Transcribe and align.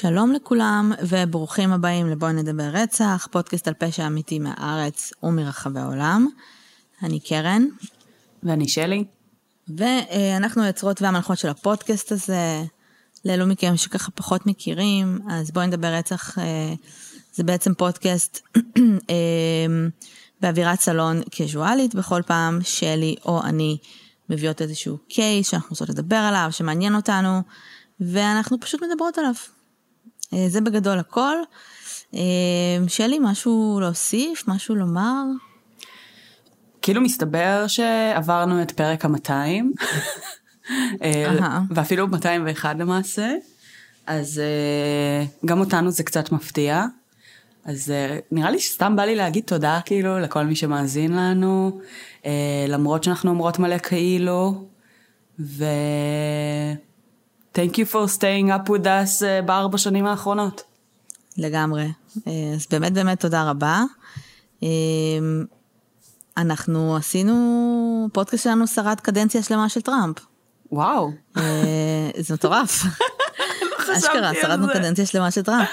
שלום 0.00 0.32
לכולם 0.32 0.92
וברוכים 1.08 1.72
הבאים 1.72 2.06
לבואי 2.06 2.32
נדבר 2.32 2.68
רצח, 2.72 3.28
פודקאסט 3.30 3.68
על 3.68 3.74
פשע 3.74 4.06
אמיתי 4.06 4.38
מהארץ 4.38 5.12
ומרחבי 5.22 5.80
העולם. 5.80 6.28
אני 7.02 7.20
קרן. 7.20 7.66
ואני 8.42 8.68
שלי. 8.68 9.04
ואנחנו 9.68 10.62
היוצרות 10.62 11.02
והמנחות 11.02 11.38
של 11.38 11.48
הפודקאסט 11.48 12.12
הזה. 12.12 12.62
לאלו 13.24 13.46
מכם 13.46 13.76
שככה 13.76 14.10
פחות 14.10 14.46
מכירים, 14.46 15.18
אז 15.30 15.50
בואי 15.50 15.66
נדבר 15.66 15.94
רצח, 15.94 16.38
אה, 16.38 16.74
זה 17.34 17.44
בעצם 17.44 17.74
פודקאסט 17.74 18.40
אה, 19.10 19.66
באווירת 20.40 20.80
סלון 20.80 21.22
קזואלית, 21.30 21.94
בכל 21.94 22.22
פעם 22.26 22.58
שלי 22.62 23.14
או 23.24 23.42
אני 23.42 23.78
מביאות 24.30 24.62
איזשהו 24.62 24.98
קייס 25.08 25.50
שאנחנו 25.50 25.68
רוצות 25.70 25.88
לדבר 25.88 26.16
עליו, 26.16 26.48
שמעניין 26.50 26.94
אותנו, 26.94 27.42
ואנחנו 28.00 28.60
פשוט 28.60 28.82
מדברות 28.82 29.18
עליו. 29.18 29.34
אה, 30.34 30.46
זה 30.48 30.60
בגדול 30.60 30.98
הכל. 30.98 31.36
שלי, 32.88 33.18
משהו 33.20 33.78
להוסיף? 33.80 34.48
משהו 34.48 34.74
לומר? 34.74 35.24
כאילו 36.82 37.00
מסתבר 37.00 37.64
שעברנו 37.66 38.62
את 38.62 38.70
פרק 38.70 39.04
המאתיים. 39.04 39.72
ואפילו 41.70 42.08
201 42.08 42.76
למעשה, 42.78 43.34
אז 44.06 44.38
אה, 44.38 45.26
גם 45.46 45.60
אותנו 45.60 45.90
זה 45.90 46.02
קצת 46.02 46.32
מפתיע. 46.32 46.84
אז 47.64 47.90
אה, 47.90 48.18
נראה 48.32 48.50
לי 48.50 48.58
שסתם 48.58 48.96
בא 48.96 49.02
לי 49.02 49.16
להגיד 49.16 49.44
תודה 49.44 49.80
כאילו 49.84 50.18
לכל 50.18 50.44
מי 50.44 50.56
שמאזין 50.56 51.12
לנו, 51.12 51.80
אה, 52.26 52.64
למרות 52.68 53.04
שאנחנו 53.04 53.30
אומרות 53.30 53.58
מלא 53.58 53.78
כאילו, 53.78 54.64
ו... 55.40 55.64
Thank 57.54 57.72
you 57.72 57.92
for 57.92 58.16
staying 58.16 58.48
up 58.48 58.68
with 58.68 58.84
us 58.84 59.24
בארבע 59.44 59.78
שנים 59.78 60.06
האחרונות. 60.06 60.62
לגמרי. 61.36 61.92
אז 62.26 62.66
באמת 62.70 62.92
באמת 62.92 63.20
תודה 63.20 63.50
רבה. 63.50 63.82
אנחנו 66.36 66.96
עשינו, 66.96 68.08
פודקאסט 68.12 68.44
שלנו 68.44 68.66
שרד 68.66 69.00
קדנציה 69.00 69.42
שלמה 69.42 69.68
של 69.68 69.80
טראמפ. 69.80 70.16
וואו. 70.72 71.10
אה, 71.36 72.10
זה 72.18 72.34
מטורף. 72.34 72.82
לא 73.88 73.98
אשכרה, 73.98 74.30
שרדנו 74.42 74.66
קדנציה 74.72 75.06
שלמה 75.06 75.30
של 75.30 75.42
טראמפ. 75.42 75.68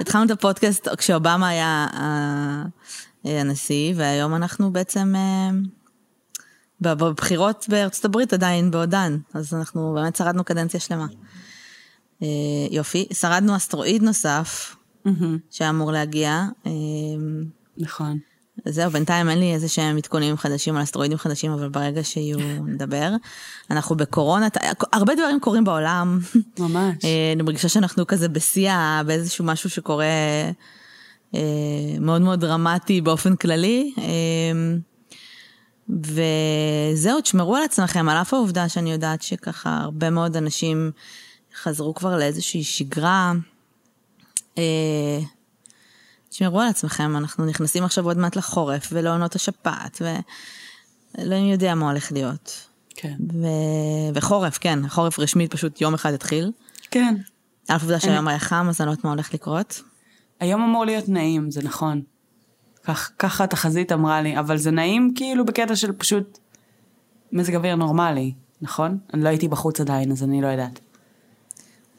התחלנו 0.00 0.24
את 0.24 0.30
הפודקאסט 0.30 0.88
כשאובמה 0.98 1.48
היה 1.48 1.86
אה, 1.94 3.40
הנשיא, 3.40 3.94
והיום 3.96 4.34
אנחנו 4.34 4.72
בעצם 4.72 5.14
אה, 5.16 5.50
בבחירות 6.80 7.66
בארצות 7.68 8.04
הברית 8.04 8.32
עדיין 8.32 8.70
בעודן, 8.70 9.18
אז 9.34 9.54
אנחנו 9.54 9.92
באמת 9.94 10.16
שרדנו 10.16 10.44
קדנציה 10.44 10.80
שלמה. 10.80 11.06
יופי, 12.70 13.06
שרדנו 13.12 13.56
אסטרואיד 13.56 14.02
נוסף, 14.02 14.76
שהיה 15.50 15.70
אמור 15.70 15.92
להגיע. 15.92 16.44
נכון. 17.78 18.18
זהו, 18.68 18.90
בינתיים 18.90 19.28
אין 19.28 19.38
לי 19.38 19.54
איזה 19.54 19.68
שהם 19.68 19.96
עדכונים 19.96 20.36
חדשים 20.36 20.76
על 20.76 20.82
אסטרואידים 20.82 21.18
חדשים, 21.18 21.52
אבל 21.52 21.68
ברגע 21.68 22.04
שיהיו, 22.04 22.38
נדבר. 22.74 23.12
אנחנו 23.70 23.96
בקורונה, 23.96 24.48
הרבה 24.92 25.14
דברים 25.14 25.40
קורים 25.40 25.64
בעולם. 25.64 26.18
ממש. 26.58 27.04
אה, 27.04 27.32
אני 27.34 27.42
מרגישה 27.42 27.68
שאנחנו 27.68 28.06
כזה 28.06 28.28
בשיא, 28.28 28.72
באיזשהו 29.06 29.44
משהו 29.44 29.70
שקורה 29.70 30.04
אה, 31.34 31.40
מאוד 32.00 32.22
מאוד 32.22 32.40
דרמטי 32.40 33.00
באופן 33.00 33.36
כללי. 33.36 33.94
אה, 35.90 36.92
וזהו, 36.94 37.20
תשמרו 37.20 37.56
על 37.56 37.62
עצמכם, 37.62 38.08
על 38.08 38.16
אף 38.16 38.34
העובדה 38.34 38.68
שאני 38.68 38.92
יודעת 38.92 39.22
שככה 39.22 39.78
הרבה 39.82 40.10
מאוד 40.10 40.36
אנשים 40.36 40.90
חזרו 41.62 41.94
כבר 41.94 42.16
לאיזושהי 42.16 42.64
שגרה. 42.64 43.32
תשמרו 46.28 46.60
על 46.60 46.68
עצמכם, 46.68 47.16
אנחנו 47.16 47.46
נכנסים 47.46 47.84
עכשיו 47.84 48.04
עוד 48.04 48.18
מעט 48.18 48.36
לחורף 48.36 48.88
ולעונות 48.92 49.34
השפעת, 49.34 50.02
ואלוהים 51.18 51.46
יודע 51.46 51.74
מה 51.74 51.90
הולך 51.90 52.12
להיות. 52.12 52.66
כן. 52.96 53.14
ו... 53.32 53.46
וחורף, 54.14 54.58
כן, 54.58 54.88
חורף 54.88 55.18
רשמית 55.18 55.52
פשוט 55.52 55.80
יום 55.80 55.94
אחד 55.94 56.12
התחיל. 56.12 56.52
כן. 56.90 57.14
על 57.68 57.76
אף 57.76 57.82
עובדה 57.82 58.00
שהיום 58.00 58.28
היה 58.28 58.38
חם, 58.38 58.66
אז 58.68 58.80
אני 58.80 58.86
לא 58.86 58.92
יודעת 58.92 59.04
מה 59.04 59.10
הולך 59.10 59.34
לקרות. 59.34 59.82
היום 60.40 60.62
אמור 60.62 60.84
להיות 60.84 61.08
נעים, 61.08 61.50
זה 61.50 61.62
נכון. 61.62 62.02
כך, 62.84 63.10
ככה 63.18 63.44
התחזית 63.44 63.92
אמרה 63.92 64.22
לי, 64.22 64.38
אבל 64.38 64.56
זה 64.56 64.70
נעים 64.70 65.12
כאילו 65.16 65.46
בקטע 65.46 65.76
של 65.76 65.92
פשוט 65.92 66.38
מזג 67.32 67.54
אוויר 67.54 67.74
נורמלי, 67.74 68.32
נכון? 68.62 68.98
אני 69.14 69.24
לא 69.24 69.28
הייתי 69.28 69.48
בחוץ 69.48 69.80
עדיין, 69.80 70.12
אז 70.12 70.22
אני 70.22 70.42
לא 70.42 70.46
יודעת. 70.46 70.80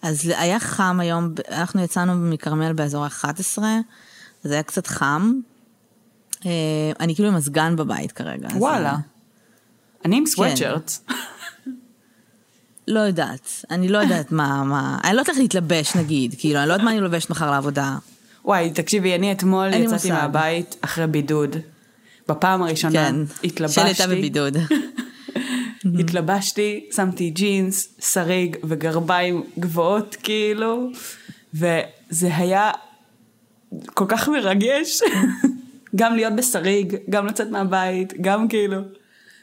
אז 0.02 0.32
היה 0.38 0.60
חם 0.60 0.98
היום, 1.00 1.34
אנחנו 1.52 1.82
יצאנו 1.82 2.16
מכרמל 2.16 2.74
באזור 2.74 3.06
ה-11, 3.06 3.60
זה 4.44 4.54
היה 4.54 4.64
קצת 4.64 4.88
חם. 4.88 5.34
אה, 6.46 6.52
אני 7.00 7.16
כאילו 7.16 7.30
עם 7.30 7.36
מזגן 7.36 7.76
בבית 7.76 8.12
כרגע. 8.12 8.48
וואלה. 8.56 8.98
אני 10.06 10.18
עם 10.18 10.26
סוואטשרט. 10.26 10.92
כן. 11.08 11.14
לא 12.88 13.00
יודעת, 13.00 13.66
אני 13.72 13.88
לא 13.88 13.98
יודעת 13.98 14.32
מה, 14.32 14.64
מה, 14.64 14.98
אני 15.04 15.14
לא 15.14 15.20
יודעת 15.20 15.30
איך 15.30 15.38
להתלבש 15.38 15.96
נגיד, 15.96 16.36
כאילו, 16.38 16.60
אני 16.60 16.68
לא 16.68 16.74
יודעת 16.74 16.86
מה 16.86 16.92
אני 16.92 17.00
לובשת 17.00 17.30
מחר 17.30 17.52
לעבודה. 17.52 17.98
וואי, 18.46 18.72
תקשיבי, 18.72 19.16
אני 19.16 19.32
אתמול 19.32 19.74
יצאתי 19.74 20.12
מהבית 20.12 20.76
אחרי 20.82 21.08
בידוד. 21.08 21.56
בפעם 22.28 22.62
הראשונה 22.62 22.94
כן, 22.94 23.16
התלבשתי. 23.44 23.82
שלי 23.82 23.90
הייתה 23.90 24.08
בבידוד. 24.08 24.58
התלבשתי, 26.00 26.86
שמתי 26.96 27.30
ג'ינס, 27.30 28.00
שריג 28.14 28.58
וגרביים 28.64 29.44
גבוהות 29.60 30.16
כאילו, 30.24 30.90
וזה 31.54 32.36
היה 32.36 32.72
כל 33.94 34.06
כך 34.08 34.30
מרגש. 34.30 35.02
גם 35.96 36.16
להיות 36.16 36.34
בשריג, 36.36 36.96
גם 37.10 37.28
לצאת 37.28 37.48
מהבית, 37.48 38.14
גם 38.22 38.48
כאילו. 38.48 38.82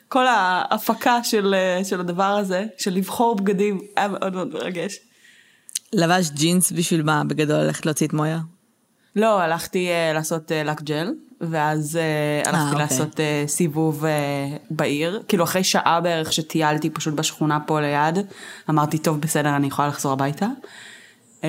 כל 0.08 0.26
ההפקה 0.26 1.24
של, 1.24 1.54
של 1.84 2.00
הדבר 2.00 2.24
הזה, 2.24 2.66
של 2.78 2.94
לבחור 2.94 3.36
בגדים, 3.36 3.80
היה 3.96 4.08
מאוד 4.08 4.34
מאוד 4.34 4.54
מרגש. 4.54 4.98
לבש 5.92 6.30
ג'ינס 6.30 6.72
בשביל 6.72 7.02
מה? 7.02 7.24
בגדול 7.24 7.56
ללכת 7.56 7.86
להוציא 7.86 8.06
את 8.06 8.12
מויה? 8.12 8.38
לא, 9.18 9.40
הלכתי 9.40 9.88
uh, 9.88 10.14
לעשות 10.14 10.50
uh, 10.50 10.68
לק 10.68 10.82
ג'ל, 10.82 11.12
ואז 11.40 11.98
uh, 12.44 12.48
הלכתי 12.48 12.76
아, 12.76 12.78
לעשות 12.78 13.14
uh, 13.14 13.48
סיבוב 13.48 14.04
uh, 14.04 14.08
בעיר. 14.70 15.22
כאילו 15.28 15.44
אחרי 15.44 15.64
שעה 15.64 16.00
בערך 16.00 16.32
שטיילתי 16.32 16.90
פשוט 16.90 17.14
בשכונה 17.14 17.60
פה 17.60 17.80
ליד, 17.80 18.18
אמרתי, 18.70 18.98
טוב, 18.98 19.20
בסדר, 19.20 19.56
אני 19.56 19.66
יכולה 19.66 19.88
לחזור 19.88 20.12
הביתה. 20.12 20.46
אמ, 21.44 21.48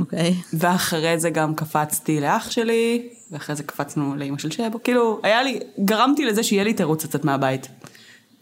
אוקיי. 0.00 0.34
ואחרי 0.52 1.20
זה 1.20 1.30
גם 1.30 1.54
קפצתי 1.54 2.20
לאח 2.20 2.50
שלי, 2.50 3.08
ואחרי 3.30 3.56
זה 3.56 3.62
קפצנו 3.62 4.16
לאימא 4.16 4.38
של 4.38 4.50
שבו, 4.50 4.82
כאילו, 4.84 5.20
היה 5.22 5.42
לי, 5.42 5.60
גרמתי 5.84 6.24
לזה 6.24 6.42
שיהיה 6.42 6.64
לי 6.64 6.74
תירוץ 6.74 7.04
לצאת 7.04 7.24
מהבית. 7.24 7.68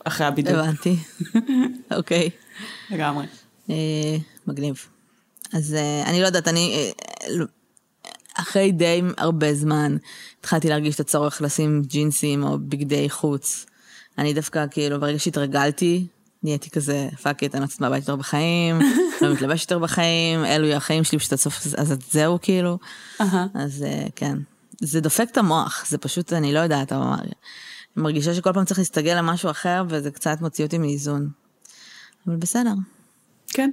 אחרי 0.05 0.27
הבידוד. 0.27 0.55
הבנתי, 0.55 0.97
אוקיי. 1.97 2.31
לגמרי. 2.91 3.27
מגניב. 4.47 4.87
אז 5.53 5.77
אני 6.07 6.21
לא 6.21 6.27
יודעת, 6.27 6.49
אני 6.49 6.93
אחרי 8.37 8.73
די 8.73 9.03
הרבה 9.19 9.55
זמן 9.55 9.97
התחלתי 10.41 10.69
להרגיש 10.69 10.95
את 10.95 11.01
הצורך 11.01 11.43
לשים 11.43 11.83
ג'ינסים 11.87 12.43
או 12.43 12.59
בגדי 12.59 13.11
חוץ. 13.11 13.67
אני 14.19 14.35
דווקא 14.35 14.65
כאילו 14.71 15.01
ברגע 15.01 15.19
שהתרגלתי 15.19 16.07
נהייתי 16.43 16.71
כזה, 16.71 17.09
fuck 17.23 17.43
it, 17.43 17.55
אני 17.55 17.61
לא 17.61 17.65
יוצאת 17.65 17.81
מהבית 17.81 18.01
יותר 18.01 18.17
בחיים, 18.17 18.79
לא 19.23 19.33
מתלבש 19.33 19.63
יותר 19.63 19.79
בחיים, 19.79 20.45
אלו 20.45 20.73
החיים 20.73 21.05
שלי 21.05 21.19
פשוט 21.19 21.33
הסוף, 21.33 21.67
אז 21.77 21.95
זהו 22.11 22.39
כאילו. 22.43 22.79
אז 23.55 23.85
אה, 23.87 24.07
כן. 24.17 24.39
זה 24.81 25.01
דופק 25.01 25.29
את 25.33 25.37
המוח, 25.37 25.85
זה 25.89 25.99
פשוט, 25.99 26.33
אני 26.33 26.55
לא 26.55 26.59
יודעת, 26.59 26.93
אבל 26.93 27.05
אני 27.05 27.31
מרגישה 27.97 28.35
שכל 28.35 28.53
פעם 28.53 28.65
צריך 28.65 28.79
להסתגל 28.79 29.19
למשהו 29.19 29.51
אחר, 29.51 29.85
וזה 29.89 30.11
קצת 30.11 30.41
מוציא 30.41 30.65
אותי 30.65 30.79
מאיזון. 30.79 31.29
אבל 32.27 32.37
בסדר. 32.37 32.73
כן. 33.49 33.71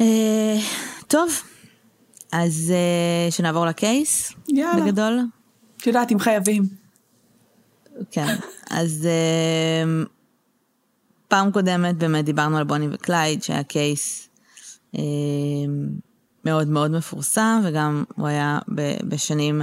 אה, 0.00 0.56
טוב, 1.08 1.42
אז 2.32 2.72
אה, 2.74 3.30
שנעבור 3.30 3.66
ל 3.66 3.77
case, 3.77 4.32
יאללה. 4.48 4.84
בגדול. 4.84 5.20
את 5.76 5.86
יודעת, 5.86 6.12
אם 6.12 6.18
חייבים. 6.18 6.62
כן, 8.10 8.36
אז... 8.70 9.08
פעם 11.30 11.50
קודמת 11.52 11.96
באמת 11.96 12.24
דיברנו 12.24 12.58
על 12.58 12.64
בוני 12.64 12.88
וקלייד, 12.92 13.42
שהיה 13.42 13.62
case 13.62 14.28
אה, 14.98 15.02
מאוד 16.44 16.68
מאוד 16.68 16.90
מפורסם, 16.90 17.60
וגם 17.64 18.04
הוא 18.16 18.26
היה 18.26 18.58
בשנים 19.08 19.62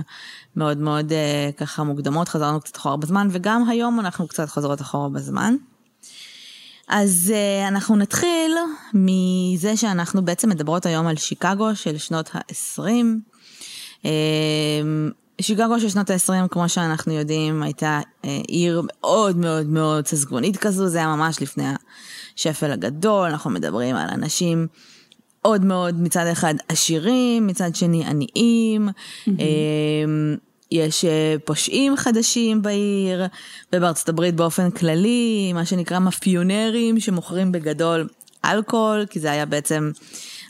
מאוד 0.55 0.77
מאוד 0.77 1.11
אה, 1.11 1.49
ככה 1.57 1.83
מוקדמות, 1.83 2.29
חזרנו 2.29 2.61
קצת 2.61 2.77
אחורה 2.77 2.97
בזמן, 2.97 3.27
וגם 3.31 3.69
היום 3.69 3.99
אנחנו 3.99 4.27
קצת 4.27 4.49
חוזרות 4.49 4.81
אחורה 4.81 5.09
בזמן. 5.09 5.55
אז 6.87 7.33
אה, 7.35 7.67
אנחנו 7.67 7.95
נתחיל 7.95 8.51
מזה 8.93 9.77
שאנחנו 9.77 10.25
בעצם 10.25 10.49
מדברות 10.49 10.85
היום 10.85 11.07
על 11.07 11.15
שיקגו 11.15 11.75
של 11.75 11.97
שנות 11.97 12.29
ה-20. 12.33 12.81
אה, 14.05 14.11
שיקגו 15.41 15.79
של 15.79 15.89
שנות 15.89 16.09
ה-20, 16.09 16.47
כמו 16.51 16.69
שאנחנו 16.69 17.13
יודעים, 17.13 17.63
הייתה 17.63 17.99
אה, 18.25 18.39
עיר 18.47 18.81
מאוד 18.85 19.37
מאוד 19.37 19.67
מאוד 19.67 20.07
ססגונית 20.07 20.57
כזו, 20.57 20.87
זה 20.87 20.97
היה 20.97 21.07
ממש 21.07 21.41
לפני 21.41 21.65
השפל 22.35 22.71
הגדול, 22.71 23.29
אנחנו 23.29 23.49
מדברים 23.49 23.95
על 23.95 24.09
אנשים 24.09 24.67
מאוד 25.41 25.65
מאוד 25.65 26.01
מצד 26.01 26.25
אחד 26.27 26.53
עשירים, 26.67 27.47
מצד 27.47 27.75
שני 27.75 28.05
עניים. 28.05 28.89
Mm-hmm. 28.89 29.29
יש 30.71 31.05
אה, 31.05 31.35
פושעים 31.45 31.97
חדשים 31.97 32.61
בעיר, 32.61 33.25
ובארצות 33.73 34.09
הברית 34.09 34.35
באופן 34.35 34.71
כללי, 34.71 35.53
מה 35.53 35.65
שנקרא 35.65 35.99
מאפיונרים 35.99 36.99
שמוכרים 36.99 37.51
בגדול 37.51 38.07
אלכוהול, 38.45 39.05
כי 39.05 39.19
זה 39.19 39.31
היה 39.31 39.45
בעצם 39.45 39.91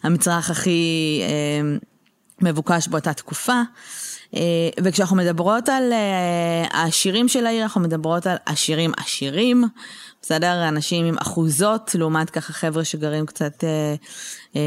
המצרך 0.04 0.50
הכי 0.50 1.22
אה, 1.24 1.78
מבוקש 2.42 2.88
באותה 2.88 3.14
תקופה. 3.14 3.62
אה, 4.36 4.70
וכשאנחנו 4.84 5.16
מדברות 5.16 5.70
על 5.70 5.94
אה, 5.94 6.66
העשירים 6.72 7.28
של 7.28 7.46
העיר, 7.46 7.64
אנחנו 7.64 7.82
מדברות 7.82 8.28
על 8.28 8.38
עשירים 8.46 8.92
עשירים, 8.98 9.64
בסדר? 10.22 10.68
אנשים 10.68 11.06
עם 11.06 11.16
אחוזות, 11.18 11.96
לעומת 11.96 12.30
ככה 12.30 12.54
חבר'ה 12.54 12.84
שגרים 12.84 13.26
קצת 13.26 13.64
אה, 13.64 13.96
אה, 14.56 14.62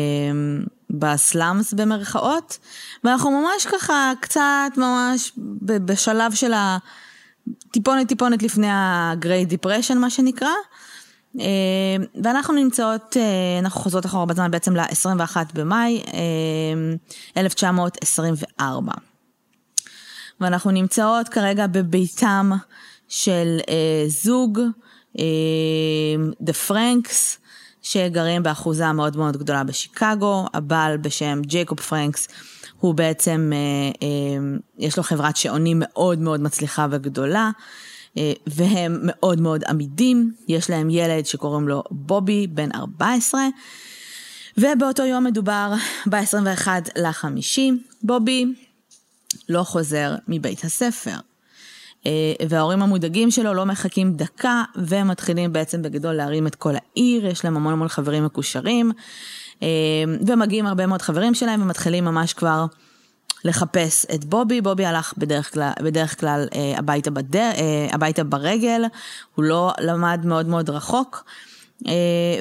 בסלאמס 0.91 1.73
במרכאות, 1.73 2.59
ואנחנו 3.05 3.31
ממש 3.31 3.67
ככה 3.67 4.13
קצת 4.21 4.71
ממש 4.77 5.33
בשלב 5.65 6.35
של 6.35 6.53
הטיפונת 6.55 8.09
טיפונת 8.09 8.43
לפני 8.43 8.69
ה-Great 8.71 9.53
Depression 9.53 9.95
מה 9.95 10.11
שנקרא. 10.11 10.49
אה, 11.41 11.45
ואנחנו 12.25 12.55
נמצאות, 12.55 13.17
אה, 13.17 13.59
אנחנו 13.59 13.81
חוזרות 13.81 14.07
אחורה 14.07 14.27
בזמן 14.27 14.51
בעצם 14.51 14.77
ל-21 14.77 15.37
במאי 15.55 16.03
1924. 17.37 18.93
אה, 18.93 18.99
ואנחנו 20.41 20.71
נמצאות 20.71 21.29
כרגע 21.29 21.67
בביתם 21.67 22.51
של 23.09 23.59
זוג, 24.09 24.61
The 26.45 26.55
Franks, 26.69 27.40
שגרים 27.91 28.43
באחוזה 28.43 28.93
מאוד 28.93 29.17
מאוד 29.17 29.37
גדולה 29.37 29.65
בשיקגו, 29.65 30.47
הבעל 30.55 30.97
בשם 30.97 31.41
ג'ייקוב 31.43 31.81
פרנקס 31.81 32.29
הוא 32.81 32.95
בעצם, 32.95 33.53
יש 34.79 34.97
לו 34.97 35.03
חברת 35.03 35.37
שעונים 35.37 35.77
מאוד 35.81 36.19
מאוד 36.19 36.41
מצליחה 36.41 36.87
וגדולה. 36.91 37.51
אה, 38.19 38.33
והם 38.47 38.99
מאוד 39.03 39.41
מאוד 39.41 39.65
עמידים, 39.65 40.33
יש 40.49 40.71
להם 40.71 40.91
ילד 40.91 41.27
שקוראים 41.27 41.69
לו 41.69 41.83
בובי, 41.91 42.47
בן 42.47 42.73
14, 42.75 43.41
ובאותו 44.59 45.03
יום 45.03 45.25
מדובר 45.25 45.73
ב-21 46.07 46.69
לחמישי, 46.97 47.71
בובי 48.03 48.45
לא 49.49 49.63
חוזר 49.63 50.15
מבית 50.29 50.65
הספר. 50.65 51.17
אה, 52.07 52.33
וההורים 52.49 52.83
המודאגים 52.83 53.31
שלו 53.31 53.55
לא 53.55 53.67
מחכים 53.67 54.13
דקה 54.13 54.63
ומתחילים 54.77 55.53
בעצם 55.53 55.83
בגדול 55.83 56.13
להרים 56.13 56.47
את 56.47 56.55
כל 56.55 56.75
העיר, 56.75 57.27
יש 57.27 57.45
להם 57.45 57.57
המון 57.57 57.73
המון 57.73 57.89
חברים 57.89 58.25
מקושרים 58.25 58.93
אה, 59.63 59.69
ומגיעים 60.27 60.67
הרבה 60.67 60.87
מאוד 60.87 61.03
חברים 61.03 61.35
שלהם 61.35 61.63
ומתחילים 61.63 62.05
ממש 62.05 62.33
כבר 62.33 62.67
לחפש 63.45 64.07
את 64.15 64.25
בובי, 64.25 64.61
בובי 64.61 64.87
הלך 64.87 65.15
בדרך 65.19 65.53
כלל, 65.55 65.73
בדרך 65.83 66.21
כלל 66.21 66.49
אה, 66.55 66.79
הביתה, 66.79 67.11
בדר, 67.11 67.51
הביתה 67.93 68.25
ברגל, 68.25 68.83
הוא 69.35 69.45
לא 69.45 69.73
למד 69.81 70.21
מאוד 70.25 70.47
מאוד 70.47 70.71
רחוק, 70.71 71.25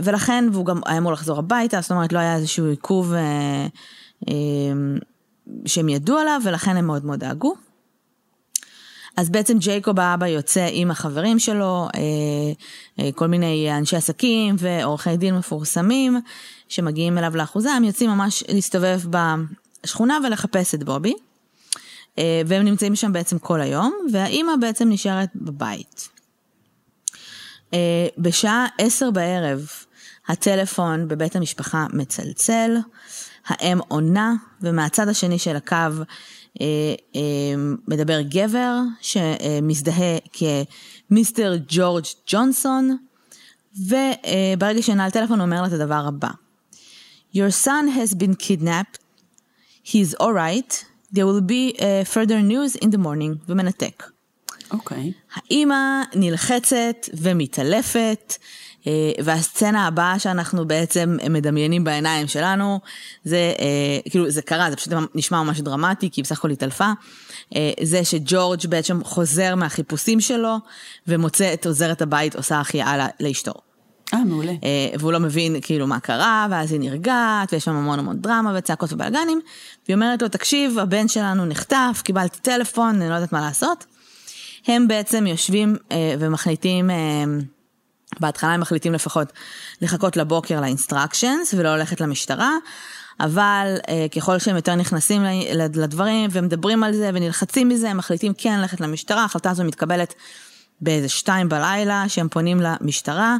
ולכן, 0.03 0.45
והוא 0.51 0.65
גם 0.65 0.81
היה 0.85 0.97
אמור 0.97 1.11
לחזור 1.11 1.39
הביתה, 1.39 1.81
זאת 1.81 1.91
אומרת 1.91 2.13
לא 2.13 2.19
היה 2.19 2.35
איזשהו 2.35 2.65
עיכוב 2.65 3.13
שהם 5.65 5.89
ידעו 5.89 6.17
עליו, 6.17 6.41
ולכן 6.45 6.77
הם 6.77 6.87
מאוד 6.87 7.05
מאוד 7.05 7.19
דאגו. 7.19 7.55
אז 9.17 9.29
בעצם 9.29 9.57
ג'ייקוב 9.57 9.99
האבא 9.99 10.27
יוצא 10.27 10.67
עם 10.71 10.91
החברים 10.91 11.39
שלו, 11.39 11.87
אה, 11.95 12.01
אה, 12.99 13.11
כל 13.11 13.27
מיני 13.27 13.77
אנשי 13.77 13.95
עסקים 13.95 14.55
ועורכי 14.59 15.17
דין 15.17 15.37
מפורסמים 15.37 16.21
שמגיעים 16.69 17.17
אליו 17.17 17.35
לאחוזה, 17.37 17.71
הם 17.71 17.83
יוצאים 17.83 18.09
ממש 18.09 18.43
להסתובב 18.47 19.01
השכונה 19.83 20.17
ולחפש 20.25 20.75
את 20.75 20.83
בובי. 20.83 21.13
אה, 22.19 22.41
והם 22.47 22.65
נמצאים 22.65 22.95
שם 22.95 23.13
בעצם 23.13 23.39
כל 23.39 23.61
היום, 23.61 23.93
והאימא 24.13 24.53
בעצם 24.61 24.89
נשארת 24.89 25.29
בבית. 25.35 26.09
בשעה 28.17 28.67
עשר 28.77 29.11
בערב 29.11 29.67
הטלפון 30.27 31.07
בבית 31.07 31.35
המשפחה 31.35 31.87
מצלצל, 31.93 32.77
האם 33.47 33.79
עונה, 33.87 34.33
ומהצד 34.61 35.07
השני 35.07 35.39
של 35.39 35.55
הקו 35.55 35.75
מדבר 37.87 38.21
גבר 38.21 38.75
שמזדהה 39.01 40.17
כמיסטר 40.33 41.55
ג'ורג' 41.67 42.05
ג'ונסון, 42.27 42.97
וברגע 43.77 44.81
שנעל 44.81 45.11
טלפון 45.11 45.39
הוא 45.39 45.45
אומר 45.45 45.61
לה 45.61 45.67
את 45.67 45.73
הדבר 45.73 46.03
הבא: 46.07 46.29
Your 47.35 47.51
son 47.65 47.87
has 47.97 48.15
been 48.15 48.35
kidnapped 48.35 48.99
he's 49.83 50.13
alright, 50.15 50.85
there 51.11 51.25
will 51.25 51.41
be 51.41 51.75
uh, 51.79 52.03
further 52.03 52.41
news 52.41 52.75
in 52.75 52.89
the 52.91 52.97
morning, 52.97 53.37
ומנתק. 53.47 54.03
אוקיי. 54.71 55.11
Okay. 55.11 55.39
האימא 55.39 56.01
נלחצת 56.15 57.09
ומתעלפת, 57.13 58.37
והסצנה 59.23 59.87
הבאה 59.87 60.19
שאנחנו 60.19 60.67
בעצם 60.67 61.17
מדמיינים 61.29 61.83
בעיניים 61.83 62.27
שלנו, 62.27 62.79
זה 63.23 63.53
uh, 63.57 64.09
כאילו 64.09 64.29
זה 64.29 64.41
קרה, 64.41 64.69
זה 64.69 64.75
פשוט 64.75 64.93
נשמע 65.15 65.43
ממש 65.43 65.61
דרמטי, 65.61 66.09
כי 66.11 66.21
בסך 66.21 66.37
הכל 66.37 66.51
התעלפה. 66.51 66.91
Uh, 67.53 67.57
זה 67.83 68.05
שג'ורג' 68.05 68.67
בעצם 68.69 69.03
חוזר 69.03 69.55
מהחיפושים 69.55 70.19
שלו, 70.19 70.57
ומוצא 71.07 71.53
את 71.53 71.65
עוזרת 71.65 72.01
הבית 72.01 72.35
עושה 72.35 72.59
החייאה 72.59 73.07
לאשתו. 73.19 73.53
אה, 74.13 74.23
מעולה. 74.23 74.51
אה, 74.51 74.97
והוא 74.99 75.11
לא 75.11 75.19
מבין 75.19 75.55
כאילו 75.61 75.87
מה 75.87 75.99
קרה, 75.99 76.47
ואז 76.51 76.71
היא 76.71 76.79
נרגעת, 76.79 77.53
ויש 77.53 77.63
שם 77.63 77.75
המון 77.75 77.99
המון 77.99 78.17
דרמה 78.21 78.53
וצעקות 78.57 78.93
ובלאגנים, 78.93 79.41
והיא 79.87 79.95
אומרת 79.95 80.21
לו, 80.21 80.27
תקשיב, 80.27 80.79
הבן 80.79 81.07
שלנו 81.07 81.45
נחטף, 81.45 82.01
קיבלתי 82.03 82.39
טלפון, 82.39 83.01
אני 83.01 83.09
לא 83.09 83.13
יודעת 83.13 83.33
מה 83.33 83.41
לעשות. 83.41 83.85
הם 84.67 84.87
בעצם 84.87 85.27
יושבים 85.27 85.75
אה, 85.91 86.15
ומחליטים, 86.19 86.89
אה, 86.89 86.95
בהתחלה 88.19 88.53
הם 88.53 88.61
מחליטים 88.61 88.93
לפחות 88.93 89.33
לחכות 89.81 90.17
לבוקר 90.17 90.61
לאינסטרקשנס 90.61 91.53
ולא 91.57 91.77
ללכת 91.77 92.01
למשטרה, 92.01 92.53
אבל 93.19 93.75
אה, 93.89 94.05
ככל 94.15 94.39
שהם 94.39 94.55
יותר 94.55 94.75
נכנסים 94.75 95.23
לדברים 95.53 96.29
ומדברים 96.33 96.83
על 96.83 96.93
זה 96.93 97.09
ונלחצים 97.13 97.69
מזה, 97.69 97.89
הם 97.89 97.97
מחליטים 97.97 98.33
כן 98.37 98.59
ללכת 98.59 98.81
למשטרה, 98.81 99.21
ההחלטה 99.21 99.49
הזו 99.49 99.63
מתקבלת 99.63 100.13
באיזה 100.81 101.09
שתיים 101.09 101.49
בלילה, 101.49 102.03
שהם 102.07 102.29
פונים 102.29 102.61
למשטרה. 102.61 103.37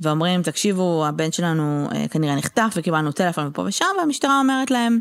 ואומרים, 0.00 0.42
תקשיבו, 0.42 1.06
הבן 1.06 1.32
שלנו 1.32 1.88
אה, 1.94 2.08
כנראה 2.08 2.36
נחטף 2.36 2.72
וקיבלנו 2.76 3.12
טלפון 3.12 3.46
ופה 3.46 3.62
ושם, 3.62 3.84
והמשטרה 3.98 4.38
אומרת 4.38 4.70
להם, 4.70 5.00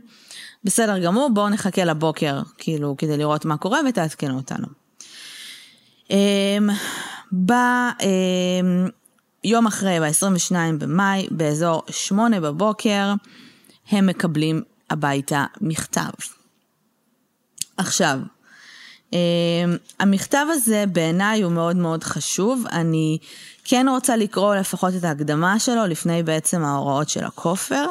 בסדר 0.64 1.00
גמור, 1.00 1.30
בואו 1.34 1.50
נחכה 1.50 1.84
לבוקר, 1.84 2.42
כאילו, 2.58 2.96
כדי 2.98 3.18
לראות 3.18 3.46
מה 3.46 3.58
קורה 3.58 3.80
ותעדכנו 3.90 4.36
אותנו. 4.36 4.68
אה, 6.12 6.58
ביום 9.46 9.68
אחרי, 9.68 10.00
ב-22 10.00 10.56
במאי, 10.80 11.28
באזור 11.32 11.84
8 11.90 12.40
בבוקר, 12.40 13.14
הם 13.90 14.06
מקבלים 14.06 14.62
הביתה 14.90 15.46
מכתב. 15.62 16.10
עכשיו, 17.78 18.20
אה, 19.14 19.20
המכתב 20.00 20.46
הזה 20.50 20.84
בעיניי 20.92 21.42
הוא 21.42 21.52
מאוד 21.52 21.76
מאוד 21.76 22.04
חשוב. 22.04 22.66
אני 22.72 23.18
כן 23.64 23.86
רוצה 23.90 24.18
לקרוא 24.18 24.56
לפחות 24.56 24.94
את 24.96 25.04
ההקדמה 25.04 25.60
שלו 25.60 25.86
לפני 25.86 26.24
בעצם 26.24 26.64
ההוראות 26.64 27.10
של 27.10 27.24
הכופר. 27.24 27.86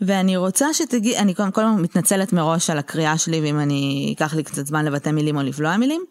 ואני 0.00 0.36
רוצה 0.36 0.74
שתגיד, 0.74 1.16
אני 1.16 1.34
קודם 1.34 1.50
כל 1.50 1.64
מתנצלת 1.66 2.32
מראש 2.32 2.70
על 2.70 2.78
הקריאה 2.78 3.18
שלי, 3.18 3.40
ואם 3.40 3.60
אני 3.60 4.14
אקח 4.16 4.34
לי 4.34 4.42
קצת 4.42 4.66
זמן 4.66 4.84
לבטא 4.84 5.10
מילים 5.10 5.36
או 5.36 5.42
לבלוע 5.42 5.76
מילים, 5.76 6.04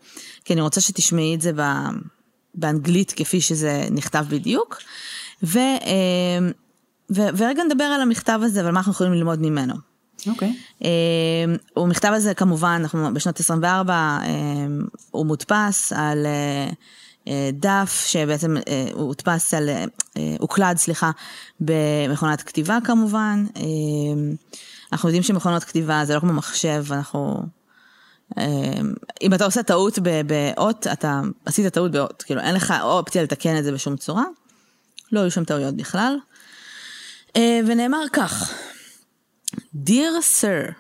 כי 0.46 0.54
אני 0.54 0.62
רוצה 0.62 0.82
שתשמעי 0.82 1.36
את 1.36 1.42
זה 1.42 1.52
באנגלית 2.56 3.12
כפי 3.12 3.42
שזה 3.42 3.88
נכתב 3.92 4.26
בדיוק. 4.30 4.78
ו, 5.44 5.58
אה, 5.60 6.40
ו, 7.16 7.22
ורגע 7.38 7.64
נדבר 7.64 7.84
על 7.84 8.02
המכתב 8.02 8.40
הזה 8.44 8.64
ועל 8.64 8.72
מה 8.72 8.80
אנחנו 8.80 8.92
יכולים 8.92 9.14
ללמוד 9.14 9.42
ממנו. 9.42 9.74
אוקיי. 10.28 10.54
Okay. 10.82 10.86
הוא 11.74 11.88
מכתב 11.88 12.12
הזה 12.16 12.34
כמובן, 12.34 12.78
אנחנו 12.82 13.14
בשנת 13.14 13.40
24, 13.40 14.20
הוא 15.12 15.26
מודפס 15.26 15.94
על 15.94 16.26
אה, 17.30 17.50
דף 17.54 18.04
שבעצם 18.08 18.58
אה, 18.58 18.88
הוא 18.94 19.08
הודפס 19.08 19.54
על, 19.54 19.70
אה, 19.70 19.86
הוקלד, 20.40 20.78
סליחה, 20.78 21.12
במכונת 21.60 22.42
כתיבה 22.42 22.78
כמובן. 22.84 23.46
אנחנו 24.92 25.10
יודעים 25.10 25.24
שמכונות 25.24 25.64
כתיבה 25.64 26.02
זה 26.06 26.16
לא 26.16 26.20
כמו 26.20 26.34
מחשב, 26.34 26.86
אנחנו... 26.92 27.44
אם 29.22 29.34
אתה 29.34 29.46
עושה 29.46 29.64
טעות 29.64 30.00
באות, 30.26 30.88
אתה 30.88 31.22
עשית 31.46 31.74
טעות 31.74 31.92
באות, 31.92 32.24
כאילו 32.24 32.42
אין 32.42 32.56
לך 32.56 32.74
אופציה 32.82 33.24
לתקן 33.24 33.58
את 33.58 33.64
זה 33.64 33.72
בשום 33.72 33.98
צורה. 33.98 34.26
לא 35.12 35.20
היו 35.20 35.32
שם 35.32 35.44
טעויות 35.44 35.76
בכלל. 35.76 36.18
ונאמר 37.38 38.04
כך, 38.14 38.54
Dear 39.76 40.22
sir, 40.22 40.76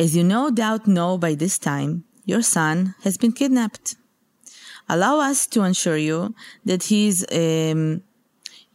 as 0.00 0.16
you 0.16 0.24
no 0.24 0.50
doubt 0.50 0.86
know 0.86 1.16
by 1.16 1.34
this 1.34 1.58
time, 1.58 2.04
your 2.26 2.42
son 2.42 2.94
has 3.04 3.16
been 3.16 3.32
kidnapped. 3.32 3.94
allow 4.88 5.20
us 5.20 5.46
to 5.46 5.62
ensure 5.62 5.96
you 5.96 6.34
that 6.64 6.84
he's 6.84 7.24
um, 7.32 8.02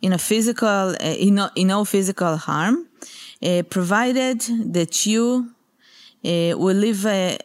in 0.01 0.13
a 0.13 0.17
physical, 0.17 0.95
uh, 0.99 1.15
in, 1.25 1.35
no, 1.35 1.49
in 1.55 1.67
no 1.67 1.85
physical 1.85 2.37
harm, 2.37 2.87
uh, 3.43 3.63
provided 3.69 4.41
that 4.73 5.05
you 5.05 5.49
uh, 6.25 6.57
will 6.57 6.75
live, 6.75 7.05
uh, 7.05 7.37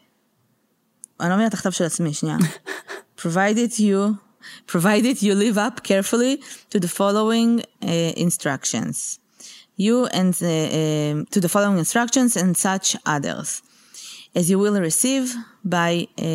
אני 1.21 1.29
לא 1.29 1.35
מבינה 1.35 1.47
את 1.47 1.53
הכתב 1.53 1.69
של 1.69 1.83
עצמי, 1.83 2.13
שנייה. 2.13 2.37
provided 3.17 3.79
you, 3.79 4.17
provided 4.67 5.21
you 5.21 5.33
live 5.33 5.57
up 5.57 5.83
carefully 5.83 6.41
to 6.69 6.79
the 6.79 6.87
following 6.87 7.61
uh, 7.81 8.13
instructions. 8.15 9.19
You 9.75 10.07
and 10.07 10.33
uh, 10.41 10.47
um, 10.47 11.25
to 11.33 11.39
the 11.39 11.49
following 11.49 11.77
instructions 11.77 12.35
and 12.35 12.57
such 12.57 12.95
others, 13.05 13.61
as 14.35 14.49
you 14.49 14.57
will 14.59 14.79
receive 14.79 15.35
by 15.63 16.07
uh, 16.19 16.25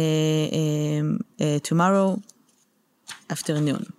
um, 0.61 1.21
uh, 1.41 1.59
tomorrow 1.69 2.23
afternoon. 3.31 3.93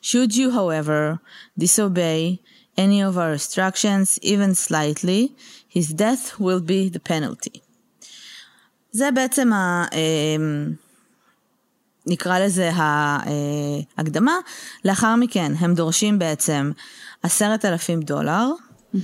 Should 0.00 0.36
you, 0.36 0.50
however, 0.50 1.20
disobey 1.58 2.40
any 2.76 3.02
of 3.02 3.18
our 3.18 3.32
instructions, 3.32 4.18
even 4.22 4.54
slightly, 4.54 5.34
his 5.68 5.88
death 5.88 6.38
will 6.38 6.60
be 6.60 6.88
the 6.88 7.00
penalty. 7.00 7.62
זה 8.95 9.11
בעצם 9.11 9.53
ה... 9.53 9.85
נקרא 12.07 12.39
לזה 12.39 12.71
ההקדמה. 13.97 14.33
לאחר 14.85 15.15
מכן 15.15 15.51
הם 15.59 15.75
דורשים 15.75 16.19
בעצם 16.19 16.71
עשרת 17.23 17.65
אלפים 17.65 17.99
דולר, 17.99 18.47
mm-hmm. 18.95 18.99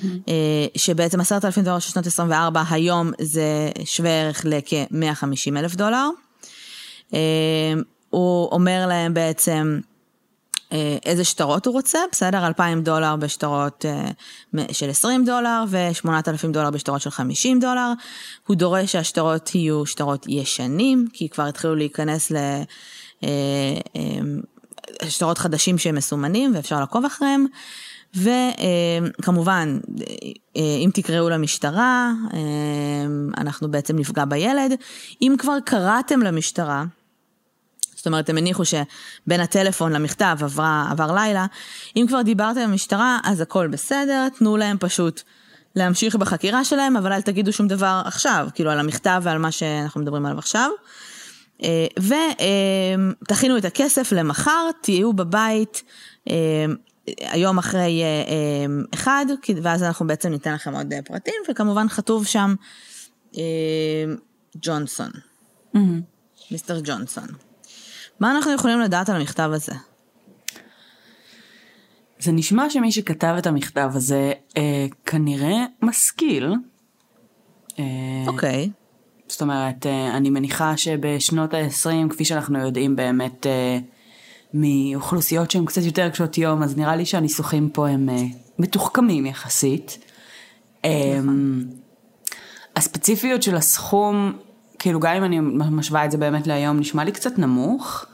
שבעצם 0.78 1.22
עשרת 1.22 1.46
אלפים 1.46 1.64
דולר 1.64 1.80
של 1.80 1.92
שנות 1.92 2.08
24 2.08 2.64
היום 2.70 3.12
זה 3.22 3.72
שווה 3.86 4.22
ערך 4.22 4.46
לכ-150 4.46 5.58
אלף 5.58 5.76
דולר. 5.76 6.10
הוא 8.10 8.52
אומר 8.52 8.86
להם 8.88 9.14
בעצם 9.14 9.80
איזה 11.06 11.24
שטרות 11.24 11.66
הוא 11.66 11.74
רוצה, 11.74 12.00
בסדר? 12.12 12.48
2,000 12.48 12.84
דולר 12.84 13.16
בשטרות 13.16 13.86
של 14.72 14.90
20 14.90 15.26
דולר 15.26 15.64
ו-8,000 15.68 16.48
דולר 16.52 16.70
בשטרות 16.70 17.02
של 17.02 17.10
50 17.10 17.60
דולר. 17.60 17.92
הוא 18.48 18.56
דורש 18.56 18.92
שהשטרות 18.92 19.56
יהיו 19.56 19.86
שטרות 19.86 20.26
ישנים, 20.30 21.08
כי 21.14 21.30
כבר 21.30 21.44
התחילו 21.44 21.76
להיכנס 21.76 22.32
ל... 22.32 22.36
שטרות 25.08 25.38
חדשים 25.38 25.76
מסומנים 25.94 26.56
ואפשר 26.56 26.80
לעקוב 26.80 27.06
אחריהם. 27.06 27.46
וכמובן, 28.16 29.80
אם 30.56 30.90
תקראו 30.94 31.30
למשטרה, 31.30 32.12
אנחנו 33.38 33.72
בעצם 33.72 34.00
נפגע 34.00 34.26
בילד. 34.26 34.72
אם 35.22 35.36
כבר 35.38 35.58
קראתם 35.66 36.20
למשטרה, 36.20 36.84
זאת 38.02 38.08
אומרת, 38.08 38.30
הם 38.30 38.38
הניחו 38.38 38.64
שבין 38.66 39.40
הטלפון 39.40 39.94
למכתב 39.94 40.38
עברה, 40.42 40.88
עבר 40.92 41.14
לילה. 41.16 41.46
אם 41.96 42.06
כבר 42.08 42.22
דיברתם 42.22 42.60
עם 42.60 42.70
המשטרה, 42.70 43.20
אז 43.24 43.42
הכל 43.42 43.68
בסדר, 43.68 44.28
תנו 44.38 44.58
להם 44.58 44.78
פשוט 44.80 45.22
להמשיך 45.76 46.16
בחקירה 46.16 46.64
שלהם, 46.64 46.98
אבל 46.98 47.14
אל 47.14 47.22
תגידו 47.22 47.54
שום 47.54 47.68
דבר 47.68 48.02
עכשיו, 48.06 48.48
כאילו 48.54 48.72
על 48.72 48.80
המכתב 48.80 49.22
ועל 49.24 49.38
מה 49.38 49.52
שאנחנו 49.52 50.02
מדברים 50.02 50.26
עליו 50.26 50.40
עכשיו. 50.40 50.70
ותכינו 53.22 53.58
את 53.58 53.66
הכסף 53.66 54.12
למחר, 54.12 54.70
תהיו 54.82 55.14
בבית 55.14 55.84
היום 57.20 57.58
אחרי 57.58 58.02
אחד, 58.94 59.26
ואז 59.62 59.84
אנחנו 59.84 60.08
בעצם 60.08 60.30
ניתן 60.30 60.54
לכם 60.54 60.76
עוד 60.76 60.94
פרטים, 61.06 61.42
וכמובן 61.50 61.88
כתוב 61.88 62.26
שם 62.26 62.56
ג'ונסון, 64.62 65.12
מיסטר 66.52 66.80
ג'ונסון. 66.84 67.28
מה 68.22 68.32
אנחנו 68.32 68.54
יכולים 68.54 68.80
לדעת 68.80 69.10
על 69.10 69.16
המכתב 69.16 69.50
הזה? 69.54 69.74
זה 72.20 72.32
נשמע 72.32 72.70
שמי 72.70 72.92
שכתב 72.92 73.36
את 73.38 73.48
המכתב 73.48 73.92
הזה 73.94 74.32
אה, 74.58 74.86
כנראה 75.06 75.66
משכיל. 75.82 76.54
אוקיי. 78.28 78.70
Okay. 78.72 78.82
זאת 79.28 79.42
אומרת, 79.42 79.86
אה, 79.86 80.18
אני 80.18 80.30
מניחה 80.30 80.78
שבשנות 80.78 81.54
ה-20, 81.54 82.10
כפי 82.10 82.26
שאנחנו 82.26 82.60
יודעים 82.60 82.96
באמת 82.96 83.48
אה, 83.48 83.78
מאוכלוסיות 84.54 85.52
שהן 85.52 85.66
קצת 85.66 85.82
יותר 85.82 86.10
קשות 86.10 86.38
יום, 86.38 86.64
אז 86.64 86.78
נראה 86.78 86.96
לי 86.96 87.06
שהניסוחים 87.06 87.70
פה 87.70 87.88
הם 87.88 88.10
אה, 88.10 88.24
מתוחכמים 88.60 89.26
יחסית. 89.26 89.98
נכון. 90.80 91.68
הספציפיות 92.76 93.44
של 93.44 93.56
הסכום, 93.56 94.34
כאילו 94.80 95.00
גם 95.00 95.16
אם 95.16 95.24
אני 95.24 95.40
משווה 95.72 96.06
את 96.06 96.12
זה 96.12 96.18
באמת 96.18 96.48
להיום, 96.48 96.80
נשמע 96.80 97.04
לי 97.04 97.12
קצת 97.12 97.38
נמוך. 97.38 98.06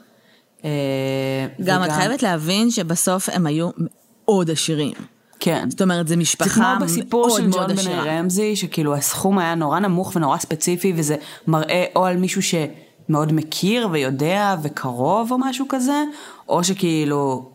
גם 1.64 1.84
את 1.84 1.92
חייבת 1.92 2.22
להבין 2.22 2.70
שבסוף 2.70 3.28
הם 3.32 3.46
היו 3.46 3.70
מאוד 3.78 4.50
עשירים. 4.50 4.92
כן. 5.40 5.70
זאת 5.70 5.82
אומרת, 5.82 6.08
זו 6.08 6.16
משפחה 6.16 6.60
מאוד 6.60 6.78
מאוד 6.78 6.82
עשירה. 6.82 6.98
זה 6.98 7.00
כמו 7.00 7.02
בסיפור 7.02 7.30
של 7.30 7.50
ג'ון 7.50 7.76
בני 7.76 7.94
רמזי, 7.94 8.56
שכאילו 8.56 8.94
הסכום 8.94 9.38
היה 9.38 9.54
נורא 9.54 9.78
נמוך 9.78 10.12
ונורא 10.16 10.38
ספציפי, 10.38 10.92
וזה 10.96 11.16
מראה 11.46 11.84
או 11.96 12.04
על 12.06 12.16
מישהו 12.16 12.42
שמאוד 12.42 13.32
מכיר 13.32 13.88
ויודע 13.92 14.56
וקרוב 14.62 15.32
או 15.32 15.38
משהו 15.38 15.66
כזה, 15.68 16.02
או 16.48 16.64
שכאילו 16.64 17.50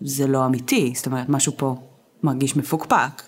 זה 0.00 0.26
לא 0.26 0.46
אמיתי, 0.46 0.92
זאת 0.96 1.06
אומרת, 1.06 1.28
משהו 1.28 1.52
פה 1.56 1.76
מרגיש 2.22 2.56
מפוקפק. 2.56 3.22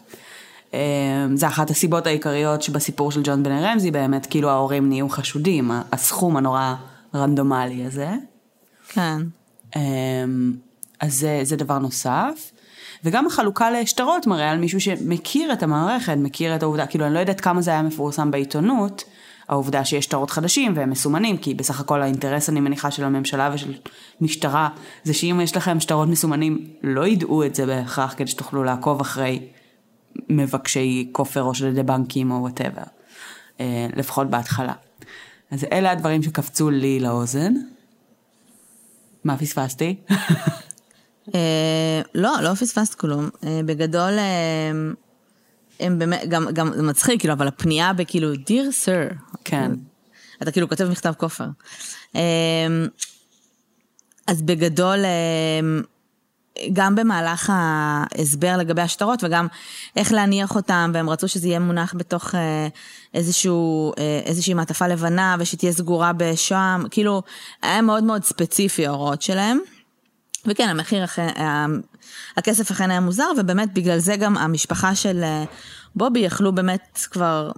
זה 1.35 1.47
אחת 1.47 1.71
הסיבות 1.71 2.07
העיקריות 2.07 2.63
שבסיפור 2.63 3.13
של 3.13 3.21
ג'ון 3.25 3.43
בני 3.43 3.63
רמזי 3.63 3.91
באמת 3.91 4.27
כאילו 4.27 4.51
ההורים 4.51 4.89
נהיו 4.89 5.09
חשודים, 5.09 5.71
הסכום 5.93 6.37
הנורא 6.37 6.75
רנדומלי 7.15 7.85
הזה. 7.85 8.09
כן. 8.95 9.23
אז 11.01 11.15
זה, 11.15 11.41
זה 11.43 11.57
דבר 11.57 11.79
נוסף. 11.79 12.51
וגם 13.05 13.27
החלוקה 13.27 13.71
לשטרות 13.71 14.27
מראה 14.27 14.51
על 14.51 14.59
מישהו 14.59 14.81
שמכיר 14.81 15.53
את 15.53 15.63
המערכת, 15.63 16.17
מכיר 16.17 16.57
את 16.57 16.63
העובדה, 16.63 16.87
כאילו 16.87 17.07
אני 17.07 17.15
לא 17.15 17.19
יודעת 17.19 17.41
כמה 17.41 17.63
זה 17.63 17.71
היה 17.71 17.83
מפורסם 17.83 18.31
בעיתונות, 18.31 19.05
העובדה 19.49 19.85
שיש 19.85 20.05
שטרות 20.05 20.31
חדשים 20.31 20.73
והם 20.77 20.91
מסומנים, 20.91 21.37
כי 21.37 21.55
בסך 21.55 21.81
הכל 21.81 22.03
האינטרס 22.03 22.49
אני 22.49 22.61
מניחה 22.61 22.91
של 22.91 23.05
הממשלה 23.05 23.51
ושל 23.55 23.75
משטרה, 24.21 24.69
זה 25.05 25.15
שאם 25.15 25.41
יש 25.43 25.57
לכם 25.57 25.81
שטרות 25.81 26.09
מסומנים, 26.09 26.67
לא 26.83 27.07
ידעו 27.07 27.45
את 27.45 27.55
זה 27.55 27.67
בהכרח 27.67 28.15
כדי 28.17 28.27
שתוכלו 28.27 28.65
לעקוב 28.65 29.01
אחרי 29.01 29.49
מבקשי 30.29 31.09
כופר 31.13 31.43
או 31.43 31.55
שודדי 31.55 31.83
בנקים 31.83 32.31
או 32.31 32.37
whatever, 32.37 32.83
לפחות 33.97 34.31
בהתחלה. 34.31 34.73
אז 35.51 35.67
אלה 35.73 35.91
הדברים 35.91 36.23
שקפצו 36.23 36.71
לי 36.71 37.01
לאוזן. 37.01 37.55
מה 39.25 39.39
פספסתי? 39.39 39.97
אה, 41.35 42.03
לא, 42.15 42.33
לא 42.43 42.55
פספסת 42.55 42.95
כלום. 42.95 43.29
אה, 43.47 43.61
בגדול, 43.67 44.19
אה, 44.19 44.71
הם 45.81 45.99
באמת, 45.99 46.29
גם, 46.29 46.47
גם 46.53 46.73
זה 46.77 46.83
מצחיק, 46.83 47.21
כאילו, 47.21 47.35
אבל 47.35 47.49
הפנייה 47.49 47.93
בכאילו, 47.93 48.35
Dear 48.35 48.85
Sir. 48.85 49.15
כן. 49.45 49.73
אתה 50.43 50.51
כאילו 50.51 50.69
כותב 50.69 50.89
מכתב 50.91 51.13
כופר. 51.19 51.47
אז 54.27 54.43
בגדול, 54.43 54.99
גם 56.73 56.95
במהלך 56.95 57.53
ההסבר 57.55 58.57
לגבי 58.57 58.83
השטרות 58.83 59.25
וגם 59.25 59.47
איך 59.97 60.13
להניח 60.13 60.57
אותם, 60.57 60.91
והם 60.95 61.11
רצו 61.11 61.29
שזה 61.29 61.49
יהיה 61.49 61.59
מונח 61.59 61.95
בתוך 61.97 62.35
איזשהו, 63.15 63.93
איזושהי 64.25 64.55
מעטפה 64.55 64.87
לבנה 64.87 65.37
ושתהיה 65.39 65.73
סגורה 65.73 66.13
בשם, 66.13 66.83
כאילו, 66.91 67.23
היה 67.63 67.83
מאוד 67.83 68.05
מאוד 68.05 68.25
ספציפי 68.25 68.87
ההוראות 68.87 69.23
שלהם. 69.23 69.59
וכן, 70.47 70.69
המחיר, 70.69 71.05
אכן, 71.05 71.29
הכסף 72.37 72.71
אכן 72.71 72.91
היה 72.91 73.01
מוזר, 73.01 73.29
ובאמת 73.39 73.75
בגלל 73.75 73.99
זה 73.99 74.17
גם 74.17 74.37
המשפחה 74.37 74.95
של 74.95 75.21
אה, 75.23 75.45
בובי 75.97 76.21
יכלו 76.21 76.53
באמת 76.53 77.07
כבר 77.11 77.51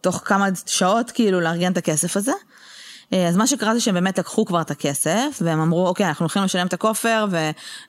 תוך 0.00 0.22
כמה 0.24 0.46
שעות 0.66 1.10
כאילו 1.10 1.40
לארגן 1.40 1.72
את 1.72 1.76
הכסף 1.76 2.16
הזה. 2.16 2.32
אה, 3.12 3.28
אז 3.28 3.36
מה 3.36 3.46
שקרה 3.46 3.74
זה 3.74 3.80
שהם 3.80 3.94
באמת 3.94 4.18
לקחו 4.18 4.44
כבר 4.44 4.60
את 4.60 4.70
הכסף, 4.70 5.38
והם 5.40 5.60
אמרו, 5.60 5.88
אוקיי, 5.88 6.06
אנחנו 6.06 6.22
הולכים 6.22 6.42
לשלם 6.42 6.66
את 6.66 6.72
הכופר, 6.72 7.26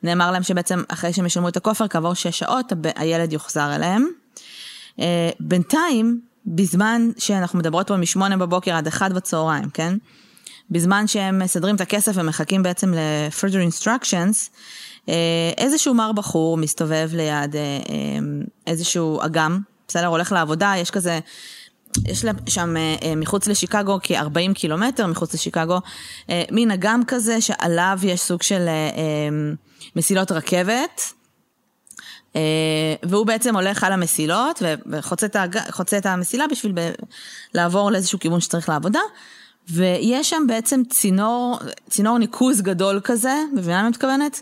ונאמר 0.04 0.32
להם 0.32 0.44
שבעצם 0.44 0.84
אחרי 0.88 1.14
שהם 1.14 1.26
ישלמו 1.26 1.48
את 1.48 1.58
הכופר, 1.58 1.88
כעבור 1.88 2.14
שש 2.14 2.40
שעות, 2.40 2.74
הילד 2.96 3.34
יוחזר 3.34 3.76
אליהם. 3.76 4.08
אה, 5.00 5.30
בינתיים, 5.40 6.22
בזמן 6.46 7.10
שאנחנו 7.18 7.60
מדברות 7.60 7.88
פה 7.88 7.98
משמונה 7.98 8.38
בבוקר 8.38 8.76
עד 8.76 8.88
אחד 8.88 9.14
בצהריים, 9.14 9.70
כן? 9.70 9.98
בזמן 10.72 11.08
שהם 11.08 11.40
מסדרים 11.40 11.76
את 11.76 11.82
הכסף 11.82 12.12
ומחכים 12.16 12.64
בעצם 12.64 12.94
ל-further 12.94 13.74
instructions, 13.74 14.50
אה, 15.10 15.14
איזשהו 15.58 15.94
מר 15.94 16.12
בחור 16.12 16.58
מסתובב 16.58 17.10
ליד 17.14 17.56
איזשהו 18.68 19.20
אגם, 19.26 19.60
בסדר? 19.88 20.06
הולך 20.06 20.32
לעבודה, 20.32 20.74
יש 20.78 20.92
כזה, 20.92 21.20
יש 22.06 22.26
שם 22.48 22.76
מחוץ 23.18 23.48
לשיקגו 23.48 24.00
כ-40 24.04 24.54
קילומטר 24.54 25.08
מחוץ 25.08 25.34
לשיקגו, 25.34 25.80
מין 26.52 26.72
אגם 26.72 27.02
כזה 27.08 27.42
שעליו 27.42 28.00
יש 28.04 28.22
סוג 28.22 28.42
של 28.42 28.68
מסילות 29.96 30.32
רכבת. 30.32 31.02
והוא 33.04 33.26
בעצם 33.26 33.56
הולך 33.56 33.84
על 33.84 33.92
המסילות 33.92 34.62
וחוצה 34.86 35.98
את 35.98 36.06
המסילה 36.06 36.48
בשביל 36.48 36.74
לעבור 37.54 37.92
לאיזשהו 37.92 38.20
כיוון 38.20 38.40
שצריך 38.40 38.70
לעבודה. 38.70 39.00
ויש 39.70 40.30
שם 40.30 40.44
בעצם 40.48 40.82
צינור, 40.90 41.60
צינור 41.90 42.18
ניקוז 42.18 42.62
גדול 42.62 43.00
כזה, 43.04 43.34
מבינה 43.54 43.76
מה 43.76 43.82
אני 43.82 43.90
מתכוונת? 43.90 44.42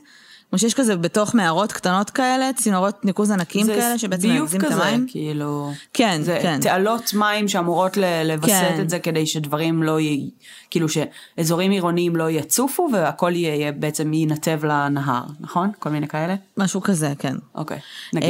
כמו 0.49 0.59
שיש 0.59 0.73
כזה 0.73 0.97
בתוך 0.97 1.35
מערות 1.35 1.71
קטנות 1.71 2.09
כאלה, 2.09 2.49
צינורות 2.55 3.05
ניקוז 3.05 3.31
ענקים 3.31 3.65
זה 3.65 3.73
כאלה, 3.73 3.97
שבעצם 3.97 4.27
ביוב 4.27 4.41
מנקזים 4.41 4.61
את 4.61 4.65
כזה, 4.65 4.83
המים. 4.83 5.05
כאילו... 5.09 5.71
כן, 5.93 6.21
זה 6.21 6.39
כן. 6.41 6.59
תעלות 6.61 7.13
מים 7.13 7.47
שאמורות 7.47 7.97
לווסת 8.25 8.51
כן. 8.51 8.81
את 8.81 8.89
זה 8.89 8.99
כדי 8.99 9.25
שדברים 9.25 9.83
לא 9.83 9.99
י... 9.99 10.29
כאילו 10.69 10.87
שאזורים 10.89 11.71
עירוניים 11.71 12.15
לא 12.15 12.29
יצופו 12.29 12.89
והכל 12.93 13.31
יהיה 13.35 13.71
בעצם 13.71 14.13
ינתב 14.13 14.65
לנהר, 14.65 15.23
נכון? 15.39 15.71
כל 15.79 15.89
מיני 15.89 16.07
כאלה? 16.07 16.35
משהו 16.57 16.81
כזה, 16.81 17.13
כן. 17.19 17.35
אוקיי, 17.55 17.79
נגיד. 18.13 18.29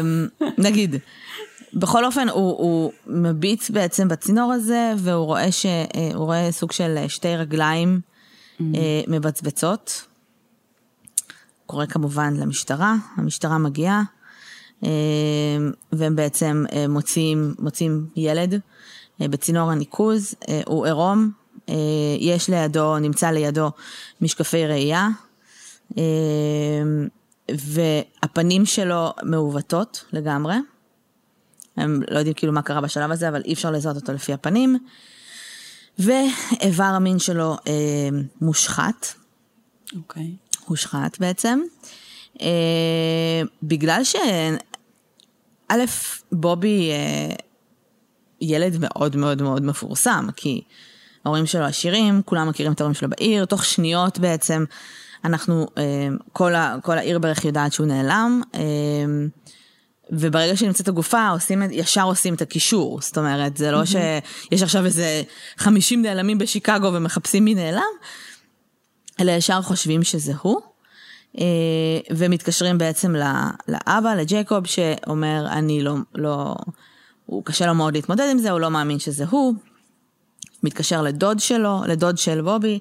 אמ, 0.00 0.28
נגיד. 0.66 0.96
בכל 1.74 2.04
אופן, 2.04 2.28
הוא, 2.28 2.58
הוא 2.58 2.92
מביט 3.06 3.70
בעצם 3.70 4.08
בצינור 4.08 4.52
הזה, 4.52 4.92
והוא 4.98 5.26
רואה, 5.26 5.52
ש, 5.52 5.66
אה, 5.66 6.10
רואה 6.14 6.52
סוג 6.52 6.72
של 6.72 6.94
אה, 6.98 7.08
שתי 7.08 7.36
רגליים 7.36 8.00
אה, 8.60 9.00
מבצבצות. 9.08 10.11
קורא 11.72 11.86
כמובן 11.86 12.34
למשטרה, 12.36 12.94
המשטרה 13.16 13.58
מגיעה, 13.58 14.02
אה, 14.84 14.88
והם 15.92 16.16
בעצם 16.16 16.64
אה, 16.72 16.88
מוצאים, 16.88 17.54
מוצאים 17.58 18.06
ילד 18.16 18.60
אה, 19.20 19.28
בצינור 19.28 19.70
הניקוז, 19.70 20.34
הוא 20.66 20.86
עירום, 20.86 21.30
יש 22.18 22.50
לידו, 22.50 22.98
נמצא 22.98 23.30
לידו 23.30 23.70
משקפי 24.20 24.66
ראייה, 24.66 25.08
והפנים 27.48 28.66
שלו 28.66 29.12
מעוותות 29.22 30.04
לגמרי. 30.12 30.54
הם 31.76 32.02
לא 32.10 32.18
יודעים 32.18 32.34
כאילו 32.34 32.52
מה 32.52 32.62
קרה 32.62 32.80
בשלב 32.80 33.10
הזה, 33.10 33.28
אבל 33.28 33.42
אי 33.44 33.52
אפשר 33.52 33.70
לזהות 33.70 33.96
אותו 33.96 34.12
לפי 34.12 34.32
הפנים. 34.32 34.78
ואיבר 35.98 36.84
המין 36.84 37.18
שלו 37.18 37.56
אה, 37.66 38.08
מושחת, 38.40 39.06
אוקיי. 39.96 40.36
הושחת 40.72 41.18
בעצם, 41.18 41.60
אה, 42.40 43.42
בגלל 43.62 44.04
ש... 44.04 44.16
א', 45.72 45.84
בובי 46.32 46.90
אה, 46.90 47.34
ילד 48.40 48.76
מאוד 48.80 49.16
מאוד 49.16 49.42
מאוד 49.42 49.64
מפורסם, 49.64 50.26
כי 50.36 50.62
ההורים 51.24 51.46
שלו 51.46 51.64
עשירים, 51.64 52.22
כולם 52.24 52.48
מכירים 52.48 52.72
את 52.72 52.80
ההורים 52.80 52.94
שלו 52.94 53.10
בעיר, 53.10 53.44
תוך 53.44 53.64
שניות 53.64 54.18
בעצם 54.18 54.64
אנחנו, 55.24 55.66
אה, 55.78 56.08
כל, 56.32 56.54
ה, 56.54 56.76
כל 56.82 56.98
העיר 56.98 57.18
בערך 57.18 57.44
יודעת 57.44 57.72
שהוא 57.72 57.86
נעלם, 57.86 58.42
אה, 58.54 58.60
וברגע 60.10 60.56
שנמצאת 60.56 60.88
הגופה, 60.88 61.28
עושים, 61.28 61.62
ישר 61.70 62.02
עושים 62.02 62.34
את 62.34 62.42
הקישור, 62.42 63.00
זאת 63.00 63.18
אומרת, 63.18 63.56
זה 63.56 63.70
לא 63.70 63.84
שיש 63.84 64.62
עכשיו 64.62 64.84
איזה 64.84 65.22
50 65.56 66.02
נעלמים 66.02 66.38
בשיקגו 66.38 66.90
ומחפשים 66.92 67.44
מי 67.44 67.54
נעלם, 67.54 67.82
אלא 69.22 69.32
ישר 69.32 69.62
חושבים 69.62 70.02
שזה 70.02 70.32
הוא, 70.42 70.60
אה, 71.38 71.44
ומתקשרים 72.10 72.78
בעצם 72.78 73.14
לאבא, 73.68 74.14
לג'ייקוב, 74.14 74.66
שאומר, 74.66 75.46
אני 75.50 75.82
לא, 75.82 75.94
לא, 76.14 76.54
הוא 77.26 77.44
קשה 77.44 77.66
לו 77.66 77.74
מאוד 77.74 77.94
להתמודד 77.94 78.28
עם 78.30 78.38
זה, 78.38 78.50
הוא 78.50 78.60
לא 78.60 78.70
מאמין 78.70 78.98
שזה 78.98 79.24
הוא, 79.30 79.54
מתקשר 80.62 81.02
לדוד 81.02 81.40
שלו, 81.40 81.82
לדוד 81.86 82.18
של 82.18 82.40
בובי, 82.40 82.78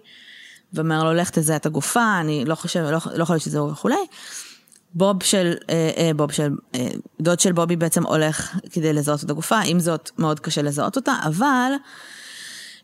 ואומר 0.74 1.04
לו, 1.04 1.14
לך 1.14 1.30
תזהה 1.30 1.56
את 1.56 1.66
הגופה, 1.66 2.20
אני 2.20 2.46
לא 2.46 2.56
חושב, 2.56 2.80
לא, 2.80 3.00
לא 3.16 3.24
יכול 3.24 3.34
להיות 3.34 3.44
שזה 3.44 3.60
הוא 3.60 3.72
וכולי. 3.72 3.96
בוב 4.94 5.24
של, 5.24 5.54
אה, 5.70 5.92
אה, 5.98 6.12
בוב 6.16 6.32
של, 6.32 6.52
אה, 6.76 6.88
דוד 7.22 7.40
של 7.40 7.52
בובי 7.52 7.76
בעצם 7.76 8.06
הולך 8.06 8.56
כדי 8.72 8.94
לזהות 8.94 9.24
את 9.24 9.30
הגופה, 9.30 9.60
עם 9.66 9.80
זאת 9.80 10.12
מאוד 10.18 10.40
קשה 10.40 10.62
לזהות 10.62 10.96
אותה, 10.96 11.14
אבל 11.24 11.72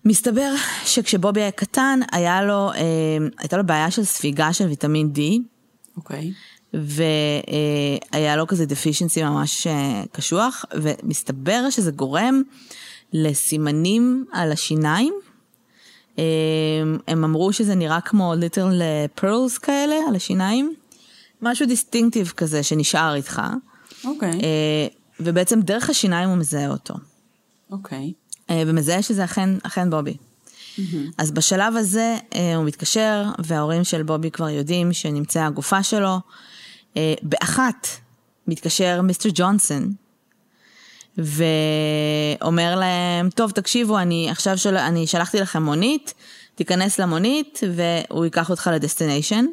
מסתבר 0.07 0.53
שכשבובי 0.85 1.41
היה 1.41 1.51
קטן, 1.51 1.99
היה 2.11 2.43
לו, 2.43 2.71
אה, 2.71 2.77
הייתה 3.37 3.57
לו 3.57 3.65
בעיה 3.65 3.91
של 3.91 4.03
ספיגה 4.03 4.53
של 4.53 4.65
ויטמין 4.65 5.11
D, 5.15 5.19
אוקיי. 5.97 6.33
והיה 6.73 8.35
לו 8.35 8.47
כזה 8.47 8.65
דפישנסי 8.65 9.23
ממש 9.23 9.67
אה, 9.67 10.03
קשוח, 10.11 10.65
ומסתבר 10.73 11.69
שזה 11.69 11.91
גורם 11.91 12.41
לסימנים 13.13 14.25
על 14.31 14.51
השיניים. 14.51 15.13
אה, 16.19 16.23
הם 17.07 17.23
אמרו 17.23 17.53
שזה 17.53 17.75
נראה 17.75 18.01
כמו 18.01 18.33
ליטל 18.37 18.81
פרלס 19.15 19.57
כאלה 19.57 19.95
על 20.07 20.15
השיניים, 20.15 20.73
משהו 21.41 21.67
דיסטינקטיב 21.67 22.33
כזה 22.37 22.63
שנשאר 22.63 23.15
איתך, 23.15 23.41
אוקיי. 24.05 24.31
אה, 24.31 24.87
ובעצם 25.19 25.61
דרך 25.61 25.89
השיניים 25.89 26.29
הוא 26.29 26.37
מזהה 26.37 26.69
אותו. 26.69 26.93
אוקיי. 27.71 27.97
אה, 27.97 28.26
ומזהה 28.51 29.01
שזה 29.01 29.23
אכן, 29.23 29.49
אכן 29.63 29.89
בובי. 29.89 30.17
אז 31.17 31.31
בשלב 31.31 31.75
הזה 31.75 32.15
אה, 32.35 32.55
הוא 32.55 32.65
מתקשר, 32.65 33.23
וההורים 33.39 33.83
של 33.83 34.03
בובי 34.03 34.31
כבר 34.31 34.49
יודעים 34.49 34.93
שנמצאה 34.93 35.45
הגופה 35.45 35.83
שלו. 35.83 36.19
אה, 36.97 37.13
באחת 37.21 37.87
מתקשר 38.47 39.01
מיסטר 39.01 39.29
ג'ונסון, 39.33 39.93
ואומר 41.17 42.75
להם, 42.75 43.29
טוב, 43.29 43.51
תקשיבו, 43.51 43.99
אני 43.99 44.29
עכשיו 44.29 44.57
של... 44.57 44.77
אני 44.77 45.07
שלחתי 45.07 45.39
לכם 45.39 45.63
מונית, 45.63 46.13
תיכנס 46.55 46.99
למונית 46.99 47.59
והוא 47.75 48.25
ייקח 48.25 48.49
אותך 48.49 48.69
לדסטיניישן. 48.73 49.45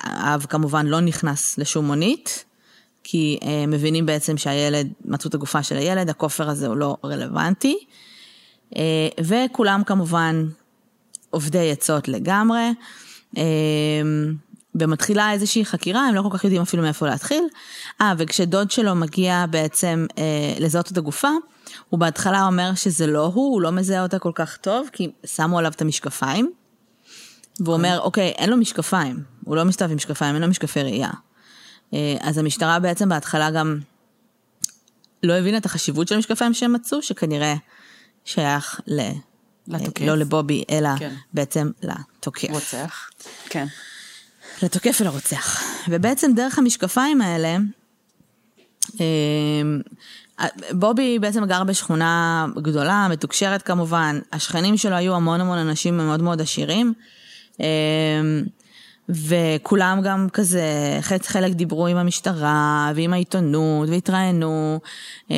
האב 0.00 0.46
כמובן 0.48 0.86
לא 0.86 1.00
נכנס 1.00 1.58
לשום 1.58 1.86
מונית, 1.86 2.44
כי 3.08 3.38
אה, 3.42 3.64
מבינים 3.68 4.06
בעצם 4.06 4.36
שהילד, 4.36 4.88
מצאו 5.04 5.28
את 5.28 5.34
הגופה 5.34 5.62
של 5.62 5.76
הילד, 5.76 6.10
הכופר 6.10 6.50
הזה 6.50 6.66
הוא 6.66 6.76
לא 6.76 6.96
רלוונטי. 7.04 7.78
אה, 8.76 9.08
וכולם 9.20 9.82
כמובן 9.86 10.46
עובדי 11.30 11.70
עצות 11.70 12.08
לגמרי. 12.08 12.72
אה, 13.36 13.42
ומתחילה 14.74 15.32
איזושהי 15.32 15.64
חקירה, 15.64 16.06
הם 16.06 16.14
לא 16.14 16.22
כל 16.22 16.38
כך 16.38 16.44
יודעים 16.44 16.62
אפילו 16.62 16.82
מאיפה 16.82 17.06
להתחיל. 17.06 17.44
אה, 18.00 18.14
וכשדוד 18.18 18.70
שלו 18.70 18.94
מגיע 18.94 19.44
בעצם 19.50 20.06
אה, 20.18 20.54
לזהות 20.60 20.92
את 20.92 20.98
הגופה, 20.98 21.30
הוא 21.88 22.00
בהתחלה 22.00 22.46
אומר 22.46 22.74
שזה 22.74 23.06
לא 23.06 23.30
הוא, 23.34 23.52
הוא 23.52 23.62
לא 23.62 23.72
מזהה 23.72 24.02
אותה 24.02 24.18
כל 24.18 24.32
כך 24.34 24.56
טוב, 24.56 24.88
כי 24.92 25.10
שמו 25.26 25.58
עליו 25.58 25.72
את 25.72 25.82
המשקפיים. 25.82 26.52
והוא 27.60 27.74
אומר, 27.74 28.00
אוקיי, 28.00 28.28
אין 28.28 28.50
לו 28.50 28.56
משקפיים, 28.56 29.22
הוא 29.44 29.56
לא 29.56 29.64
מסתובב 29.64 29.90
עם 29.90 29.96
משקפיים, 29.96 30.34
אין 30.34 30.42
לו 30.42 30.48
משקפי 30.48 30.82
ראייה. 30.82 31.10
אה, 31.94 32.16
אז 32.20 32.38
המשטרה 32.38 32.78
בעצם 32.78 33.08
בהתחלה 33.08 33.50
גם 33.50 33.78
לא 35.22 35.32
הבינה 35.32 35.58
את 35.58 35.66
החשיבות 35.66 36.08
של 36.08 36.14
המשקפיים 36.14 36.54
שהם 36.54 36.72
מצאו, 36.72 37.02
שכנראה 37.02 37.54
שייך 38.24 38.80
ל... 38.86 39.00
לתוקף. 39.68 40.02
לא 40.02 40.16
לבובי, 40.16 40.64
אלא 40.70 40.88
כן. 40.98 41.14
בעצם 41.34 41.70
לתוקף. 41.82 42.50
רוצח. 42.50 43.10
כן. 43.48 43.66
לתוקף 44.62 44.98
ולרוצח. 45.00 45.62
ובעצם 45.88 46.32
דרך 46.36 46.58
המשקפיים 46.58 47.20
האלה, 47.20 47.56
אה, 49.00 50.46
בובי 50.72 51.18
בעצם 51.18 51.44
גר 51.44 51.64
בשכונה 51.64 52.46
גדולה, 52.62 53.08
מתוקשרת 53.10 53.62
כמובן, 53.62 54.18
השכנים 54.32 54.76
שלו 54.76 54.96
היו 54.96 55.14
המון 55.14 55.40
המון 55.40 55.58
אנשים 55.58 55.96
מאוד 55.96 56.22
מאוד 56.22 56.40
עשירים, 56.40 56.92
אה, 57.60 57.66
וכולם 59.08 60.00
גם 60.04 60.28
כזה, 60.32 60.98
חלק, 61.00 61.52
דיברו 61.52 61.86
עם 61.86 61.96
המשטרה 61.96 62.92
ועם 62.94 63.12
העיתונות 63.12 63.88
והתראיינו, 63.88 64.80
אה, 65.30 65.36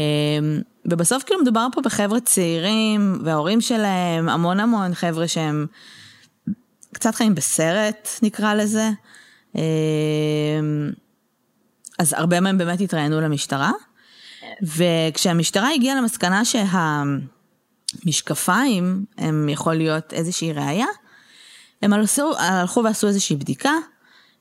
ובסוף 0.85 1.23
כאילו 1.23 1.43
מדובר 1.43 1.67
פה 1.73 1.81
בחבר'ה 1.81 2.21
צעירים 2.21 3.19
וההורים 3.25 3.61
שלהם, 3.61 4.29
המון 4.29 4.61
המון 4.61 4.95
חבר'ה 4.95 5.29
שהם 5.29 5.67
קצת 6.93 7.15
חיים 7.15 7.35
בסרט 7.35 8.09
נקרא 8.23 8.55
לזה. 8.55 8.91
אה, 9.57 9.63
אז 11.99 12.13
הרבה 12.13 12.41
מהם 12.41 12.59
באמת 12.59 12.81
התראיינו 12.81 13.21
למשטרה, 13.21 13.73
וכשהמשטרה 14.63 15.75
הגיעה 15.75 15.97
למסקנה 16.01 16.43
שהמשקפיים 18.05 19.05
הם 19.19 19.49
יכול 19.49 19.75
להיות 19.75 20.13
איזושהי 20.13 20.53
ראייה, 20.53 20.87
הם 21.83 21.93
הלכו, 21.93 22.33
הלכו 22.39 22.85
ועשו 22.85 23.07
איזושהי 23.07 23.37
בדיקה, 23.37 23.73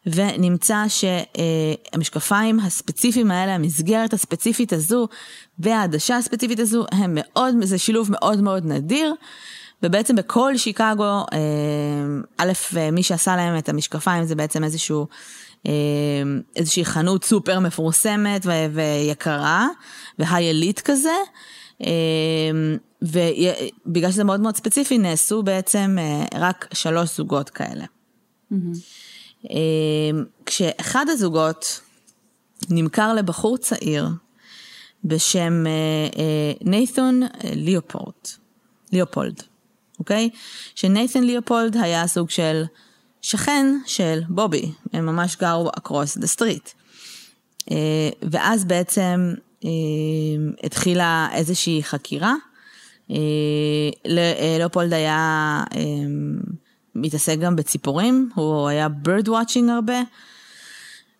ונמצא 0.05 0.83
שהמשקפיים 0.87 2.59
הספציפיים 2.59 3.31
האלה, 3.31 3.55
המסגרת 3.55 4.13
הספציפית 4.13 4.73
הזו 4.73 5.07
והעדשה 5.59 6.17
הספציפית 6.17 6.59
הזו, 6.59 6.85
הם 6.91 7.17
מאוד, 7.19 7.55
זה 7.63 7.77
שילוב 7.77 8.07
מאוד 8.11 8.41
מאוד 8.41 8.65
נדיר. 8.65 9.13
ובעצם 9.83 10.15
בכל 10.15 10.57
שיקגו, 10.57 11.03
אה, 11.03 11.37
א', 12.37 12.51
מי 12.91 13.03
שעשה 13.03 13.35
להם 13.35 13.57
את 13.57 13.69
המשקפיים 13.69 14.25
זה 14.25 14.35
בעצם 14.35 14.63
איזשהו, 14.63 15.07
אה, 15.67 15.71
איזושהי 16.55 16.85
חנות 16.85 17.23
סופר 17.23 17.59
מפורסמת 17.59 18.45
ויקרה, 18.73 19.67
ו 20.19 20.49
high 20.49 20.62
elite 20.62 20.79
כזה. 20.79 21.15
אה, 21.81 22.51
ובגלל 23.01 24.11
שזה 24.11 24.23
מאוד 24.23 24.39
מאוד 24.39 24.55
ספציפי, 24.55 24.97
נעשו 24.97 25.43
בעצם 25.43 25.97
אה, 25.99 26.25
רק 26.39 26.67
שלוש 26.73 27.17
זוגות 27.17 27.49
כאלה. 27.49 27.85
אה, 29.49 30.09
כשאחד 30.45 31.05
הזוגות 31.09 31.81
נמכר 32.69 33.13
לבחור 33.13 33.57
צעיר 33.57 34.07
בשם 35.03 35.63
נייתון 36.61 37.21
ליאופולד, 37.43 38.27
ליאופולד, 38.93 39.43
אוקיי? 39.99 40.29
שנייתון 40.75 41.23
ליאופולד 41.23 41.77
היה 41.77 42.07
סוג 42.07 42.29
של 42.29 42.63
שכן 43.21 43.65
של 43.85 44.19
בובי, 44.29 44.71
הם 44.93 45.05
ממש 45.05 45.35
גרו 45.35 45.69
across 45.69 46.19
the 46.19 46.37
street. 46.37 46.73
אה, 47.71 48.09
ואז 48.31 48.65
בעצם 48.65 49.33
אה, 49.33 49.46
התחילה 50.63 51.27
איזושהי 51.33 51.83
חקירה. 51.83 52.33
אה, 53.11 53.17
לאופולד 54.59 54.93
היה 54.93 55.63
מתעסק 56.95 57.37
גם 57.39 57.55
בציפורים, 57.55 58.29
הוא 58.35 58.67
היה 58.67 58.87
bird 59.05 59.27
watching 59.27 59.71
הרבה, 59.71 60.01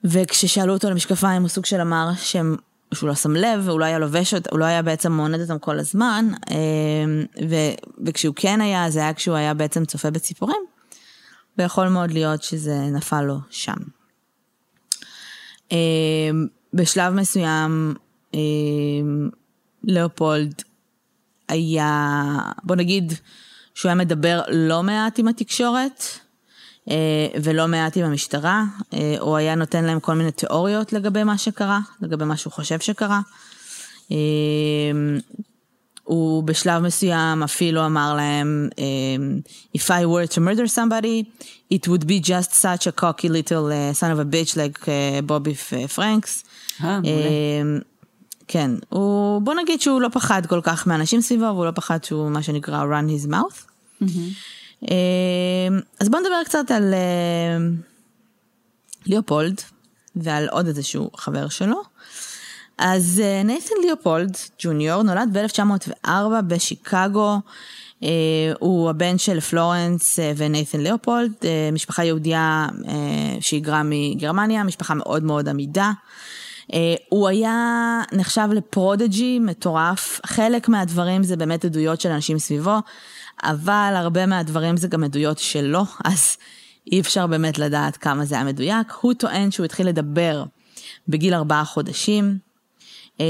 וכששאלו 0.04 0.74
אותו 0.74 0.90
למשקפיים 0.90 1.42
הוא 1.42 1.50
סוג 1.50 1.66
של 1.66 1.82
אמר 1.82 2.10
שהם, 2.18 2.56
שהוא 2.94 3.08
לא 3.08 3.16
שם 3.16 3.36
לב, 3.36 3.62
והוא 3.64 3.80
לא 3.80 3.86
היה 3.86 4.00
לובש 4.00 4.34
אותם, 4.34 4.50
הוא 4.52 4.60
לא 4.60 4.66
היה 4.66 4.82
בעצם 4.82 5.12
מוענד 5.12 5.42
אותם 5.42 5.60
כל 5.60 5.80
הזמן, 5.80 6.26
ו, 7.50 7.56
וכשהוא 8.06 8.34
כן 8.36 8.62
היה, 8.62 8.92
זה 8.92 9.00
היה 9.00 9.14
כשהוא 9.14 9.36
היה 9.36 9.54
בעצם 9.54 9.86
צופה 9.86 10.10
בציפורים, 10.10 10.62
ויכול 11.58 11.88
מאוד 11.88 12.12
להיות 12.12 12.44
שזה 12.44 12.76
נפל 12.76 13.22
לו 13.22 13.38
שם. 13.50 13.78
בשלב 16.74 17.14
מסוים 17.14 17.96
לאופולד 19.84 20.64
היה, 21.50 22.40
בוא 22.64 22.76
נגיד, 22.76 23.14
שהוא 23.76 23.90
היה 23.90 23.96
מדבר 23.96 24.42
לא 24.50 24.84
מעט 24.84 25.20
עם 25.20 25.28
התקשורת 25.28 26.04
ולא 27.44 27.68
מעט 27.68 27.98
עם 27.98 28.06
המשטרה, 28.06 28.64
הוא 29.20 29.36
היה 29.38 29.56
נותן 29.56 29.84
להם 29.84 30.00
כל 30.00 30.14
מיני 30.14 30.32
תיאוריות 30.32 30.94
לגבי 30.94 31.24
מה 31.24 31.38
שקרה, 31.38 31.80
לגבי 32.02 32.26
מה 32.26 32.38
שהוא 32.38 32.54
חושב 32.54 32.80
שקרה. 32.80 33.22
הוא 36.04 36.44
בשלב 36.44 36.82
מסוים 36.82 37.44
אפילו 37.44 37.86
אמר 37.86 38.16
להם, 38.16 38.70
If 39.78 39.90
I 39.90 40.06
were 40.06 40.28
to 40.34 40.40
murder 40.40 40.68
somebody, 40.68 41.26
it 41.74 41.88
would 41.88 42.08
be 42.08 42.20
just 42.20 42.54
such 42.54 42.88
a 42.88 42.92
cocky 42.92 43.30
little 43.30 43.68
uh, 43.68 43.94
son 43.94 44.12
of 44.12 44.20
a 44.20 44.26
bitch 44.26 44.56
like 44.56 44.80
Bobby 45.28 45.54
Franks. 45.96 46.44
אה, 46.84 47.00
מעולה. 47.00 47.80
כן, 48.48 48.72
הוא, 48.90 49.42
בוא 49.42 49.54
נגיד 49.54 49.82
שהוא 49.82 50.02
לא 50.02 50.10
פחד 50.10 50.46
כל 50.46 50.60
כך 50.64 50.88
מאנשים 50.88 51.22
סביבו, 51.22 51.44
והוא 51.44 51.66
לא 51.66 51.72
פחד 51.72 52.04
שהוא 52.04 52.30
מה 52.32 52.44
שנקרא 52.44 52.84
run 52.84 53.26
his 53.26 53.30
mouth. 53.30 53.66
Mm-hmm. 54.04 54.86
אז 56.00 56.10
בוא 56.10 56.20
נדבר 56.20 56.44
קצת 56.46 56.72
על 56.72 56.94
ליאופולד 59.06 59.62
ועל 60.16 60.48
עוד 60.50 60.68
איזשהו 60.68 61.10
חבר 61.18 61.50
שלו. 61.50 61.82
אז 62.78 63.22
נייתן 63.46 63.76
ליאופולד 63.82 64.38
ג'וניור 64.60 65.04
נולד 65.04 65.38
ב-1904 65.38 66.42
בשיקגו. 66.48 67.40
Uh, 68.02 68.06
הוא 68.60 68.90
הבן 68.90 69.18
של 69.18 69.40
פלורנס 69.40 70.20
uh, 70.20 70.22
ונייתן 70.38 70.82
ליאופולד, 70.82 71.32
uh, 71.42 71.74
משפחה 71.74 72.04
יהודייה 72.04 72.68
שהיגרה 73.40 73.82
מגרמניה, 73.86 74.64
משפחה 74.64 74.94
מאוד 74.94 75.24
מאוד 75.24 75.50
עמידה. 75.50 75.92
Uh, 76.72 76.76
הוא 77.10 77.28
היה 77.28 78.02
נחשב 78.12 78.48
לפרודג'י 78.54 79.40
מטורף, 79.40 80.20
חלק 80.26 80.70
מהדברים 80.70 81.24
זה 81.24 81.36
באמת 81.36 81.66
עדויות 81.66 82.02
של 82.02 82.10
אנשים 82.10 82.40
סביבו, 82.40 82.78
אבל 83.44 83.94
הרבה 83.96 84.26
מהדברים 84.26 84.78
זה 84.78 84.88
גם 84.88 85.04
עדויות 85.04 85.38
שלו, 85.38 85.84
אז 86.06 86.38
אי 86.92 87.00
אפשר 87.00 87.28
באמת 87.28 87.60
לדעת 87.60 87.98
כמה 87.98 88.26
זה 88.26 88.36
היה 88.36 88.44
מדויק. 88.44 88.92
הוא 89.02 89.14
טוען 89.14 89.52
שהוא 89.52 89.66
התחיל 89.66 89.88
לדבר 89.88 90.44
בגיל 91.08 91.34
ארבעה 91.34 91.66
חודשים, 91.66 92.38
uh, 93.18 93.22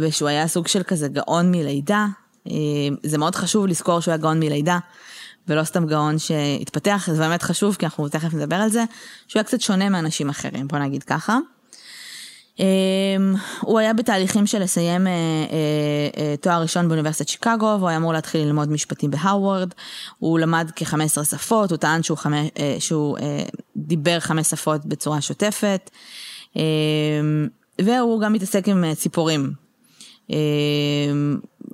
ושהוא 0.00 0.28
היה 0.28 0.48
סוג 0.48 0.66
של 0.66 0.82
כזה 0.82 1.08
גאון 1.08 1.50
מלידה. 1.50 2.06
Uh, 2.48 2.50
זה 3.02 3.18
מאוד 3.18 3.34
חשוב 3.34 3.66
לזכור 3.66 4.00
שהוא 4.00 4.12
היה 4.12 4.18
גאון 4.18 4.40
מלידה. 4.40 4.78
ולא 5.48 5.64
סתם 5.64 5.86
גאון 5.86 6.18
שהתפתח, 6.18 7.08
זה 7.12 7.18
באמת 7.18 7.42
חשוב, 7.42 7.76
כי 7.76 7.86
אנחנו 7.86 8.08
תכף 8.08 8.34
נדבר 8.34 8.56
על 8.56 8.68
זה, 8.68 8.84
שהוא 9.28 9.40
היה 9.40 9.44
קצת 9.44 9.60
שונה 9.60 9.88
מאנשים 9.88 10.28
אחרים, 10.28 10.68
בוא 10.68 10.78
נגיד 10.78 11.02
ככה. 11.02 11.38
הוא 13.60 13.78
היה 13.78 13.92
בתהליכים 13.92 14.46
של 14.46 14.62
לסיים 14.62 15.06
תואר 16.40 16.62
ראשון 16.62 16.88
באוניברסיטת 16.88 17.28
שיקגו, 17.28 17.76
והוא 17.78 17.88
היה 17.88 17.96
אמור 17.96 18.12
להתחיל 18.12 18.40
ללמוד 18.40 18.72
משפטים 18.72 19.10
בהרווארד. 19.10 19.72
הוא 20.18 20.38
למד 20.38 20.70
כ-15 20.76 21.24
שפות, 21.24 21.70
הוא 21.70 21.76
טען 21.76 22.02
שהוא, 22.02 22.18
חמש, 22.18 22.48
שהוא 22.78 23.18
דיבר 23.76 24.20
חמש 24.20 24.46
שפות 24.46 24.86
בצורה 24.86 25.20
שוטפת, 25.20 25.90
והוא 27.80 28.20
גם 28.20 28.32
מתעסק 28.32 28.68
עם 28.68 28.94
ציפורים. 28.94 29.52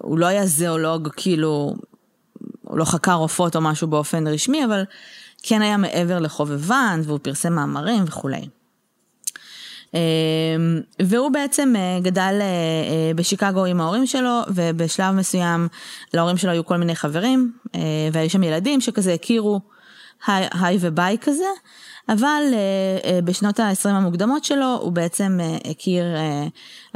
הוא 0.02 0.18
לא 0.18 0.26
היה 0.26 0.46
זואולוג, 0.46 1.08
כאילו, 1.16 1.74
הוא 2.62 2.78
לא 2.78 2.84
חקר 2.84 3.16
עופות 3.16 3.56
או 3.56 3.60
משהו 3.60 3.88
באופן 3.88 4.26
רשמי, 4.26 4.64
אבל 4.64 4.84
כן 5.42 5.62
היה 5.62 5.76
מעבר 5.76 6.18
לחובבן, 6.18 7.00
והוא 7.04 7.18
פרסם 7.22 7.52
מאמרים 7.52 8.04
וכולי. 8.06 8.48
והוא 11.02 11.30
בעצם 11.30 11.74
גדל 12.02 12.40
בשיקגו 13.16 13.64
עם 13.64 13.80
ההורים 13.80 14.06
שלו, 14.06 14.40
ובשלב 14.48 15.14
מסוים 15.14 15.68
להורים 16.14 16.36
שלו 16.36 16.50
היו 16.50 16.66
כל 16.66 16.76
מיני 16.76 16.96
חברים, 16.96 17.52
והיו 18.12 18.30
שם 18.30 18.42
ילדים 18.42 18.80
שכזה 18.80 19.12
הכירו 19.14 19.60
היי 20.26 20.78
וביי 20.80 21.16
כזה, 21.20 21.44
אבל 22.08 22.42
בשנות 23.24 23.60
ה-20 23.60 23.88
המוקדמות 23.88 24.44
שלו 24.44 24.78
הוא 24.80 24.92
בעצם 24.92 25.40
הכיר, 25.70 26.04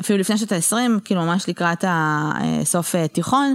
אפילו 0.00 0.18
לפני 0.18 0.38
שנות 0.38 0.52
ה-20, 0.52 1.00
כאילו 1.04 1.22
ממש 1.22 1.48
לקראת 1.48 1.84
הסוף 1.88 2.94
תיכון, 3.12 3.54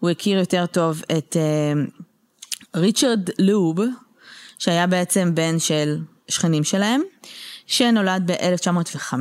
הוא 0.00 0.10
הכיר 0.10 0.38
יותר 0.38 0.66
טוב 0.66 1.02
את 1.18 1.36
ריצ'רד 2.76 3.30
לוב, 3.38 3.78
שהיה 4.58 4.86
בעצם 4.86 5.34
בן 5.34 5.58
של 5.58 5.98
שכנים 6.28 6.64
שלהם. 6.64 7.02
שנולד 7.70 8.30
ב-1905, 8.30 9.14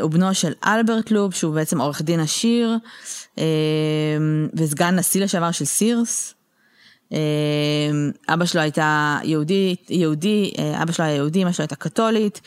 הוא 0.00 0.10
בנו 0.10 0.34
של 0.34 0.52
אלברט 0.64 1.10
לוב, 1.10 1.34
שהוא 1.34 1.54
בעצם 1.54 1.80
עורך 1.80 2.02
דין 2.02 2.20
עשיר, 2.20 2.76
וסגן 4.54 4.96
נשיא 4.96 5.24
לשעבר 5.24 5.50
של 5.50 5.64
סירס. 5.64 6.34
אבא 8.28 8.44
שלו 8.44 8.60
הייתה 8.60 9.18
יהודי, 9.22 9.76
יהודי, 9.88 10.52
אבא 10.82 10.92
שלו 10.92 11.04
היה 11.04 11.14
יהודי, 11.14 11.42
אמא 11.42 11.52
שלו 11.52 11.62
הייתה 11.62 11.76
קתולית, 11.76 12.40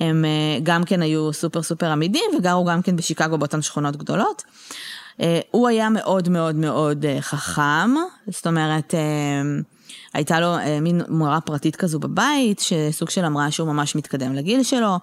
הם 0.00 0.24
גם 0.62 0.84
כן 0.84 1.02
היו 1.02 1.32
סופר 1.32 1.62
סופר 1.62 1.90
עמידים 1.90 2.30
וגרו 2.38 2.64
גם 2.64 2.82
כן 2.82 2.96
בשיקגו 2.96 3.38
באותן 3.38 3.62
שכונות 3.62 3.96
גדולות. 3.96 4.42
הוא 5.50 5.68
היה 5.68 5.88
מאוד 5.88 6.28
מאוד 6.28 6.54
מאוד 6.54 7.04
חכם, 7.20 7.90
זאת 8.26 8.46
אומרת, 8.46 8.94
הייתה 10.14 10.40
לו 10.40 10.54
אה, 10.58 10.80
מין 10.80 11.00
מורה 11.08 11.40
פרטית 11.40 11.76
כזו 11.76 11.98
בבית, 11.98 12.60
שסוג 12.60 13.10
של 13.10 13.24
אמרה 13.24 13.50
שהוא 13.50 13.68
ממש 13.68 13.96
מתקדם 13.96 14.34
לגיל 14.34 14.62
שלו, 14.62 14.98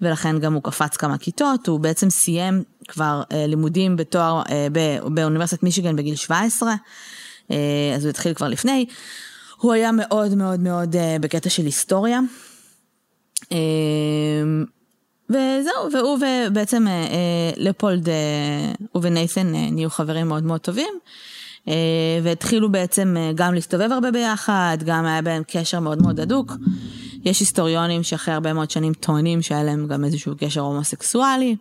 ולכן 0.00 0.38
גם 0.38 0.54
הוא 0.54 0.62
קפץ 0.62 0.96
כמה 0.96 1.18
כיתות, 1.18 1.66
הוא 1.66 1.80
בעצם 1.80 2.10
סיים 2.10 2.62
כבר 2.88 3.22
אה, 3.32 3.46
לימודים 3.46 3.96
בתואר, 3.96 4.42
אה, 4.50 4.66
באוניברסיטת 5.04 5.62
מישיגן 5.62 5.96
בגיל 5.96 6.14
17, 6.14 6.74
אה, 7.50 7.56
אז 7.96 8.04
הוא 8.04 8.10
התחיל 8.10 8.34
כבר 8.34 8.48
לפני. 8.48 8.86
הוא 9.60 9.72
היה 9.72 9.92
מאוד 9.92 10.34
מאוד 10.34 10.60
מאוד 10.60 10.96
אה, 10.96 11.16
בקטע 11.20 11.50
של 11.50 11.64
היסטוריה. 11.64 12.20
אה, 13.52 13.58
וזהו, 15.30 15.92
והוא 15.92 16.18
ובעצם 16.46 16.88
אה, 16.88 16.92
אה, 16.92 17.50
לפולד, 17.56 18.08
אה, 18.08 19.02
ונייתן 19.02 19.54
אה, 19.54 19.70
נהיו 19.70 19.90
חברים 19.90 20.28
מאוד 20.28 20.44
מאוד 20.44 20.60
טובים. 20.60 20.98
והתחילו 22.22 22.72
בעצם 22.72 23.16
גם 23.34 23.54
להסתובב 23.54 23.92
הרבה 23.92 24.10
ביחד, 24.10 24.78
גם 24.84 25.06
היה 25.06 25.22
בהם 25.22 25.42
קשר 25.46 25.80
מאוד 25.80 26.02
מאוד 26.02 26.20
הדוק. 26.20 26.52
יש 27.24 27.40
היסטוריונים 27.40 28.02
שאחרי 28.02 28.34
הרבה 28.34 28.52
מאוד 28.52 28.70
שנים 28.70 28.92
טוענים 28.92 29.42
שהיה 29.42 29.62
להם 29.62 29.86
גם 29.86 30.04
איזשהו 30.04 30.34
קשר 30.38 30.60
הומוסקסואלי. 30.60 31.56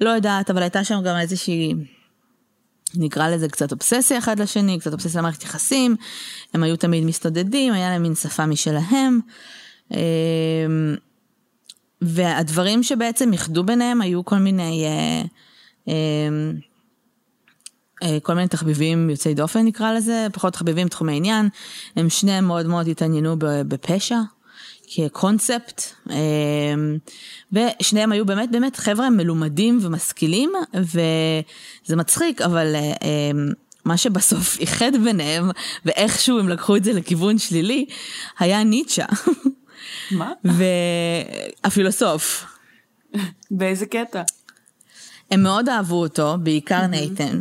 לא 0.00 0.10
יודעת, 0.10 0.50
אבל 0.50 0.62
הייתה 0.62 0.84
שם 0.84 1.02
גם 1.04 1.16
איזושהי, 1.16 1.74
נקרא 2.94 3.28
לזה 3.28 3.48
קצת 3.48 3.72
אובססיה 3.72 4.18
אחד 4.18 4.38
לשני, 4.38 4.78
קצת 4.78 4.92
אובססיה 4.92 5.20
למערכת 5.20 5.42
יחסים. 5.42 5.96
הם 6.54 6.62
היו 6.62 6.76
תמיד 6.76 7.04
מסתודדים, 7.04 7.72
היה 7.72 7.90
להם 7.90 8.02
מין 8.02 8.14
שפה 8.14 8.46
משלהם. 8.46 9.20
והדברים 12.02 12.82
שבעצם 12.82 13.32
איחדו 13.32 13.64
ביניהם 13.64 14.00
היו 14.00 14.24
כל 14.24 14.38
מיני... 14.38 14.84
כל 18.22 18.34
מיני 18.34 18.48
תחביבים 18.48 19.10
יוצאי 19.10 19.34
דופן 19.34 19.60
נקרא 19.60 19.92
לזה, 19.92 20.26
פחות 20.32 20.52
תחביבים 20.52 20.88
תחומי 20.88 21.16
עניין, 21.16 21.48
הם 21.96 22.10
שניהם 22.10 22.44
מאוד 22.44 22.66
מאוד 22.66 22.88
התעניינו 22.88 23.36
בפשע 23.38 24.18
כקונספט, 24.94 25.82
ושניהם 27.52 28.12
היו 28.12 28.26
באמת 28.26 28.50
באמת 28.50 28.76
חבר'ה 28.76 29.10
מלומדים 29.10 29.78
ומשכילים, 29.82 30.52
וזה 30.74 31.96
מצחיק, 31.96 32.40
אבל 32.40 32.76
מה 33.84 33.96
שבסוף 33.96 34.56
איחד 34.60 34.92
ביניהם, 35.04 35.50
ואיכשהו 35.84 36.38
הם 36.38 36.48
לקחו 36.48 36.76
את 36.76 36.84
זה 36.84 36.92
לכיוון 36.92 37.38
שלילי, 37.38 37.86
היה 38.38 38.64
ניטשה. 38.64 39.06
מה? 40.10 40.32
והפילוסוף. 41.64 42.44
באיזה 43.50 43.86
קטע? 43.86 44.22
הם 45.30 45.42
מאוד 45.42 45.68
אהבו 45.68 46.00
אותו, 46.00 46.36
בעיקר 46.42 46.86
נייתן. 46.86 47.40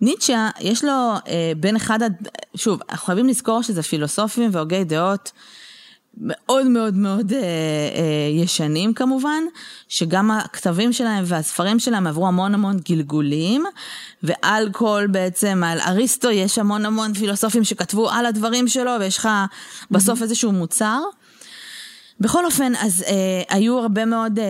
ניטשה, 0.00 0.48
יש 0.60 0.84
לו 0.84 0.92
אה, 1.28 1.52
בין 1.56 1.76
אחד, 1.76 2.02
עד- 2.02 2.28
שוב, 2.54 2.80
אנחנו 2.90 3.06
חייבים 3.06 3.26
לזכור 3.26 3.62
שזה 3.62 3.82
פילוסופים 3.82 4.50
והוגי 4.52 4.84
דעות 4.84 5.32
מאוד 6.20 6.66
מאוד 6.66 6.94
מאוד 6.94 7.32
אה, 7.32 7.38
אה, 7.38 8.42
ישנים 8.42 8.94
כמובן, 8.94 9.42
שגם 9.88 10.30
הכתבים 10.30 10.92
שלהם 10.92 11.24
והספרים 11.26 11.78
שלהם 11.78 12.06
עברו 12.06 12.26
המון 12.26 12.54
המון 12.54 12.76
גלגולים, 12.88 13.64
ועל 14.22 14.68
כל 14.72 15.06
בעצם, 15.10 15.62
על 15.66 15.80
אריסטו 15.80 16.30
יש 16.30 16.58
המון 16.58 16.86
המון 16.86 17.14
פילוסופים 17.14 17.64
שכתבו 17.64 18.10
על 18.10 18.26
הדברים 18.26 18.68
שלו, 18.68 18.90
ויש 19.00 19.18
לך 19.18 19.28
בסוף 19.90 20.22
איזשהו 20.22 20.52
מוצר. 20.52 21.00
בכל 22.20 22.44
אופן, 22.44 22.72
אז 22.80 23.02
אה, 23.06 23.42
היו 23.56 23.78
הרבה 23.78 24.04
מאוד, 24.04 24.38
אה, 24.38 24.44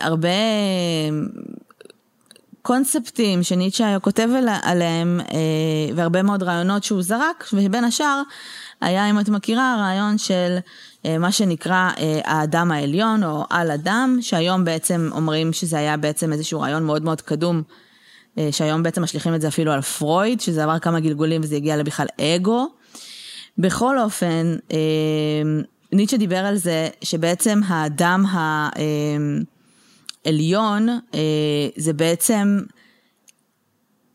הרבה 0.00 0.28
קונספטים 2.62 3.42
שניטשה 3.42 3.86
היה 3.86 3.98
כותב 4.00 4.28
על- 4.36 4.48
עליהם, 4.62 5.20
אה, 5.20 5.36
והרבה 5.94 6.22
מאוד 6.22 6.42
רעיונות 6.42 6.84
שהוא 6.84 7.02
זרק, 7.02 7.48
ובין 7.52 7.84
השאר 7.84 8.22
היה, 8.80 9.10
אם 9.10 9.20
את 9.20 9.28
מכירה, 9.28 9.74
הרעיון 9.74 10.18
של 10.18 10.56
אה, 11.06 11.18
מה 11.18 11.32
שנקרא 11.32 11.90
אה, 11.98 12.20
האדם 12.24 12.72
העליון, 12.72 13.24
או 13.24 13.44
על 13.50 13.70
אדם, 13.70 14.18
שהיום 14.20 14.64
בעצם 14.64 15.10
אומרים 15.12 15.52
שזה 15.52 15.78
היה 15.78 15.96
בעצם 15.96 16.32
איזשהו 16.32 16.60
רעיון 16.60 16.84
מאוד 16.84 17.02
מאוד 17.02 17.20
קדום, 17.20 17.62
אה, 18.38 18.48
שהיום 18.52 18.82
בעצם 18.82 19.02
משליכים 19.02 19.34
את 19.34 19.40
זה 19.40 19.48
אפילו 19.48 19.72
על 19.72 19.80
פרויד, 19.82 20.40
שזה 20.40 20.64
עבר 20.64 20.78
כמה 20.78 21.00
גלגולים 21.00 21.40
וזה 21.44 21.56
הגיע 21.56 21.76
לבכלל 21.76 22.06
אגו. 22.20 22.66
בכל 23.58 23.98
אופן, 23.98 24.56
אה, 24.72 24.78
ניטשה 25.92 26.16
דיבר 26.16 26.46
על 26.46 26.56
זה 26.56 26.88
שבעצם 27.02 27.60
האדם 27.66 28.24
העליון 30.24 30.88
אה, 30.88 31.68
זה 31.76 31.92
בעצם 31.92 32.58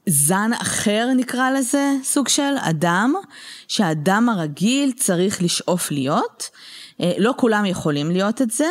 זן 0.05 0.51
אחר 0.61 1.09
נקרא 1.15 1.51
לזה, 1.51 1.93
סוג 2.03 2.27
של 2.27 2.53
אדם, 2.59 3.13
שהאדם 3.67 4.29
הרגיל 4.29 4.91
צריך 4.91 5.41
לשאוף 5.41 5.91
להיות. 5.91 6.49
אה, 7.01 7.13
לא 7.17 7.33
כולם 7.37 7.65
יכולים 7.65 8.11
להיות 8.11 8.41
את 8.41 8.51
זה, 8.51 8.67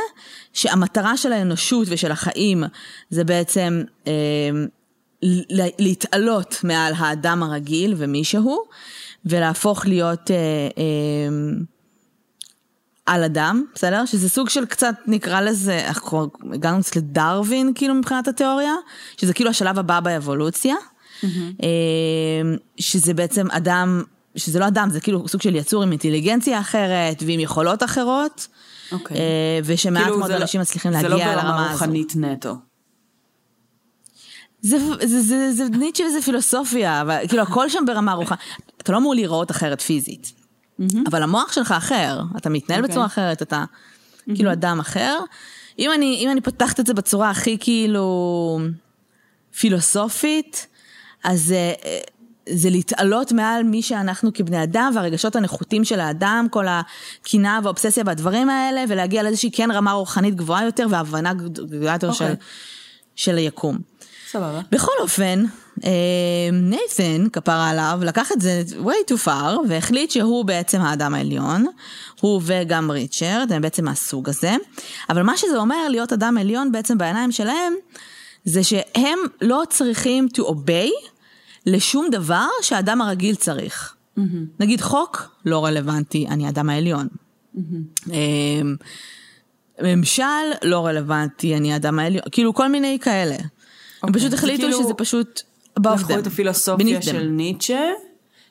שהמטרה 0.53 1.17
של 1.17 1.33
האנושות 1.33 1.87
ושל 1.91 2.13
החיים 2.13 2.65
זה 3.11 3.25
בעצם 3.25 3.83
אה, 4.07 4.13
להתעלות 5.79 6.61
מעל 6.65 6.93
האדם 6.97 7.43
הרגיל 7.43 7.95
ומישהו, 7.97 8.65
ולהפוך 9.25 9.87
להיות 9.87 10.31
אה, 10.31 10.37
על 13.07 13.25
אדם, 13.25 13.65
בסדר? 13.75 14.05
שזה 14.07 14.29
סוג 14.29 14.49
של 14.49 14.67
קצת 14.67 14.95
נקרא 15.07 15.41
לזה, 15.41 15.89
אנחנו 15.89 16.07
כבר 16.07 16.27
הגענו 16.55 16.81
קצת 16.83 16.97
לדרווין 16.97 17.73
כאילו 17.75 17.95
מבחינת 17.95 18.29
התיאוריה, 18.29 18.75
שזה 19.17 19.35
כאילו 19.35 19.51
השלב 19.51 19.79
הבא 19.79 20.01
באבולוציה, 20.01 20.75
אה, 21.25 21.29
שזה 22.77 23.15
בעצם 23.15 23.51
אדם, 23.51 24.03
שזה 24.37 24.59
לא 24.59 24.67
אדם, 24.67 24.89
זה 24.91 25.01
כאילו 25.01 25.29
סוג 25.29 25.43
של 25.43 25.55
יצור 25.55 25.83
עם 25.83 25.91
אינטליגנציה 25.91 26.61
אחרת 26.61 27.23
ועם 27.27 27.41
יכולות 27.41 27.83
אחרות, 27.83 28.47
אוקיי. 28.93 29.17
אה, 29.17 29.59
ושמעט 29.65 30.03
כאילו, 30.03 30.19
מאוד 30.19 30.31
זה 30.31 30.37
לא- 30.37 30.43
אנשים 30.43 30.61
מצליחים 30.61 30.93
זה 30.93 31.09
להגיע 31.09 31.27
לא 31.27 31.33
לרמה 31.33 31.43
ברמה 31.43 31.65
הזו. 31.65 31.73
רוחנית 31.73 32.13
נטו. 32.17 32.55
זה, 34.63 34.79
זה, 35.05 35.21
זה, 35.23 35.53
זה 35.53 35.65
ניטשה 35.69 36.05
וזה 36.05 36.23
פילוסופיה, 36.23 37.01
אבל 37.01 37.19
כאילו 37.29 37.43
הכל 37.43 37.69
שם 37.69 37.85
ברמה 37.87 38.13
רוחנית. 38.13 38.41
אתה 38.77 38.93
לא 38.93 38.99
אמור 38.99 39.15
להיראות 39.15 39.51
אחרת 39.51 39.81
פיזית, 39.81 40.33
אבל 41.07 41.23
המוח 41.23 41.53
שלך 41.53 41.73
אחר, 41.73 42.21
אתה 42.37 42.51
מתנהל 42.51 42.81
אוקיי. 42.81 42.93
בצורה 42.93 43.07
אחרת, 43.07 43.43
אתה 43.43 43.65
כאילו 44.35 44.53
אדם 44.53 44.81
אחר. 44.81 45.19
אם 45.79 45.91
אני, 45.93 46.17
אם 46.25 46.31
אני 46.31 46.41
פותחת 46.41 46.81
את 46.81 46.87
זה 46.87 46.95
בצורה 46.95 47.31
הכי 47.31 47.57
כאילו 47.61 48.61
פילוסופית, 49.59 50.67
אז 51.25 51.53
אה, 51.53 51.73
אה, 51.85 52.01
זה 52.49 52.71
להתעלות 52.71 53.33
מעל 53.33 53.63
מי 53.63 53.83
שאנחנו 53.83 54.33
כבני 54.35 54.63
אדם 54.63 54.93
והרגשות 54.95 55.37
הנחותים 55.37 55.85
של 55.85 56.01
האדם, 56.01 56.47
כל 56.51 56.67
הקנאה 56.69 57.59
והאובססיה 57.63 58.03
והדברים 58.07 58.51
האלה, 58.51 58.85
ולהגיע 58.89 59.23
לאיזושהי 59.23 59.51
כן 59.53 59.71
רמה 59.71 59.93
רוחנית 59.93 60.35
גבוהה 60.35 60.65
יותר 60.65 60.87
והבנה 60.91 61.35
גדולה 61.35 61.93
יותר 61.93 62.13
של, 62.13 62.25
אוקיי. 62.25 62.37
של 63.17 63.37
היקום. 63.37 63.79
סבבה. 64.31 64.61
בכל 64.71 64.93
אופן, 65.01 65.45
נייתן, 66.53 67.29
כפרה 67.33 67.71
עליו, 67.71 68.01
לקח 68.03 68.33
את 68.33 68.41
זה 68.41 68.63
way 68.85 69.13
too 69.13 69.27
far, 69.27 69.69
והחליט 69.69 70.11
שהוא 70.11 70.45
בעצם 70.45 70.81
האדם 70.81 71.15
העליון, 71.15 71.67
הוא 72.21 72.41
וגם 72.45 72.91
ריצ'רד, 72.91 73.53
הם 73.53 73.63
בעצם 73.63 73.85
מהסוג 73.85 74.29
הזה. 74.29 74.57
אבל 75.11 75.23
מה 75.23 75.37
שזה 75.37 75.57
אומר 75.59 75.89
להיות 75.89 76.13
אדם 76.13 76.39
עליון 76.39 76.73
בעצם 76.73 76.99
בעיניים 76.99 77.33
שלהם, 77.33 77.75
זה 78.45 78.65
שהם 78.65 79.19
לא 79.41 79.63
צריכים 79.71 80.29
to 80.37 80.41
obey 80.41 80.91
לשום 81.67 82.09
דבר 82.11 82.47
שהאדם 82.63 83.01
הרגיל 83.01 83.35
צריך. 83.35 83.95
נגיד 84.61 84.81
חוק, 84.81 85.29
לא 85.47 85.65
רלוונטי, 85.65 86.27
אני 86.29 86.47
האדם 86.47 86.71
העליון. 86.71 87.09
אה, 88.13 88.17
ממשל, 89.83 90.23
לא 90.63 90.87
רלוונטי, 90.87 91.57
אני 91.57 91.73
האדם 91.73 91.99
העליון, 91.99 92.23
כאילו 92.33 92.55
כל 92.55 92.69
מיני 92.69 92.99
כאלה. 93.01 93.35
הם 93.35 93.45
אוקיי, 94.03 94.21
פשוט 94.21 94.33
החליטו 94.33 94.63
כאילו- 94.63 94.83
שזה 94.83 94.95
פשוט 94.95 95.43
לקחו. 95.79 96.19
את 96.19 96.27
הפילוסופיה. 96.27 97.03
של 97.03 97.23
ניטשה, 97.23 97.91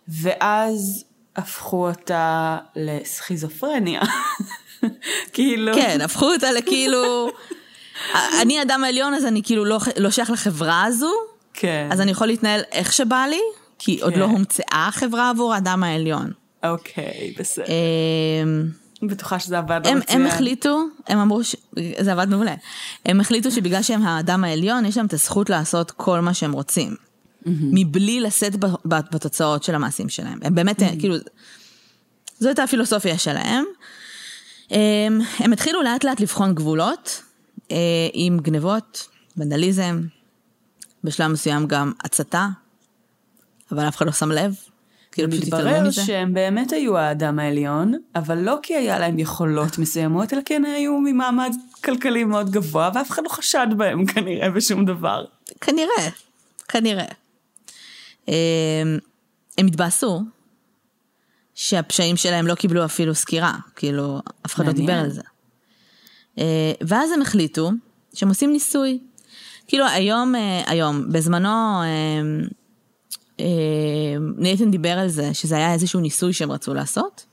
ואז 0.08 1.06
הפכו 1.36 1.88
אותה 1.88 2.58
לסכיזופרניה. 2.76 4.02
כאילו... 5.34 5.74
כן, 5.76 6.02
הפכו 6.02 6.26
אותה 6.26 6.52
לכאילו... 6.52 7.30
אני 8.42 8.62
אדם 8.62 8.84
העליון, 8.84 9.14
אז 9.14 9.26
אני 9.26 9.44
כאילו 9.44 9.66
לא, 9.66 9.80
לא 9.98 10.10
שייך 10.10 10.30
לחברה 10.30 10.84
הזו, 10.84 11.12
כן. 11.54 11.90
אז 11.92 12.02
אני 12.02 12.12
יכול 12.12 12.28
להתנהל 12.28 12.62
איך 12.72 12.94
שבא 12.94 13.26
לי, 13.30 13.40
כי 13.80 14.00
עוד 14.02 14.14
כן. 14.14 14.20
לא 14.20 14.26
הומצאה 14.26 14.86
החברה 14.88 15.30
עבור 15.30 15.54
האדם 15.54 15.84
העליון. 15.84 16.32
אוקיי, 16.64 17.34
בסדר. 17.40 17.66
אמ, 18.44 18.70
בטוחה 19.02 19.40
שזה 19.40 19.58
עבד 19.58 19.82
הם, 19.88 19.98
מצוין. 19.98 20.22
הם 20.22 20.28
החליטו, 20.28 20.84
הם 21.08 21.20
אמרו, 21.20 21.44
ש... 21.44 21.56
זה 22.00 22.12
עבד 22.12 22.30
מעולה, 22.30 22.56
הם 23.06 23.20
החליטו 23.20 23.52
שבגלל 23.52 23.82
שהם 23.82 24.02
האדם 24.04 24.44
העליון, 24.44 24.86
יש 24.86 24.98
להם 24.98 25.06
את 25.06 25.14
הזכות 25.14 25.50
לעשות 25.50 25.92
כל 25.92 26.20
מה 26.20 26.34
שהם 26.34 26.52
רוצים. 26.52 26.96
מבלי 27.46 28.20
לשאת 28.20 28.56
בתוצאות 28.86 29.64
של 29.64 29.76
המעשים 29.76 30.10
שלהם. 30.10 30.40
הם 30.42 30.56
באמת, 30.56 30.84
כאילו, 31.00 31.16
זו 32.40 32.48
הייתה 32.48 32.64
הפילוסופיה 32.64 33.18
שלהם. 33.18 33.66
הם, 34.70 35.20
הם 35.40 35.54
התחילו 35.54 35.84
לאט 35.84 36.04
לאט 36.04 36.20
לבחון 36.20 36.56
גבולות, 36.56 37.24
אה, 37.72 37.78
עם 38.14 38.40
גנבות, 38.40 39.08
ונדליזם, 39.38 40.02
בשלב 41.04 41.28
מסוים 41.32 41.68
גם 41.68 41.92
הצתה, 42.04 42.48
אבל 43.72 43.88
אף 43.88 43.98
אחד 43.98 44.06
לא 44.06 44.12
שם 44.12 44.32
לב. 44.32 44.56
כאילו 45.12 45.32
פשוט 45.32 45.44
התעלמו 45.44 45.70
מתברר 45.70 45.88
מזה. 45.88 46.02
שהם 46.02 46.34
באמת 46.34 46.72
היו 46.72 46.98
האדם 46.98 47.40
העליון, 47.40 47.94
אבל 48.16 48.38
לא 48.38 48.58
כי 48.64 48.76
היה 48.76 49.00
להם 49.00 49.20
יכולות 49.20 49.78
מסוימות, 49.78 50.34
אלא 50.34 50.42
כי 50.42 50.56
הם 50.56 50.66
היו 50.66 50.98
ממעמד 50.98 51.56
כלכלי 51.84 52.24
מאוד 52.24 52.50
גבוה, 52.52 52.92
ואף 52.94 53.12
אחד 53.12 53.24
לא 53.24 53.30
חשד 53.30 53.68
בהם 53.78 54.06
כנראה 54.06 54.50
בשום 54.50 54.86
דבר. 54.86 55.26
כנראה, 55.62 56.10
כנראה. 56.68 57.06
אמ, 58.30 58.34
הם 59.58 59.68
התבאסו 59.68 60.22
שהפשעים 61.56 62.18
שלהם 62.18 62.48
לא 62.48 62.56
קיבלו 62.56 62.86
אפילו 62.86 63.16
סקירה, 63.16 63.56
כאילו, 63.76 64.22
אף 64.46 64.56
אחד 64.56 64.66
לא. 64.66 64.72
דיבר 64.72 64.94
על 64.94 65.10
זה. 65.10 65.22
אה, 66.38 66.72
ואז 66.82 67.12
הם 67.12 67.22
החליטו 67.22 67.72
שהם 68.14 68.30
עושים 68.30 68.52
ניסוי. 68.52 69.00
כאילו 69.68 69.86
היום, 69.88 70.36
אה, 70.36 70.64
היום, 70.68 71.12
בזמנו, 71.12 71.82
אה, 71.82 71.86
אה, 73.40 73.46
נייתן 74.38 74.72
דיבר 74.72 75.00
על 75.00 75.08
זה, 75.08 75.34
שזה 75.34 75.56
היה 75.56 75.74
איזשהו 75.74 76.00
ניסוי 76.00 76.34
שהם 76.34 76.52
רצו 76.52 76.74
לעשות. 76.74 77.26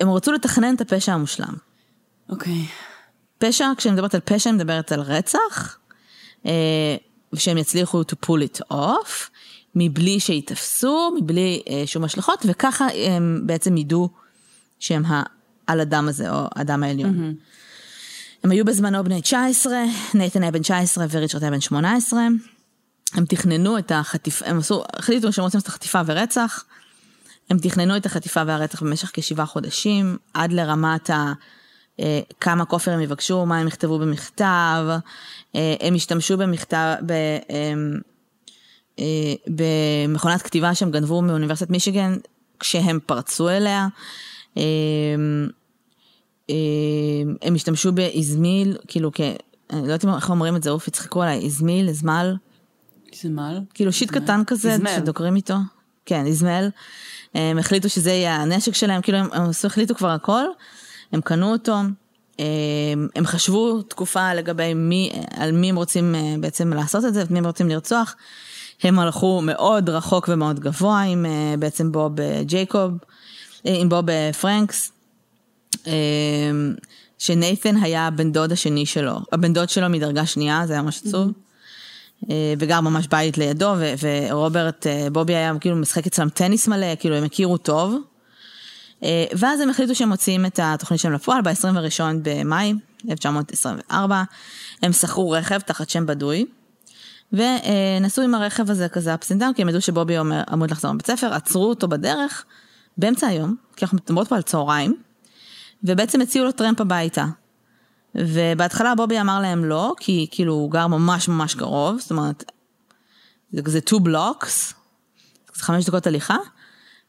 הם 0.00 0.10
רצו 0.10 0.32
לתכנן 0.32 0.74
את 0.74 0.80
הפשע 0.80 1.12
המושלם. 1.12 1.54
אוקיי. 2.28 2.66
פשע, 3.38 3.66
כשאני 3.76 3.94
מדברת 3.94 4.14
על 4.14 4.20
פשע, 4.24 4.50
אני 4.50 4.56
מדברת 4.56 4.92
על 4.92 5.00
רצח, 5.00 5.78
אה, 6.46 6.96
ושהם 7.32 7.58
יצליחו 7.58 8.02
to 8.02 8.26
pull 8.26 8.58
it 8.58 8.72
off, 8.72 9.30
מבלי 9.74 10.20
שייתפסו, 10.20 11.14
מבלי 11.20 11.62
אה, 11.68 11.82
שום 11.86 12.04
השלכות, 12.04 12.46
וככה 12.48 12.86
הם 12.94 13.42
בעצם 13.46 13.76
ידעו 13.76 14.08
שהם 14.78 15.02
העל 15.06 15.80
אדם 15.80 16.08
הזה, 16.08 16.30
או 16.30 16.46
האדם 16.54 16.82
העליון. 16.82 17.34
הם 18.44 18.50
היו 18.50 18.64
בזמנו 18.64 19.04
בני 19.04 19.20
19, 19.20 19.72
נייתן 20.14 20.42
היה 20.42 20.52
בן 20.52 20.62
19 20.62 21.06
וריצ'רד 21.10 21.42
היה 21.42 21.50
בן 21.50 21.60
18. 21.60 22.20
הם 23.14 23.24
תכננו 23.24 23.78
את 23.78 23.92
החטיפה, 23.94 24.46
הם 24.46 24.58
עשו, 24.58 24.82
החליטו 24.96 25.32
שהם 25.32 25.44
רוצים 25.44 25.58
לעשות 25.58 25.72
חטיפה 25.72 26.00
ורצח. 26.06 26.64
הם 27.50 27.58
תכננו 27.58 27.96
את 27.96 28.06
החטיפה 28.06 28.42
והרצח 28.46 28.82
במשך 28.82 29.10
כשבעה 29.12 29.46
חודשים, 29.46 30.16
עד 30.34 30.52
לרמת 30.52 31.10
ה... 31.10 31.32
אה, 32.02 32.20
כמה 32.40 32.64
כופר 32.64 32.90
הם 32.90 33.00
יבקשו, 33.00 33.46
מה 33.46 33.58
הם 33.58 33.68
יכתבו 33.68 33.98
במכתב, 33.98 34.84
אה, 35.54 35.74
הם 35.80 35.94
השתמשו 35.94 36.36
במכתב, 36.36 36.94
ב, 37.06 37.12
אה, 37.12 37.72
אה, 38.98 39.34
במכונת 39.46 40.42
כתיבה 40.42 40.74
שהם 40.74 40.90
גנבו 40.90 41.22
מאוניברסיטת 41.22 41.70
מישיגן 41.70 42.16
כשהם 42.60 42.98
פרצו 43.06 43.48
אליה. 43.48 43.88
אה, 44.58 44.62
אה, 46.50 46.54
הם 47.42 47.54
השתמשו 47.54 47.92
באזמיל, 47.92 48.76
כאילו 48.86 49.10
כ... 49.14 49.20
אני 49.70 49.88
לא 49.88 49.92
יודעת 49.92 50.16
איך 50.16 50.30
אומרים 50.30 50.56
את 50.56 50.62
זה, 50.62 50.70
אוף, 50.70 50.88
יצחקו 50.88 51.22
עליי, 51.22 51.38
איזמיל, 51.38 51.88
איזמל, 51.88 52.36
זמל. 53.22 53.60
כאילו 53.74 53.92
שיט 53.92 54.10
קטן 54.10 54.42
כזה, 54.46 54.72
איזמל. 54.72 54.90
שדוקרים 54.96 55.36
איתו. 55.36 55.54
כן, 56.06 56.26
איזמל. 56.26 56.68
הם 57.34 57.58
החליטו 57.58 57.88
שזה 57.88 58.10
יהיה 58.10 58.36
הנשק 58.36 58.74
שלהם, 58.74 59.02
כאילו 59.02 59.18
הם, 59.18 59.28
החליטו 59.64 59.94
כבר 59.94 60.08
הכל, 60.08 60.44
הם 61.12 61.20
קנו 61.20 61.52
אותו, 61.52 61.74
הם, 62.38 63.08
הם 63.16 63.26
חשבו 63.26 63.82
תקופה 63.82 64.34
לגבי 64.34 64.74
מי, 64.74 65.12
על 65.36 65.52
מי 65.52 65.70
הם 65.70 65.76
רוצים 65.76 66.14
אה, 66.14 66.34
בעצם 66.40 66.72
לעשות 66.72 67.04
את 67.04 67.14
זה, 67.14 67.22
את 67.22 67.30
מי 67.30 67.38
הם 67.38 67.46
רוצים 67.46 67.68
לרצוח. 67.68 68.14
הם 68.82 68.98
הלכו 68.98 69.40
מאוד 69.42 69.88
רחוק 69.88 70.28
ומאוד 70.32 70.60
גבוה 70.60 71.00
עם 71.02 71.26
אה, 71.26 71.54
בעצם 71.58 71.92
בוב 71.92 72.20
אה, 72.20 72.42
ג'ייקוב, 72.44 72.90
אה, 73.66 73.74
עם 73.78 73.88
בוב 73.88 74.10
אה, 74.10 74.30
פרנקס. 74.40 74.92
אה, 75.86 75.92
שנייתן 77.18 77.76
היה 77.76 78.06
הבן 78.06 78.32
דוד 78.32 78.52
השני 78.52 78.86
שלו, 78.86 79.18
הבן 79.32 79.52
דוד 79.52 79.68
שלו 79.68 79.88
מדרגה 79.88 80.26
שנייה, 80.26 80.66
זה 80.66 80.72
היה 80.72 80.82
ממש 80.82 81.02
עצוב. 81.06 81.32
אה, 82.30 82.54
וגר 82.58 82.80
ממש 82.80 83.06
בית 83.06 83.38
לידו, 83.38 83.74
ורוברט, 84.00 84.86
אה, 84.86 85.08
בובי 85.12 85.34
היה 85.34 85.52
כאילו 85.60 85.76
משחק 85.76 86.06
אצלם 86.06 86.28
טניס 86.28 86.68
מלא, 86.68 86.94
כאילו 87.00 87.16
הם 87.16 87.24
הכירו 87.24 87.58
טוב. 87.58 87.94
אה, 89.02 89.24
ואז 89.38 89.60
הם 89.60 89.70
החליטו 89.70 89.94
שהם 89.94 90.08
מוציאים 90.08 90.46
את 90.46 90.60
התוכנית 90.62 91.00
שלהם 91.00 91.14
לפועל 91.14 91.42
ב-21 91.42 92.00
במאי 92.22 92.74
1924. 93.10 94.22
הם 94.82 94.92
שכרו 94.92 95.30
רכב 95.30 95.58
תחת 95.58 95.90
שם 95.90 96.06
בדוי, 96.06 96.46
ונסעו 97.32 98.24
עם 98.24 98.34
הרכב 98.34 98.70
הזה 98.70 98.88
כזה 98.88 99.14
ups 99.14 99.32
and 99.32 99.44
כי 99.56 99.62
הם 99.62 99.68
ידעו 99.68 99.80
שבובי 99.80 100.18
אמור, 100.18 100.42
עומד 100.48 100.70
לחזור 100.70 100.92
מבית 100.92 101.06
ספר, 101.06 101.34
עצרו 101.34 101.68
אותו 101.68 101.88
בדרך, 101.88 102.44
באמצע 102.98 103.26
היום, 103.26 103.56
כי 103.76 103.84
אנחנו 103.84 103.98
מדברות 104.04 104.28
פה 104.28 104.36
על 104.36 104.42
צהריים, 104.42 104.96
ובעצם 105.84 106.20
הציעו 106.20 106.44
לו 106.44 106.52
טרמפ 106.52 106.80
הביתה. 106.80 107.26
ובהתחלה 108.14 108.94
בובי 108.94 109.20
אמר 109.20 109.40
להם 109.40 109.64
לא, 109.64 109.94
כי 110.00 110.26
כאילו 110.30 110.52
הוא 110.54 110.70
גר 110.70 110.86
ממש 110.86 111.28
ממש 111.28 111.54
קרוב, 111.54 112.00
זאת 112.00 112.10
אומרת, 112.10 112.44
זה 113.52 113.62
כזה 113.62 113.78
two 113.90 113.98
blocks, 113.98 114.74
זה 115.54 115.62
חמש 115.62 115.84
דקות 115.84 116.06
הליכה, 116.06 116.36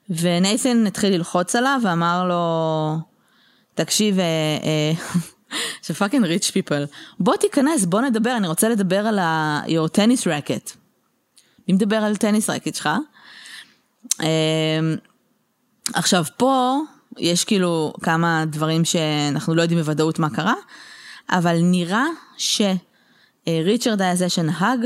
ונייתן 0.09 0.87
התחיל 0.87 1.13
ללחוץ 1.13 1.55
עליו 1.55 1.79
ואמר 1.83 2.25
לו, 2.27 2.97
תקשיב, 3.75 4.17
זה 5.85 5.93
fucking 5.93 6.25
rich 6.25 6.51
people, 6.51 6.85
בוא 7.19 7.35
תיכנס, 7.35 7.85
בוא 7.85 8.01
נדבר, 8.01 8.37
אני 8.37 8.47
רוצה 8.47 8.69
לדבר 8.69 9.07
על 9.07 9.19
ה- 9.19 9.61
your 9.67 9.89
tennis 9.97 10.21
racket. 10.23 10.75
מי 11.67 11.73
מדבר 11.73 11.95
על 11.95 12.15
tennis 12.15 12.49
racket 12.49 12.75
שלך? 12.75 12.89
אמ, 14.21 14.25
עכשיו 15.93 16.23
פה 16.37 16.77
יש 17.17 17.45
כאילו 17.45 17.93
כמה 18.01 18.43
דברים 18.47 18.85
שאנחנו 18.85 19.55
לא 19.55 19.61
יודעים 19.61 19.79
בוודאות 19.79 20.19
מה 20.19 20.29
קרה, 20.29 20.53
אבל 21.29 21.57
נראה 21.61 22.05
שריצ'רד 22.37 24.01
היה 24.01 24.15
זה 24.15 24.29
שנהג 24.29 24.79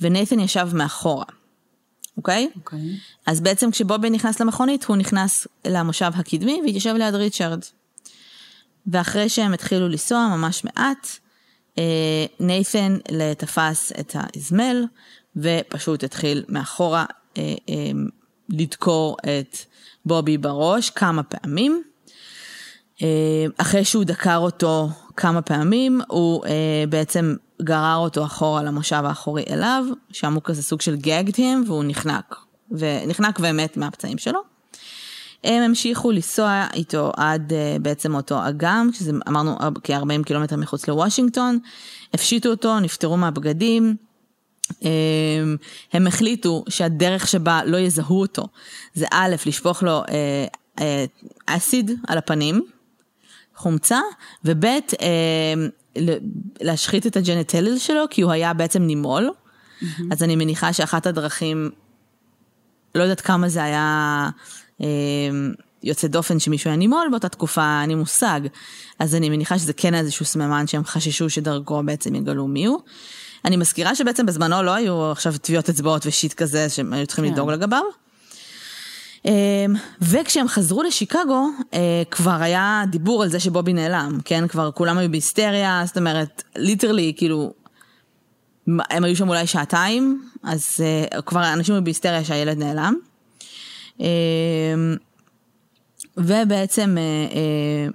ונייתן 0.00 0.40
ישב 0.40 0.68
מאחורה, 0.72 1.24
אוקיי? 2.18 2.48
אוקיי. 2.56 2.78
אז 3.26 3.40
בעצם 3.40 3.70
כשבובי 3.70 4.10
נכנס 4.10 4.40
למכונית, 4.40 4.84
הוא 4.84 4.96
נכנס 4.96 5.46
למושב 5.64 6.10
הקדמי 6.14 6.60
והתיישב 6.64 6.94
ליד 6.94 7.14
ריצ'רד. 7.14 7.64
ואחרי 8.86 9.28
שהם 9.28 9.52
התחילו 9.52 9.88
לנסוע 9.88 10.28
ממש 10.36 10.64
מעט, 10.64 11.08
אה, 11.78 12.26
נייתן 12.40 12.98
תפס 13.38 13.92
את 14.00 14.16
האזמל 14.18 14.84
ופשוט 15.36 16.04
התחיל 16.04 16.44
מאחורה 16.48 17.04
אה, 17.38 17.54
אה, 17.68 17.74
לדקור 18.48 19.16
את 19.20 19.56
בובי 20.04 20.38
בראש 20.38 20.90
כמה 20.90 21.22
פעמים. 21.22 21.82
אחרי 23.56 23.84
שהוא 23.84 24.04
דקר 24.04 24.36
אותו 24.36 24.88
כמה 25.16 25.42
פעמים, 25.42 26.00
הוא 26.08 26.44
בעצם 26.88 27.36
גרר 27.62 27.96
אותו 27.96 28.24
אחורה 28.24 28.62
למושב 28.62 29.02
האחורי 29.04 29.44
אליו, 29.50 29.84
שם 30.12 30.34
הוא 30.34 30.42
כזה 30.44 30.62
סוג 30.62 30.80
של 30.80 30.96
gagged 31.02 31.34
him 31.34 31.66
והוא 31.66 31.84
נחנק, 31.86 32.36
ונחנק 32.70 33.38
ומת 33.42 33.76
מהפצעים 33.76 34.18
שלו. 34.18 34.40
הם 35.44 35.62
המשיכו 35.62 36.10
לנסוע 36.10 36.66
איתו 36.74 37.12
עד 37.16 37.52
uh, 37.52 37.82
בעצם 37.82 38.14
אותו 38.14 38.48
אגם, 38.48 38.90
שזה 38.92 39.12
אמרנו 39.28 39.56
כ-40 39.84 40.24
קילומטר 40.26 40.56
מחוץ 40.56 40.88
לוושינגטון, 40.88 41.58
הפשיטו 42.14 42.48
אותו, 42.48 42.80
נפטרו 42.80 43.16
מהבגדים. 43.16 43.96
Um, 44.72 44.74
הם 45.92 46.06
החליטו 46.06 46.64
שהדרך 46.68 47.28
שבה 47.28 47.60
לא 47.64 47.76
יזהו 47.76 48.20
אותו 48.20 48.48
זה 48.94 49.06
א', 49.12 49.34
לשפוך 49.46 49.82
לו 49.82 50.02
uh, 50.04 50.78
uh, 50.78 50.82
אסיד 51.46 51.90
על 52.08 52.18
הפנים, 52.18 52.62
חומצה, 53.56 54.00
וב', 54.44 54.64
uh, 54.64 54.98
להשחית 56.60 57.06
את 57.06 57.16
הג'נטליז 57.16 57.80
שלו, 57.80 58.04
כי 58.10 58.22
הוא 58.22 58.32
היה 58.32 58.54
בעצם 58.54 58.82
נימול. 58.82 59.30
Mm-hmm. 59.30 59.84
אז 60.10 60.22
אני 60.22 60.36
מניחה 60.36 60.72
שאחת 60.72 61.06
הדרכים, 61.06 61.70
לא 62.94 63.02
יודעת 63.02 63.20
כמה 63.20 63.48
זה 63.48 63.62
היה 63.64 64.28
אה, 64.80 64.86
יוצא 65.82 66.08
דופן 66.08 66.38
שמישהו 66.38 66.68
היה 66.68 66.76
נימול 66.76 67.08
באותה 67.10 67.28
תקופה, 67.28 67.78
אין 67.80 67.88
לי 67.90 67.94
מושג. 67.94 68.40
אז 68.98 69.14
אני 69.14 69.30
מניחה 69.30 69.58
שזה 69.58 69.72
כן 69.72 69.94
איזשהו 69.94 70.24
סממן 70.24 70.66
שהם 70.66 70.84
חששו 70.84 71.30
שדרכו 71.30 71.82
בעצם 71.84 72.14
יגלו 72.14 72.46
מי 72.46 72.66
הוא. 72.66 72.78
אני 73.44 73.56
מזכירה 73.56 73.94
שבעצם 73.94 74.26
בזמנו 74.26 74.62
לא 74.62 74.74
היו 74.74 75.10
עכשיו 75.10 75.34
טביעות 75.42 75.68
אצבעות 75.68 76.06
ושיט 76.06 76.32
כזה 76.32 76.68
שהם 76.68 76.92
היו 76.92 77.06
צריכים 77.06 77.24
כן. 77.24 77.32
לדאוג 77.32 77.50
לגביו. 77.50 77.82
אה, 79.28 79.66
וכשהם 80.00 80.48
חזרו 80.48 80.82
לשיקגו, 80.82 81.48
אה, 81.74 82.02
כבר 82.10 82.36
היה 82.40 82.82
דיבור 82.90 83.22
על 83.22 83.28
זה 83.28 83.40
שבובי 83.40 83.72
נעלם, 83.72 84.18
כן? 84.24 84.48
כבר 84.48 84.70
כולם 84.70 84.98
היו 84.98 85.10
בהיסטריה, 85.10 85.82
זאת 85.86 85.98
אומרת, 85.98 86.42
ליטרלי, 86.56 87.12
כאילו, 87.16 87.52
הם 88.90 89.04
היו 89.04 89.16
שם 89.16 89.28
אולי 89.28 89.46
שעתיים, 89.46 90.22
אז 90.42 90.80
uh, 91.10 91.22
כבר 91.22 91.52
אנשים 91.52 91.74
היו 91.74 91.84
בהיסטריה 91.84 92.24
שהילד 92.24 92.58
נעלם. 92.58 92.94
Uh, 93.98 94.02
ובעצם 96.16 96.96
uh, 96.96 97.34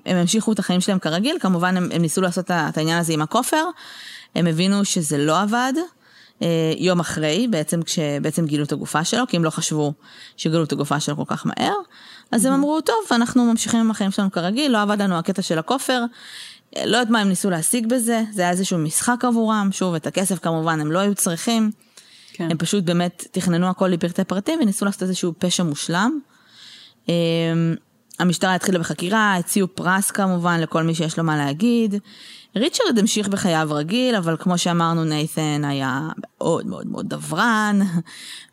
הם 0.05 0.17
המשיכו 0.17 0.51
את 0.51 0.59
החיים 0.59 0.81
שלהם 0.81 0.99
כרגיל, 0.99 1.37
כמובן 1.39 1.77
הם, 1.77 1.89
הם 1.93 2.01
ניסו 2.01 2.21
לעשות 2.21 2.51
את 2.51 2.77
העניין 2.77 2.99
הזה 2.99 3.13
עם 3.13 3.21
הכופר, 3.21 3.65
הם 4.35 4.47
הבינו 4.47 4.85
שזה 4.85 5.17
לא 5.17 5.41
עבד. 5.41 5.73
Uh, 6.39 6.43
יום 6.77 6.99
אחרי, 6.99 7.47
בעצם 7.49 7.81
כשבעצם 7.83 8.45
גילו 8.45 8.63
את 8.63 8.71
הגופה 8.71 9.03
שלו, 9.03 9.27
כי 9.27 9.37
הם 9.37 9.43
לא 9.43 9.49
חשבו 9.49 9.93
שגילו 10.37 10.63
את 10.63 10.71
הגופה 10.71 10.99
שלו 10.99 11.15
כל 11.15 11.23
כך 11.27 11.45
מהר, 11.45 11.75
אז 12.31 12.45
הם 12.45 12.53
אמרו, 12.53 12.81
טוב, 12.81 12.95
אנחנו 13.11 13.45
ממשיכים 13.45 13.79
עם 13.79 13.91
החיים 13.91 14.11
שלנו 14.11 14.31
כרגיל, 14.31 14.71
לא 14.71 14.81
עבד 14.81 15.01
לנו 15.01 15.17
הקטע 15.17 15.41
של 15.41 15.59
הכופר, 15.59 16.03
לא 16.75 16.81
יודעת 16.97 17.09
מה 17.09 17.19
הם 17.19 17.29
ניסו 17.29 17.49
להשיג 17.49 17.87
בזה, 17.87 18.23
זה 18.31 18.41
היה 18.41 18.51
איזשהו 18.51 18.77
משחק 18.77 19.25
עבורם, 19.25 19.69
שוב, 19.71 19.95
את 19.95 20.07
הכסף 20.07 20.39
כמובן 20.39 20.79
הם 20.79 20.91
לא 20.91 20.99
היו 20.99 21.15
צריכים, 21.15 21.71
כן. 22.33 22.51
הם 22.51 22.57
פשוט 22.57 22.83
באמת 22.83 23.27
תכננו 23.31 23.69
הכל 23.69 23.87
לפרטי 23.87 24.23
פרטים 24.23 24.59
וניסו 24.61 24.85
לעשות 24.85 25.03
איזשהו 25.03 25.33
פשע 25.37 25.63
מושלם. 25.63 26.19
המשטרה 28.19 28.55
התחילה 28.55 28.79
בחקירה, 28.79 29.35
הציעו 29.35 29.67
פרס 29.67 30.11
כמובן 30.11 30.59
לכל 30.59 30.83
מי 30.83 30.95
שיש 30.95 31.17
לו 31.17 31.23
מה 31.23 31.37
להגיד. 31.37 31.95
ריצ'רד 32.55 32.99
המשיך 32.99 33.27
בחייו 33.27 33.67
רגיל, 33.71 34.15
אבל 34.15 34.35
כמו 34.39 34.57
שאמרנו, 34.57 35.03
נייתן 35.03 35.61
היה 35.65 36.09
מאוד 36.19 36.67
מאוד 36.67 36.87
מאוד 36.87 37.09
דברן, 37.09 37.79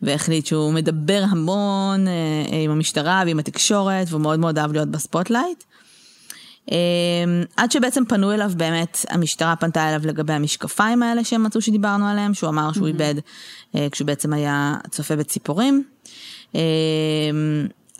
והחליט 0.02 0.46
שהוא 0.46 0.72
מדבר 0.72 1.24
המון 1.30 2.08
אה, 2.08 2.62
עם 2.64 2.70
המשטרה 2.70 3.22
ועם 3.26 3.38
התקשורת, 3.38 4.06
והוא 4.10 4.20
מאוד 4.20 4.40
מאוד 4.40 4.58
אהב 4.58 4.72
להיות 4.72 4.88
ב 4.88 4.95
spotlight. 4.95 5.64
אמ, 6.70 6.76
עד 7.56 7.72
שבעצם 7.72 8.04
פנו 8.04 8.32
אליו 8.32 8.50
באמת, 8.56 9.06
המשטרה 9.10 9.56
פנתה 9.56 9.88
אליו 9.88 10.00
לגבי 10.04 10.32
המשקפיים 10.32 11.02
האלה 11.02 11.24
שהם 11.24 11.42
מצאו 11.42 11.60
שדיברנו 11.60 12.06
עליהם, 12.06 12.34
שהוא 12.34 12.50
אמר 12.50 12.72
שהוא 12.72 12.86
איבד 12.86 13.14
אה, 13.74 13.86
כשהוא 13.90 14.06
בעצם 14.06 14.32
היה 14.32 14.74
צופה 14.90 15.16
בציפורים. 15.16 15.84
אמ, 16.54 16.60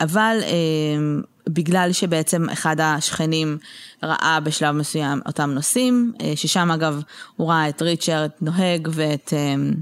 אבל 0.01 0.37
אמ, 0.43 1.23
בגלל 1.53 1.93
שבעצם 1.93 2.49
אחד 2.49 2.81
השכנים 2.81 3.59
ראה 4.03 4.41
בשלב 4.41 4.75
מסוים 4.75 5.21
אותם 5.27 5.51
נוסעים, 5.51 6.13
אה, 6.21 6.33
ששם 6.37 6.71
אגב 6.71 7.03
הוא 7.37 7.49
ראה 7.49 7.69
את 7.69 7.83
ריצ'רד 7.83 8.31
נוהג 8.41 8.89
ואת 8.93 9.33
אמ, 9.33 9.73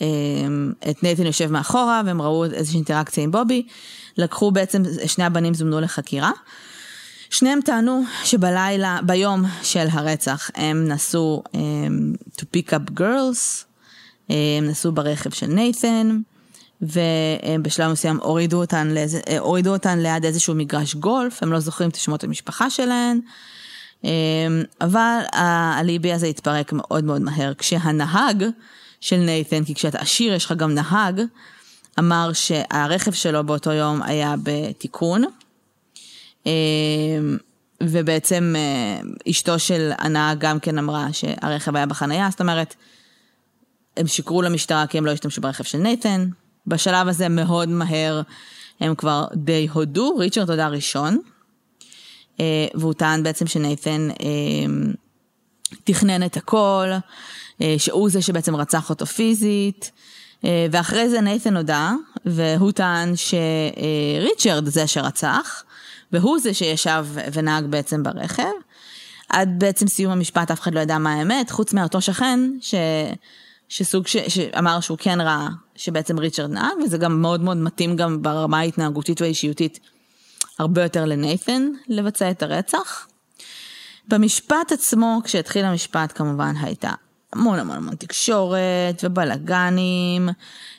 אמ, 0.00 0.72
את 0.90 1.02
נייתן 1.02 1.26
יושב 1.26 1.50
מאחורה 1.50 2.02
והם 2.06 2.22
ראו 2.22 2.44
איזושהי 2.44 2.76
אינטראקציה 2.76 3.24
עם 3.24 3.30
בובי, 3.30 3.66
לקחו 4.16 4.50
בעצם, 4.50 4.82
שני 5.06 5.24
הבנים 5.24 5.54
זומנו 5.54 5.80
לחקירה. 5.80 6.30
שניהם 7.30 7.60
טענו 7.64 8.02
שבלילה, 8.24 8.98
ביום 9.02 9.44
של 9.62 9.86
הרצח, 9.90 10.50
הם 10.54 10.88
נסעו 10.88 11.42
um, 11.46 12.32
to 12.40 12.44
pick 12.56 12.70
up 12.70 13.00
girls, 13.00 13.64
הם 14.28 14.64
נסעו 14.64 14.92
ברכב 14.92 15.30
של 15.30 15.46
נייתן, 15.46 16.20
ובשלב 16.82 17.92
מסוים 17.92 18.16
הורידו 18.22 18.60
אותן, 18.60 18.88
לאיזה, 18.88 19.20
אה, 19.28 19.38
הורידו 19.38 19.72
אותן 19.72 19.98
ליד 19.98 20.24
איזשהו 20.24 20.54
מגרש 20.54 20.94
גולף, 20.94 21.42
הם 21.42 21.52
לא 21.52 21.60
זוכרים 21.60 21.90
את 21.90 21.94
שמות 21.94 22.24
המשפחה 22.24 22.70
שלהן, 22.70 23.20
um, 24.02 24.06
אבל 24.80 25.20
האליבי 25.32 26.12
הזה 26.12 26.26
התפרק 26.26 26.72
מאוד 26.72 27.04
מאוד 27.04 27.22
מהר, 27.22 27.54
כשהנהג 27.54 28.44
של 29.00 29.16
נייתן, 29.16 29.64
כי 29.64 29.74
כשאתה 29.74 29.98
עשיר 29.98 30.34
יש 30.34 30.44
לך 30.44 30.52
גם 30.52 30.74
נהג, 30.74 31.22
אמר 31.98 32.30
שהרכב 32.32 33.12
שלו 33.12 33.44
באותו 33.44 33.72
יום 33.72 34.02
היה 34.02 34.34
בתיקון. 34.42 35.24
אמ, 36.46 36.52
ובעצם 37.82 38.54
אה, 38.56 39.00
אשתו 39.30 39.58
של 39.58 39.90
הנהג 39.98 40.38
גם 40.38 40.60
כן 40.60 40.78
אמרה 40.78 41.12
שהרכב 41.12 41.76
היה 41.76 41.86
בחנייה, 41.86 42.28
זאת 42.30 42.40
אומרת, 42.40 42.74
הם 43.96 44.06
שיקרו 44.06 44.42
למשטרה 44.42 44.86
כי 44.86 44.98
הם 44.98 45.06
לא 45.06 45.10
השתמשו 45.10 45.40
ברכב 45.40 45.64
של 45.64 45.78
נייתן. 45.78 46.28
בשלב 46.68 47.08
הזה 47.08 47.28
מאוד 47.28 47.68
מהר 47.68 48.22
הם 48.80 48.94
כבר 48.94 49.26
די 49.34 49.68
הודו, 49.72 50.16
ריצ'רד 50.16 50.50
הודה 50.50 50.68
ראשון, 50.68 51.18
אה, 52.40 52.66
והוא 52.74 52.92
טען 52.92 53.22
בעצם 53.22 53.46
שנייתן 53.46 54.08
אה, 54.10 54.90
תכנן 55.84 56.22
את 56.22 56.36
הכל, 56.36 56.88
אה, 57.62 57.74
שהוא 57.78 58.10
זה 58.10 58.22
שבעצם 58.22 58.56
רצח 58.56 58.90
אותו 58.90 59.06
פיזית, 59.06 59.90
ואחרי 60.70 61.08
זה 61.08 61.20
נייתן 61.20 61.56
הודה, 61.56 61.92
והוא 62.24 62.72
טען 62.72 63.12
שריצ'רד 63.16 64.68
זה 64.68 64.86
שרצח, 64.86 65.62
והוא 66.12 66.38
זה 66.38 66.54
שישב 66.54 67.06
ונהג 67.32 67.64
בעצם 67.64 68.02
ברכב. 68.02 68.42
עד 69.28 69.54
בעצם 69.58 69.88
סיום 69.88 70.12
המשפט 70.12 70.50
אף 70.50 70.60
אחד 70.60 70.74
לא 70.74 70.80
ידע 70.80 70.98
מה 70.98 71.12
האמת, 71.12 71.50
חוץ 71.50 71.72
מאותו 71.72 72.00
שכן 72.00 72.40
ש... 72.60 72.74
שסוג 73.68 74.06
ש... 74.06 74.16
שאמר 74.16 74.80
שהוא 74.80 74.98
כן 74.98 75.20
ראה 75.20 75.48
שבעצם 75.76 76.18
ריצ'רד 76.18 76.50
נהג, 76.50 76.76
וזה 76.84 76.98
גם 76.98 77.22
מאוד 77.22 77.40
מאוד 77.40 77.56
מתאים 77.56 77.96
גם 77.96 78.22
ברמה 78.22 78.58
ההתנהגותית 78.58 79.20
והאישיותית 79.20 79.80
הרבה 80.58 80.82
יותר 80.82 81.04
לנייתן 81.04 81.68
לבצע 81.88 82.30
את 82.30 82.42
הרצח. 82.42 83.06
במשפט 84.08 84.72
עצמו, 84.72 85.20
כשהתחיל 85.24 85.64
המשפט 85.64 86.12
כמובן 86.14 86.54
הייתה 86.60 86.92
המון 87.32 87.58
המון 87.58 87.76
המון 87.76 87.94
תקשורת 87.94 89.04
ובלאגנים 89.04 90.28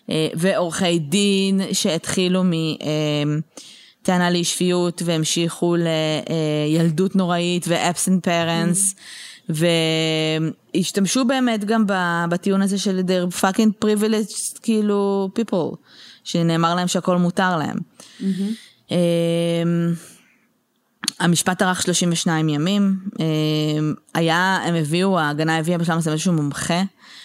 אה, 0.10 0.28
ועורכי 0.34 1.00
דין 1.00 1.62
שהתחילו 1.74 2.44
מטענה 2.44 4.26
אה, 4.26 4.30
לאי 4.30 4.44
שפיות 4.44 5.02
והמשיכו 5.06 5.76
לילדות 5.76 7.16
נוראית 7.16 7.66
ו-absent 7.68 8.28
parents. 8.28 8.96
והשתמשו 9.50 11.26
באמת 11.26 11.66
גם 11.66 11.86
בטיעון 12.30 12.62
הזה 12.62 12.78
של 12.78 13.02
they're 13.08 13.42
fucking 13.42 13.86
privileged 13.86 14.60
כאילו 14.62 15.30
people, 15.40 15.76
שנאמר 16.24 16.76
להם 16.76 16.88
שהכל 16.88 17.18
מותר 17.18 17.58
להם. 17.58 17.78
Mm-hmm. 18.20 18.94
המשפט 21.20 21.62
ארך 21.62 21.82
32 21.82 22.50
ימים, 22.50 23.00
אמ, 23.20 23.94
היה, 24.14 24.60
הם 24.66 24.76
הביאו, 24.76 25.20
ההגנה 25.20 25.58
הביאה 25.58 25.78
בשלב 25.78 25.98
מסוים 25.98 26.14
איזשהו 26.14 26.34
מומחה, 26.34 26.82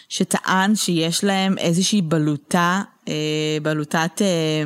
שטען 0.08 0.76
שיש 0.76 1.24
להם 1.24 1.58
איזושהי 1.58 2.02
בלוטה, 2.02 2.82
אה, 3.08 3.58
בלוטת 3.62 4.22
אה, 4.22 4.64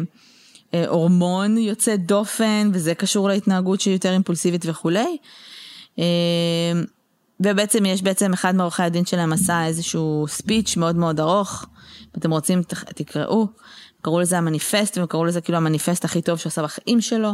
אה, 0.74 0.88
הורמון 0.88 1.58
יוצא 1.58 1.96
דופן, 1.96 2.70
וזה 2.72 2.94
קשור 2.94 3.28
להתנהגות 3.28 3.80
שהיא 3.80 3.94
יותר 3.94 4.12
אימפולסיבית 4.12 4.62
וכולי. 4.66 5.16
אמ, 7.40 7.50
ובעצם 7.50 7.86
יש 7.86 8.02
בעצם 8.02 8.32
אחד 8.32 8.54
מעורכי 8.54 8.82
הדין 8.82 9.04
שלהם 9.04 9.32
עשה 9.32 9.66
איזשהו 9.66 10.26
ספיץ' 10.28 10.76
מאוד 10.76 10.96
מאוד 10.96 11.20
ארוך, 11.20 11.66
אם 12.04 12.18
אתם 12.18 12.30
רוצים 12.30 12.62
תקראו, 12.94 13.46
קראו 14.02 14.20
לזה 14.20 14.38
המניפסט, 14.38 14.98
והם 14.98 15.06
קראו 15.06 15.24
לזה 15.24 15.40
כאילו 15.40 15.58
המניפסט 15.58 16.04
הכי 16.04 16.22
טוב 16.22 16.38
שעשה 16.38 16.62
בחיים 16.62 17.00
שלו. 17.00 17.32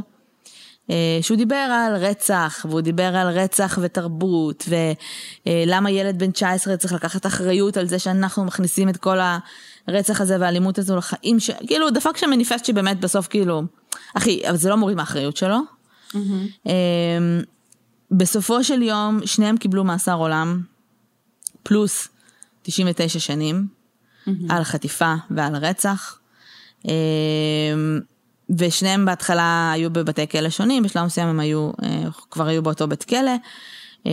אה, 0.91 1.19
שהוא 1.23 1.37
דיבר 1.37 1.57
על 1.57 1.97
רצח, 1.97 2.67
והוא 2.69 2.81
דיבר 2.81 3.17
על 3.17 3.29
רצח 3.29 3.79
ותרבות, 3.83 4.69
ולמה 5.47 5.91
ילד 5.91 6.19
בן 6.19 6.31
19 6.31 6.77
צריך 6.77 6.93
לקחת 6.93 7.27
אחריות 7.27 7.77
על 7.77 7.87
זה 7.87 7.99
שאנחנו 7.99 8.45
מכניסים 8.45 8.89
את 8.89 8.97
כל 8.97 9.19
הרצח 9.89 10.21
הזה 10.21 10.37
והאלימות 10.41 10.79
הזו 10.79 10.97
לחיים, 10.97 11.41
ש... 11.41 11.51
כאילו 11.67 11.91
דפק 11.91 12.17
שם 12.17 12.31
מניפסט 12.31 12.65
שבאמת 12.65 13.01
בסוף 13.01 13.29
כאילו, 13.29 13.63
אחי, 14.15 14.49
אבל 14.49 14.57
זה 14.57 14.69
לא 14.69 14.77
מוריד 14.77 14.97
מהאחריות 14.97 15.37
שלו. 15.37 15.57
Mm-hmm. 16.13 16.69
בסופו 18.17 18.65
של 18.65 18.83
יום 18.83 19.21
שניהם 19.27 19.57
קיבלו 19.57 19.85
מאסר 19.85 20.15
עולם, 20.15 20.63
פלוס 21.63 22.09
99 22.63 23.19
שנים, 23.19 23.67
mm-hmm. 23.67 24.31
על 24.49 24.65
חטיפה 24.65 25.15
ועל 25.31 25.57
רצח. 25.57 26.19
אמ, 26.85 28.01
ושניהם 28.59 29.05
בהתחלה 29.05 29.73
היו 29.75 29.91
בבתי 29.91 30.29
כלא 30.29 30.51
שונים, 30.51 30.83
בשלב 30.83 31.05
מסוים 31.05 31.29
הם 31.29 31.41
היו, 31.41 31.71
אה, 31.83 32.03
כבר 32.31 32.47
היו 32.47 32.63
באותו 32.63 32.89
בית 32.89 33.05
כלא. 33.05 33.31
אמ, 34.07 34.11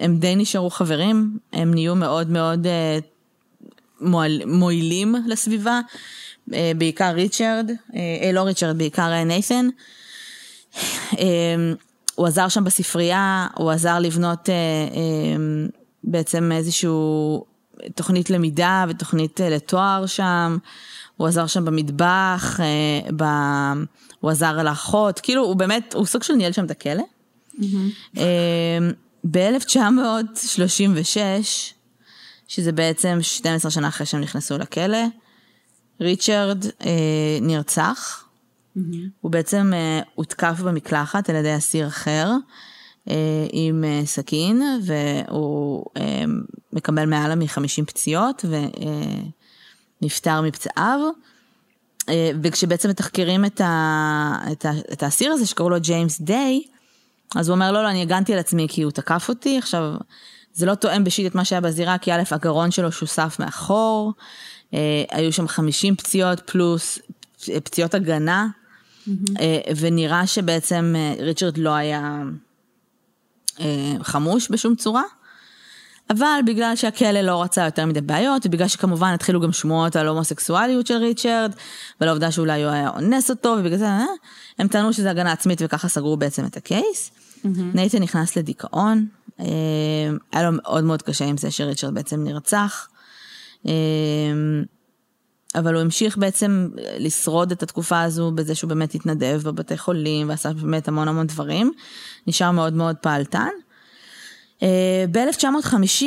הם 0.00 0.18
די 0.18 0.36
נשארו 0.36 0.70
חברים, 0.70 1.38
הם 1.52 1.74
נהיו 1.74 1.94
מאוד 1.94 2.30
מאוד 2.30 2.66
אה, 2.66 2.98
מועילים 4.46 5.14
לסביבה, 5.26 5.80
אה, 6.54 6.72
בעיקר 6.78 7.10
ריצ'רד, 7.14 7.70
לא 8.32 8.40
ריצ'רד, 8.40 8.78
בעיקר 8.78 9.24
נייתן. 9.24 9.68
הוא 12.22 12.28
עזר 12.28 12.48
שם 12.48 12.64
בספרייה, 12.64 13.46
הוא 13.54 13.70
עזר 13.70 13.98
לבנות 13.98 14.48
אה, 14.48 14.54
אה, 14.54 15.36
בעצם 16.04 16.52
איזשהו 16.52 17.44
תוכנית 17.94 18.30
למידה 18.30 18.84
ותוכנית 18.88 19.40
אה, 19.40 19.50
לתואר 19.50 20.06
שם, 20.06 20.58
הוא 21.16 21.28
עזר 21.28 21.46
שם 21.46 21.64
במטבח, 21.64 22.60
אה, 22.60 23.10
ב... 23.16 23.24
הוא 24.20 24.30
עזר 24.30 24.62
לאחות, 24.62 25.20
כאילו 25.20 25.42
הוא 25.42 25.56
באמת, 25.56 25.94
הוא 25.94 26.06
סוג 26.06 26.22
של 26.22 26.34
ניהל 26.34 26.52
שם 26.52 26.64
את 26.64 26.70
הכלא. 26.70 27.02
Mm-hmm. 27.02 28.18
אה, 28.18 28.78
ב-1936, 29.30 31.16
שזה 32.48 32.72
בעצם 32.72 33.18
12 33.22 33.70
שנה 33.70 33.88
אחרי 33.88 34.06
שהם 34.06 34.20
נכנסו 34.20 34.58
לכלא, 34.58 34.98
ריצ'רד 36.00 36.64
אה, 36.84 37.38
נרצח. 37.40 38.24
Mm-hmm. 38.76 38.80
הוא 39.20 39.32
בעצם 39.32 39.72
uh, 39.72 40.04
הותקף 40.14 40.60
במקלחת 40.60 41.30
על 41.30 41.36
ידי 41.36 41.56
אסיר 41.56 41.86
אחר 41.86 42.30
uh, 43.08 43.10
עם 43.52 43.84
uh, 43.84 44.06
סכין, 44.06 44.62
והוא 44.84 45.84
מקבל 46.72 47.06
מעלה 47.06 47.34
מ-50 47.34 47.84
פציעות 47.86 48.44
ונפטר 50.02 50.40
מפצעיו. 50.40 51.00
וכשבעצם 52.42 52.90
מתחקרים 52.90 53.44
את, 53.44 53.60
ה, 53.60 54.34
את, 54.52 54.64
ה, 54.64 54.70
את 54.92 55.02
האסיר 55.02 55.32
הזה 55.32 55.46
שקראו 55.46 55.70
לו 55.70 55.80
ג'יימס 55.80 56.20
דיי, 56.20 56.62
אז 57.36 57.48
הוא 57.48 57.54
אומר 57.54 57.72
לא, 57.72 57.82
לא, 57.82 57.90
אני 57.90 58.02
הגנתי 58.02 58.32
על 58.32 58.38
עצמי 58.38 58.66
כי 58.70 58.82
הוא 58.82 58.92
תקף 58.92 59.28
אותי, 59.28 59.58
עכשיו 59.58 59.94
זה 60.52 60.66
לא 60.66 60.74
תואם 60.74 61.04
בשיט 61.04 61.26
את 61.26 61.34
מה 61.34 61.44
שהיה 61.44 61.60
בזירה, 61.60 61.98
כי 61.98 62.12
א', 62.12 62.22
הגרון 62.30 62.70
שלו 62.70 62.92
שוסף 62.92 63.36
מאחור, 63.38 64.12
uh, 64.70 64.74
היו 65.10 65.32
שם 65.32 65.48
50 65.48 65.96
פציעות 65.96 66.40
פלוס 66.50 66.98
פציעות 67.64 67.94
הגנה 67.94 68.46
Mm-hmm. 69.08 69.42
ונראה 69.76 70.26
שבעצם 70.26 70.94
אה, 70.96 71.14
ריצ'רד 71.24 71.58
לא 71.58 71.70
היה 71.70 72.22
אה, 73.60 73.94
חמוש 74.02 74.50
בשום 74.50 74.74
צורה. 74.74 75.02
אבל 76.10 76.40
בגלל 76.46 76.76
שהכלא 76.76 77.20
לא 77.20 77.42
רצה 77.42 77.64
יותר 77.64 77.86
מדי 77.86 78.00
בעיות, 78.00 78.46
ובגלל 78.46 78.68
שכמובן 78.68 79.12
התחילו 79.12 79.40
גם 79.40 79.52
שמועות 79.52 79.96
על 79.96 80.08
הומוסקסואליות 80.08 80.86
של 80.86 80.94
ריצ'רד, 80.94 81.52
ועל 82.00 82.08
העובדה 82.08 82.30
שאולי 82.30 82.64
הוא 82.64 82.72
היה 82.72 82.88
אונס 82.88 83.30
אותו, 83.30 83.56
ובגלל 83.58 83.78
זה, 83.78 83.88
הם 84.58 84.68
טענו 84.68 84.92
שזה 84.92 85.10
הגנה 85.10 85.32
עצמית 85.32 85.58
וככה 85.64 85.88
סגרו 85.88 86.16
בעצם 86.16 86.46
את 86.46 86.56
הקייס. 86.56 87.10
Mm-hmm. 87.10 87.48
נייטן 87.74 88.02
נכנס 88.02 88.36
לדיכאון, 88.36 89.06
היה 89.38 90.42
לו 90.42 90.50
מאוד 90.52 90.84
מאוד 90.84 91.02
קשה 91.02 91.24
עם 91.24 91.36
זה 91.36 91.50
שריצ'רד 91.50 91.94
בעצם 91.94 92.24
נרצח. 92.24 92.88
אבל 95.54 95.74
הוא 95.74 95.82
המשיך 95.82 96.18
בעצם 96.18 96.68
לשרוד 96.98 97.52
את 97.52 97.62
התקופה 97.62 98.02
הזו 98.02 98.32
בזה 98.34 98.54
שהוא 98.54 98.68
באמת 98.68 98.94
התנדב 98.94 99.40
בבתי 99.44 99.78
חולים 99.78 100.28
ועשה 100.28 100.52
באמת 100.52 100.88
המון 100.88 101.08
המון 101.08 101.26
דברים. 101.26 101.72
נשאר 102.26 102.50
מאוד 102.50 102.72
מאוד 102.72 102.96
פעלתן. 102.96 103.48
אה, 104.62 105.04
ב-1950 105.10 106.04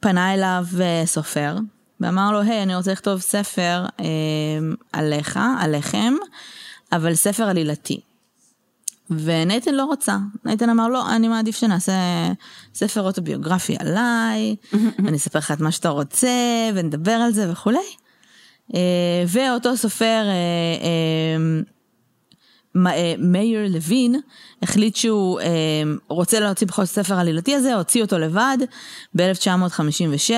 פנה 0.00 0.34
אליו 0.34 0.64
אה, 0.80 1.02
סופר 1.06 1.56
ואמר 2.00 2.32
לו, 2.32 2.40
היי, 2.40 2.60
hey, 2.60 2.62
אני 2.62 2.76
רוצה 2.76 2.92
לכתוב 2.92 3.20
ספר 3.20 3.86
אה, 4.00 4.04
עליך, 4.92 5.38
עליכם, 5.58 6.14
אבל 6.92 7.14
ספר 7.14 7.44
עלילתי. 7.44 8.00
ונייתן 9.10 9.74
לא 9.74 9.88
רצה, 9.92 10.16
נייתן 10.44 10.70
אמר 10.70 10.88
לא, 10.88 11.14
אני 11.14 11.28
מעדיף 11.28 11.56
שנעשה 11.56 11.92
ספר 12.74 13.00
אוטוביוגרפי 13.00 13.76
עליי, 13.78 14.56
ואני 15.04 15.16
אספר 15.16 15.38
לך 15.38 15.50
את 15.50 15.60
מה 15.60 15.70
שאתה 15.70 15.88
רוצה, 15.88 16.28
ונדבר 16.74 17.12
על 17.12 17.32
זה 17.32 17.52
וכולי. 17.52 18.03
אה, 18.74 19.24
ואותו 19.28 19.76
סופר, 19.76 20.22
אה, 20.28 21.36
אה, 22.76 23.14
מאיר 23.18 23.60
לוין, 23.68 24.20
החליט 24.62 24.96
שהוא 24.96 25.40
רוצה 26.08 26.40
להוציא 26.40 26.66
בכל 26.66 26.84
ספר 26.84 27.14
עלילתי 27.14 27.54
הזה, 27.54 27.74
הוציא 27.74 28.02
אותו 28.02 28.18
לבד 28.18 28.58
ב-1956. 29.14 30.30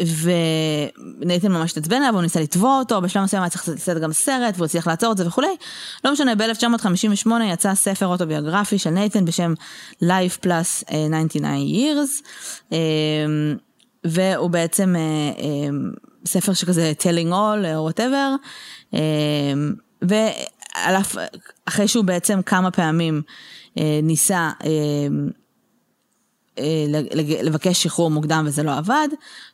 ונייתן 0.00 1.52
ממש 1.52 1.72
התעצבן 1.72 1.96
עליו, 1.96 2.14
הוא 2.14 2.22
ניסה 2.22 2.40
לתבוע 2.40 2.78
אותו, 2.78 3.00
בשלב 3.00 3.22
מסוים 3.22 3.42
היה 3.42 3.50
צריך 3.50 3.68
לצאת 3.68 3.98
גם 3.98 4.12
סרט, 4.12 4.54
והוא 4.54 4.64
הצליח 4.64 4.86
לעצור 4.86 5.12
את 5.12 5.16
זה 5.16 5.26
וכולי. 5.26 5.56
לא 6.04 6.12
משנה, 6.12 6.34
ב-1958 6.34 7.30
יצא 7.44 7.74
ספר 7.74 8.06
אוטוביוגרפי 8.06 8.78
של 8.78 8.90
נייתן 8.90 9.24
בשם 9.24 9.54
Life 10.02 10.44
Plus 10.44 10.84
99 10.86 11.48
Years. 11.56 12.22
והוא 14.08 14.50
בעצם 14.50 14.96
אה, 14.96 15.00
אה, 15.00 15.68
ספר 16.26 16.52
שכזה 16.52 16.92
telling 17.00 17.30
all 17.30 17.76
או 17.76 17.90
whatever, 17.90 18.48
אה, 18.94 19.52
על 20.74 20.96
אף, 20.96 21.16
אחרי 21.64 21.88
שהוא 21.88 22.04
בעצם 22.04 22.42
כמה 22.42 22.70
פעמים 22.70 23.22
אה, 23.78 24.00
ניסה 24.02 24.50
לבקש 27.42 27.82
שחרור 27.82 28.10
מוקדם 28.10 28.44
וזה 28.46 28.62
לא 28.62 28.76
עבד, 28.76 29.08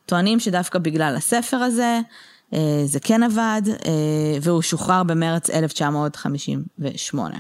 טוענים 0.06 0.40
שדווקא 0.40 0.78
בגלל 0.78 1.16
הספר 1.16 1.56
הזה, 1.56 2.00
זה 2.84 3.00
כן 3.00 3.22
עבד, 3.22 3.62
והוא 4.42 4.62
שוחרר 4.62 5.02
במרץ 5.02 5.50
1958. 5.50 7.38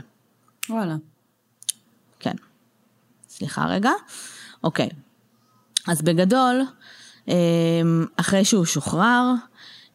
וואלה. 0.68 0.96
כן. 2.20 2.34
סליחה 3.28 3.66
רגע. 3.66 3.90
אוקיי. 4.64 4.88
אז 5.88 6.02
בגדול, 6.02 6.62
אחרי 8.16 8.44
שהוא 8.44 8.64
שוחרר, 8.64 9.32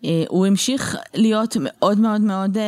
אה, 0.06 0.24
הוא 0.30 0.46
המשיך 0.46 0.98
להיות 1.14 1.58
מאוד 1.60 2.00
מאוד 2.00 2.22
מאוד 2.22 2.58
אה, 2.58 2.64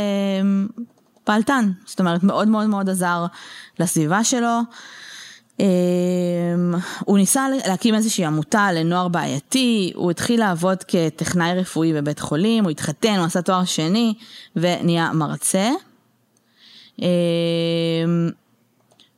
פעלתן. 1.23 1.71
זאת 1.85 1.99
אומרת, 1.99 2.23
מאוד 2.23 2.47
מאוד 2.47 2.67
מאוד 2.67 2.89
עזר 2.89 3.25
לסביבה 3.79 4.23
שלו. 4.23 4.59
אה, 5.59 5.65
הוא 7.05 7.17
ניסה 7.17 7.47
להקים 7.67 7.95
איזושהי 7.95 8.25
עמותה 8.25 8.71
לנוער 8.71 9.07
בעייתי, 9.07 9.91
הוא 9.95 10.11
התחיל 10.11 10.39
לעבוד 10.39 10.83
כטכנאי 10.83 11.59
רפואי 11.59 11.93
בבית 11.93 12.19
חולים, 12.19 12.63
הוא 12.63 12.71
התחתן, 12.71 13.15
הוא 13.17 13.25
עשה 13.25 13.41
תואר 13.41 13.65
שני 13.65 14.13
ונהיה 14.55 15.13
מרצה. 15.13 15.69
אה, 17.01 17.07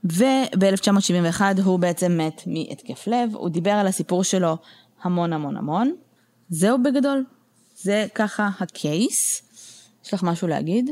וב-1971 0.03 1.41
הוא 1.63 1.79
בעצם 1.79 2.17
מת 2.17 2.43
מהתקף 2.47 3.07
לב, 3.07 3.29
הוא 3.33 3.49
דיבר 3.49 3.71
על 3.71 3.87
הסיפור 3.87 4.23
שלו 4.23 4.57
המון 5.04 5.34
המון 5.34 5.58
המון. 5.58 5.95
זהו 6.49 6.84
בגדול, 6.84 7.24
זה 7.76 8.06
ככה 8.16 8.49
הקייס. 8.60 9.41
יש 10.06 10.14
לך 10.14 10.24
משהו 10.24 10.47
להגיד? 10.47 10.89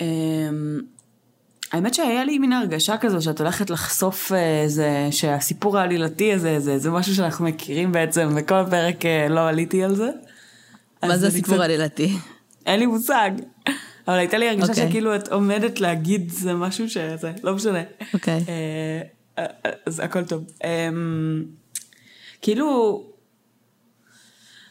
אמ, 0.00 0.06
האמת 1.72 1.94
שהיה 1.94 2.24
לי 2.24 2.38
מין 2.38 2.52
הרגשה 2.52 2.96
כזו 2.96 3.22
שאת 3.22 3.40
הולכת 3.40 3.70
לחשוף 3.70 4.32
אה, 4.32 4.62
איזה, 4.62 5.08
שהסיפור 5.10 5.78
העלילתי 5.78 6.32
הזה, 6.32 6.60
זה, 6.60 6.78
זה 6.78 6.90
משהו 6.90 7.14
שאנחנו 7.14 7.44
מכירים 7.44 7.92
בעצם, 7.92 8.28
וכל 8.36 8.54
הפרק 8.54 9.06
אה, 9.06 9.28
לא 9.28 9.48
עליתי 9.48 9.84
על 9.84 9.94
זה. 9.94 10.10
מה 11.02 11.18
זה 11.18 11.26
הסיפור 11.26 11.54
קצת- 11.54 11.60
העלילתי? 11.62 12.16
אין 12.66 12.80
לי 12.80 12.86
מושג. 12.86 13.30
אבל 14.08 14.14
הייתה 14.18 14.38
לי 14.38 14.48
הרגשה 14.48 14.68
אוקיי. 14.72 14.88
שכאילו 14.88 15.16
את 15.16 15.28
עומדת 15.28 15.80
להגיד 15.80 16.30
זה 16.30 16.54
משהו 16.54 16.88
שזה, 16.88 17.32
לא 17.42 17.54
משנה. 17.54 17.82
אוקיי. 18.14 18.44
אה, 18.48 19.02
אה, 19.38 19.46
אז 19.86 20.00
הכל 20.00 20.24
טוב. 20.24 20.44
אמ, 20.64 21.44
כאילו, 22.42 23.02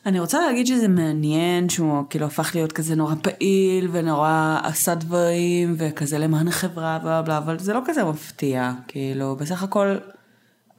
אני 0.05 0.19
רוצה 0.19 0.39
להגיד 0.47 0.67
שזה 0.67 0.87
מעניין 0.87 1.69
שהוא 1.69 2.03
כאילו 2.09 2.25
הפך 2.25 2.51
להיות 2.55 2.71
כזה 2.71 2.95
נורא 2.95 3.15
פעיל 3.21 3.89
ונורא 3.91 4.59
עשה 4.63 4.95
דברים 4.95 5.75
וכזה 5.77 6.17
למען 6.17 6.47
החברה 6.47 6.99
בלה 6.99 7.21
בלה, 7.21 7.37
אבל 7.37 7.59
זה 7.59 7.73
לא 7.73 7.81
כזה 7.85 8.03
מפתיע, 8.03 8.71
כאילו 8.87 9.35
בסך 9.35 9.63
הכל 9.63 9.97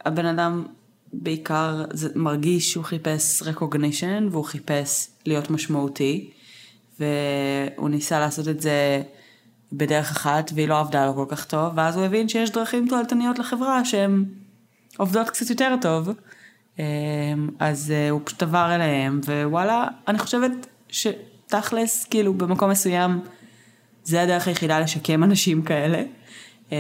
הבן 0.05 0.27
אדם 0.27 0.65
בעיקר 1.13 1.85
זה 1.93 2.09
מרגיש 2.15 2.73
שהוא 2.73 2.85
חיפש 2.85 3.43
recognition 3.43 4.23
והוא 4.31 4.45
חיפש 4.45 5.09
להיות 5.27 5.51
משמעותי 5.51 6.31
והוא 7.01 7.89
ניסה 7.89 8.21
לעשות 8.21 8.49
את 8.49 8.61
זה 8.61 9.03
בדרך 9.73 10.11
אחת 10.11 10.51
והיא 10.55 10.69
לא 10.69 10.81
עבדה 10.81 11.07
לו 11.07 11.15
כל 11.15 11.27
כך 11.29 11.45
טוב 11.45 11.73
ואז 11.77 11.97
הוא 11.97 12.05
הבין 12.05 12.29
שיש 12.29 12.51
דרכים 12.51 12.89
תועלתניות 12.89 13.39
לחברה 13.39 13.85
שהן 13.85 14.25
עובדות 14.97 15.31
קצת 15.31 15.51
יותר 15.51 15.75
טוב 15.81 16.09
אז 17.59 17.91
אה, 17.91 18.11
הוא 18.11 18.21
פשוט 18.25 18.43
עבר 18.43 18.75
אליהם 18.75 19.21
ווואלה 19.27 19.89
אני 20.09 20.19
חושבת 20.19 20.67
שתכלס 20.89 22.05
כאילו 22.05 22.35
במקום 22.35 22.71
מסוים 22.71 23.21
זה 24.05 24.23
הדרך 24.23 24.49
היחידה 24.49 24.81
לשקם 24.81 25.25
אנשים 25.25 25.63
כאלה. 25.63 26.03
אמ, 26.73 26.77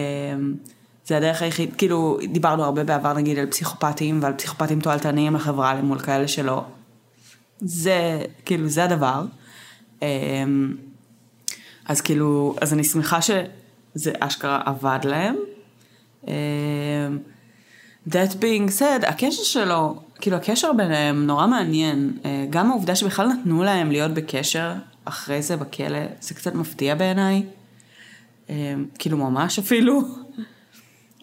זה 1.04 1.16
הדרך 1.16 1.42
היחיד, 1.42 1.74
כאילו 1.78 2.18
דיברנו 2.32 2.64
הרבה 2.64 2.84
בעבר 2.84 3.12
נגיד 3.12 3.38
על 3.38 3.46
פסיכופטים 3.46 4.22
ועל 4.22 4.32
פסיכופטים 4.32 4.80
תועלתניים 4.80 5.34
לחברה 5.34 5.74
למול 5.74 5.98
כאלה 5.98 6.28
שלא. 6.28 6.64
זה 7.60 8.22
כאילו 8.44 8.68
זה 8.68 8.84
הדבר. 8.84 9.24
אמ, 10.02 10.76
אז 11.86 12.00
כאילו, 12.00 12.56
אז 12.60 12.72
אני 12.72 12.84
שמחה 12.84 13.22
שזה 13.22 14.12
אשכרה 14.20 14.60
עבד 14.64 14.98
להם. 15.04 15.36
That 18.08 18.34
being 18.40 18.78
said, 18.78 19.06
הקשר 19.06 19.42
שלו, 19.42 20.02
כאילו 20.20 20.36
הקשר 20.36 20.72
ביניהם 20.72 21.26
נורא 21.26 21.46
מעניין. 21.46 22.18
אה, 22.24 22.46
גם 22.50 22.70
העובדה 22.70 22.96
שבכלל 22.96 23.26
נתנו 23.26 23.64
להם 23.64 23.90
להיות 23.90 24.10
בקשר 24.10 24.72
אחרי 25.04 25.42
זה 25.42 25.56
בכלא, 25.56 25.98
זה 26.20 26.34
קצת 26.34 26.54
מפתיע 26.54 26.94
בעיניי. 26.94 27.42
אה, 28.50 28.74
כאילו 28.98 29.16
ממש 29.16 29.58
אפילו. 29.58 30.00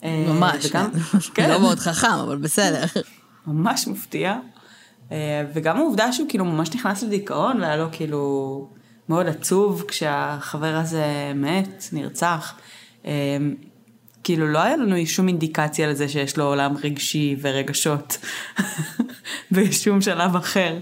אה, 0.04 0.26
ממש, 0.28 0.66
וגם, 0.66 0.90
כן. 1.34 1.50
לא 1.50 1.60
מאוד 1.60 1.80
חכם, 1.80 2.18
אבל 2.24 2.38
בסדר. 2.38 2.84
ממש 3.48 3.88
מפתיע. 3.88 4.36
וגם 5.54 5.78
העובדה 5.78 6.14
שהוא 6.14 6.30
כאילו 6.30 6.46
ממש 6.46 6.70
נכנס 6.76 7.04
לדיכאון 7.04 7.62
והיה 7.62 7.78
לו 7.78 7.88
כאילו 7.92 8.68
מאוד 9.10 9.28
עצוב 9.28 9.84
כשהחבר 9.88 10.76
הזה 10.76 11.32
מת, 11.36 11.90
נרצח. 11.92 12.54
אה, 14.28 14.36
כאילו 14.36 14.48
לא 14.48 14.60
היה 14.60 14.78
לנו 14.78 14.96
שום 15.06 15.28
אינדיקציה 15.28 15.88
לזה 15.88 16.08
שיש 16.08 16.38
לו 16.38 16.44
עולם 16.44 16.76
רגשי 16.84 17.36
ורגשות 17.42 18.18
בשום 19.52 20.02
שלב 20.02 20.36
אחר. 20.36 20.80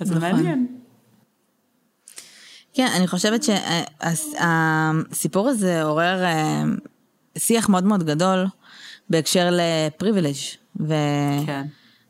אז 0.00 0.08
זה 0.08 0.14
נכון. 0.14 0.30
מעניין. 0.30 0.66
כן, 2.74 2.88
אני 2.96 3.06
חושבת 3.06 3.40
שהסיפור 4.02 5.48
הזה 5.48 5.82
עורר 5.82 6.24
אה, 6.24 6.62
שיח 7.38 7.68
מאוד 7.68 7.84
מאוד 7.84 8.04
גדול 8.04 8.46
בהקשר 9.10 9.50
לפריבילג' 9.52 10.36
ו... 10.80 10.94
כן. 11.46 11.66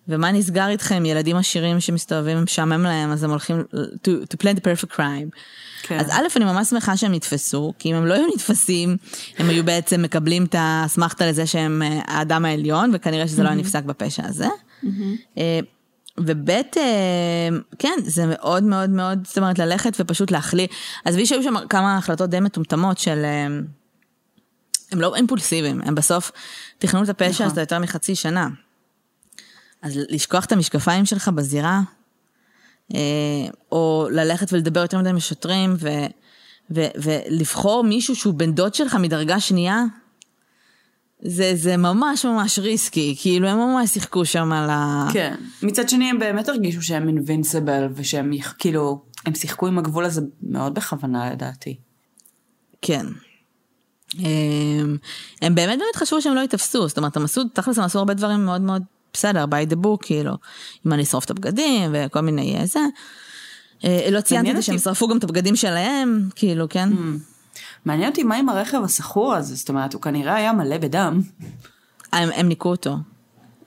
ומה 0.09 0.33
נסגר 0.33 0.69
איתכם, 0.69 1.05
ילדים 1.07 1.37
עשירים 1.37 1.81
שמסתובבים, 1.81 2.43
משעמם 2.43 2.83
להם, 2.83 3.13
אז 3.13 3.23
הם 3.23 3.31
הולכים 3.31 3.65
to, 3.75 4.09
to 4.09 4.43
plan 4.43 4.57
the 4.57 4.61
perfect 4.61 4.97
crime. 4.97 5.39
כן. 5.83 5.99
אז 6.01 6.11
א', 6.11 6.27
אני 6.37 6.45
ממש 6.45 6.69
שמחה 6.69 6.97
שהם 6.97 7.13
נתפסו, 7.13 7.73
כי 7.79 7.91
אם 7.91 7.95
הם 7.95 8.07
לא 8.07 8.15
היו 8.15 8.27
נתפסים, 8.35 8.97
הם 9.39 9.49
היו 9.49 9.65
בעצם 9.65 10.03
מקבלים 10.03 10.45
את 10.45 10.55
האסמכתה 10.59 11.27
לזה 11.27 11.47
שהם 11.47 11.83
אה, 11.83 12.01
האדם 12.07 12.45
העליון, 12.45 12.91
וכנראה 12.95 13.29
שזה 13.29 13.43
לא 13.43 13.49
היה 13.49 13.57
נפסק 13.57 13.83
בפשע 13.85 14.23
הזה. 14.27 14.49
אה, 15.39 15.61
וב', 16.19 16.51
אה, 16.51 16.63
כן, 17.79 17.99
זה 18.05 18.27
מאוד 18.27 18.63
מאוד 18.63 18.91
מאוד, 18.91 19.27
זאת 19.27 19.39
אומרת, 19.39 19.59
ללכת 19.59 19.97
ופשוט 20.01 20.31
להחליט. 20.31 20.71
עזבי 21.05 21.27
שהיו 21.27 21.43
שם 21.43 21.55
כמה 21.69 21.97
החלטות 21.97 22.31
די 22.31 22.41
מטומטמות 22.41 22.99
של... 22.99 23.25
הם 24.93 25.01
לא 25.01 25.17
אימפולסיביים, 25.17 25.81
הם 25.85 25.95
בסוף 25.95 26.33
תכננו 26.79 27.05
את 27.05 27.09
הפשע 27.09 27.31
נכון. 27.31 27.47
הזה 27.47 27.61
יותר 27.61 27.79
מחצי 27.79 28.15
שנה. 28.15 28.49
אז 29.87 29.99
לשכוח 30.09 30.45
את 30.45 30.53
המשקפיים 30.53 31.05
שלך 31.05 31.29
בזירה, 31.29 31.81
אה, 32.95 33.01
או 33.73 34.09
ללכת 34.11 34.53
ולדבר 34.53 34.81
יותר 34.81 34.99
מדי 34.99 35.09
עם 35.09 35.17
השוטרים, 35.17 35.77
ו, 35.79 35.89
ו, 36.71 36.87
ולבחור 36.97 37.85
מישהו 37.85 38.17
שהוא 38.17 38.35
בן 38.35 38.53
דוד 38.53 38.75
שלך 38.75 38.95
מדרגה 38.95 39.41
שנייה, 39.41 39.85
זה, 41.23 41.53
זה 41.55 41.77
ממש 41.77 42.25
ממש 42.25 42.59
ריסקי, 42.59 43.17
כאילו 43.21 43.49
הם 43.49 43.59
ממש 43.59 43.91
שיחקו 43.91 44.25
שם 44.25 44.53
על 44.53 44.71
ה... 44.71 45.09
כן. 45.13 45.35
מצד 45.63 45.89
שני 45.89 46.11
הם 46.11 46.19
באמת 46.19 46.49
הרגישו 46.49 46.83
שהם 46.83 47.09
אינבינסיבל 47.09 47.89
ושהם 47.95 48.31
כאילו, 48.59 49.03
הם 49.27 49.35
שיחקו 49.35 49.67
עם 49.67 49.79
הגבול 49.79 50.05
הזה 50.05 50.21
מאוד 50.43 50.75
בכוונה 50.75 51.31
לדעתי. 51.31 51.77
כן. 52.83 53.07
הם, 54.19 54.97
הם 55.43 55.55
באמת 55.55 55.79
באמת 55.79 55.97
חשבו 55.97 56.23
שהם 56.23 56.35
לא 56.35 56.41
ייתפסו, 56.41 56.89
זאת 56.89 56.99
אומרת, 56.99 57.17
הם 57.17 57.25
עשו, 57.25 57.45
תכלס 57.45 57.79
הם 57.79 57.85
עשו 57.85 57.99
הרבה 57.99 58.15
דברים 58.15 58.45
מאוד 58.45 58.61
מאוד 58.61 58.83
בסדר, 59.17 59.45
by 59.45 59.73
the 59.73 59.77
book, 59.85 59.99
כאילו, 60.03 60.33
אם 60.87 60.93
אני 60.93 61.03
אשרוף 61.03 61.25
את 61.25 61.31
הבגדים 61.31 61.91
וכל 61.95 62.21
מיני 62.21 62.57
אה, 62.59 62.67
זה. 62.67 62.81
אה, 63.85 64.09
לא 64.11 64.21
ציינתי 64.21 64.51
את 64.51 64.57
זה 64.57 64.63
שהם 64.63 64.79
שרפו 64.79 65.09
גם 65.09 65.19
את 65.19 65.25
הבגדים 65.25 65.57
שלהם, 65.57 66.29
כאילו, 66.35 66.69
כן? 66.69 66.89
מעניין 67.85 68.11
אותי 68.11 68.23
מה 68.23 68.37
עם 68.37 68.49
הרכב 68.49 68.81
השכור 68.85 69.35
הזה, 69.35 69.55
זאת 69.55 69.69
אומרת, 69.69 69.95
הוא 69.95 70.03
כנראה 70.03 70.35
היה 70.35 70.53
מלא 70.53 70.79
בדם. 70.79 71.21
הם, 72.13 72.29
הם 72.35 72.49
ניקו 72.49 72.69
אותו. 72.69 72.97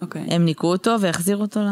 אוקיי. 0.02 0.26
הם 0.30 0.46
ניקו 0.46 0.68
אותו 0.68 0.96
והחזירו 1.00 1.42
אותו 1.42 1.60
ל... 1.60 1.70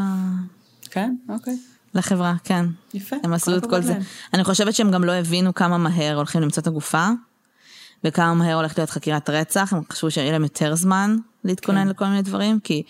כן? 0.92 1.16
אוקיי. 1.30 1.58
לחברה, 1.94 2.36
כן. 2.44 2.66
יפה. 2.94 3.16
הם 3.24 3.34
עשו 3.34 3.58
את 3.58 3.66
כל 3.66 3.82
זה. 3.82 3.94
להם. 3.94 4.02
אני 4.34 4.44
חושבת 4.44 4.74
שהם 4.74 4.92
גם 4.92 5.04
לא 5.04 5.12
הבינו 5.12 5.54
כמה 5.54 5.78
מהר 5.78 6.16
הולכים 6.16 6.42
למצוא 6.42 6.62
את 6.62 6.68
הגופה, 6.68 7.08
וכמה 8.04 8.34
מהר 8.34 8.56
הולכת 8.56 8.78
להיות 8.78 8.90
חקירת 8.90 9.30
רצח, 9.30 9.74
הם 9.74 9.82
חשבו 9.92 10.12
שיהיה 10.12 10.32
להם 10.32 10.44
יותר 10.44 10.76
זמן 10.76 11.18
להתכונן 11.44 11.84
כן. 11.84 11.88
לכל 11.88 12.06
מיני 12.06 12.22
דברים, 12.22 12.60
כי 12.60 12.84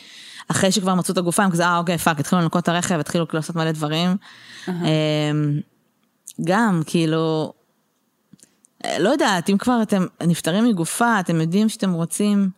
אחרי 0.47 0.72
שכבר 0.72 0.95
מצאו 0.95 1.14
את 1.14 1.18
הגופה, 1.18 1.43
הם 1.43 1.51
כזה, 1.51 1.66
אה, 1.66 1.78
אוקיי, 1.78 1.97
fuck, 1.97 2.20
התחילו 2.20 2.41
לנקות 2.41 2.64
את 2.64 2.70
הרכב, 2.70 2.99
התחילו 2.99 3.26
לעשות 3.34 3.55
מלא 3.55 3.72
דברים. 3.72 4.18
אמ, 4.68 4.74
גם, 6.43 6.82
כאילו, 6.86 7.53
אה, 8.86 8.99
לא 8.99 9.10
יודעת, 9.10 9.49
אם 9.49 9.58
כבר 9.58 9.80
אתם 9.82 10.05
נפטרים 10.22 10.66
מגופה, 10.66 11.20
אתם 11.20 11.41
יודעים 11.41 11.70
שאתם 11.70 11.93
רוצים, 11.93 12.49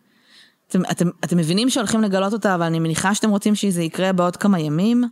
אתם, 0.68 0.82
אתם, 0.92 1.10
אתם 1.24 1.38
מבינים 1.38 1.70
שהולכים 1.70 2.02
לגלות 2.02 2.34
אותה, 2.34 2.56
אבל 2.56 2.66
אני 2.66 2.80
מניחה 2.80 3.16
שאתם 3.16 3.30
רוצים 3.30 3.56
שזה 3.56 3.84
יקרה 3.84 4.14
בעוד 4.14 4.38
כמה 4.38 4.60
ימים. 4.60 5.04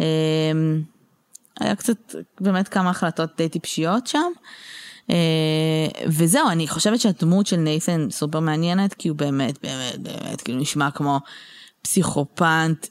אמ, 0.00 0.04
היה 1.60 1.74
קצת, 1.74 2.14
באמת 2.40 2.68
כמה 2.68 2.90
החלטות 2.90 3.30
די 3.36 3.48
טיפשיות 3.48 4.06
שם. 4.06 4.32
וזהו, 6.06 6.48
אני 6.50 6.68
חושבת 6.68 7.00
שהדמות 7.00 7.46
של 7.46 7.56
נייתן 7.56 8.08
סופר 8.10 8.40
מעניינת, 8.40 8.94
כי 8.94 9.08
הוא 9.08 9.16
באמת, 9.16 9.58
באמת, 9.62 9.98
באמת, 9.98 10.40
כאילו 10.40 10.58
נשמע 10.58 10.90
כמו 10.90 11.20
פסיכופנט, 11.82 12.86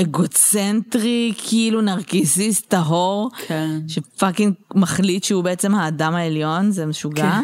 אגוצנטרי, 0.00 1.32
כאילו 1.48 1.80
נרקיסיסט 1.80 2.68
טהור, 2.68 3.30
כן. 3.46 3.70
שפאקינג 3.88 4.54
מחליט 4.74 5.24
שהוא 5.24 5.44
בעצם 5.44 5.74
האדם 5.74 6.14
העליון, 6.14 6.70
זה 6.70 6.86
משוגע. 6.86 7.40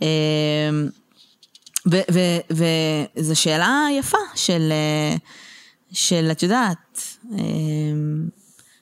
כן. 0.00 0.06
וזו 2.50 3.36
שאלה 3.36 3.86
יפה 3.98 4.18
של, 4.34 4.72
של, 5.92 6.28
את 6.32 6.42
יודעת, 6.42 7.18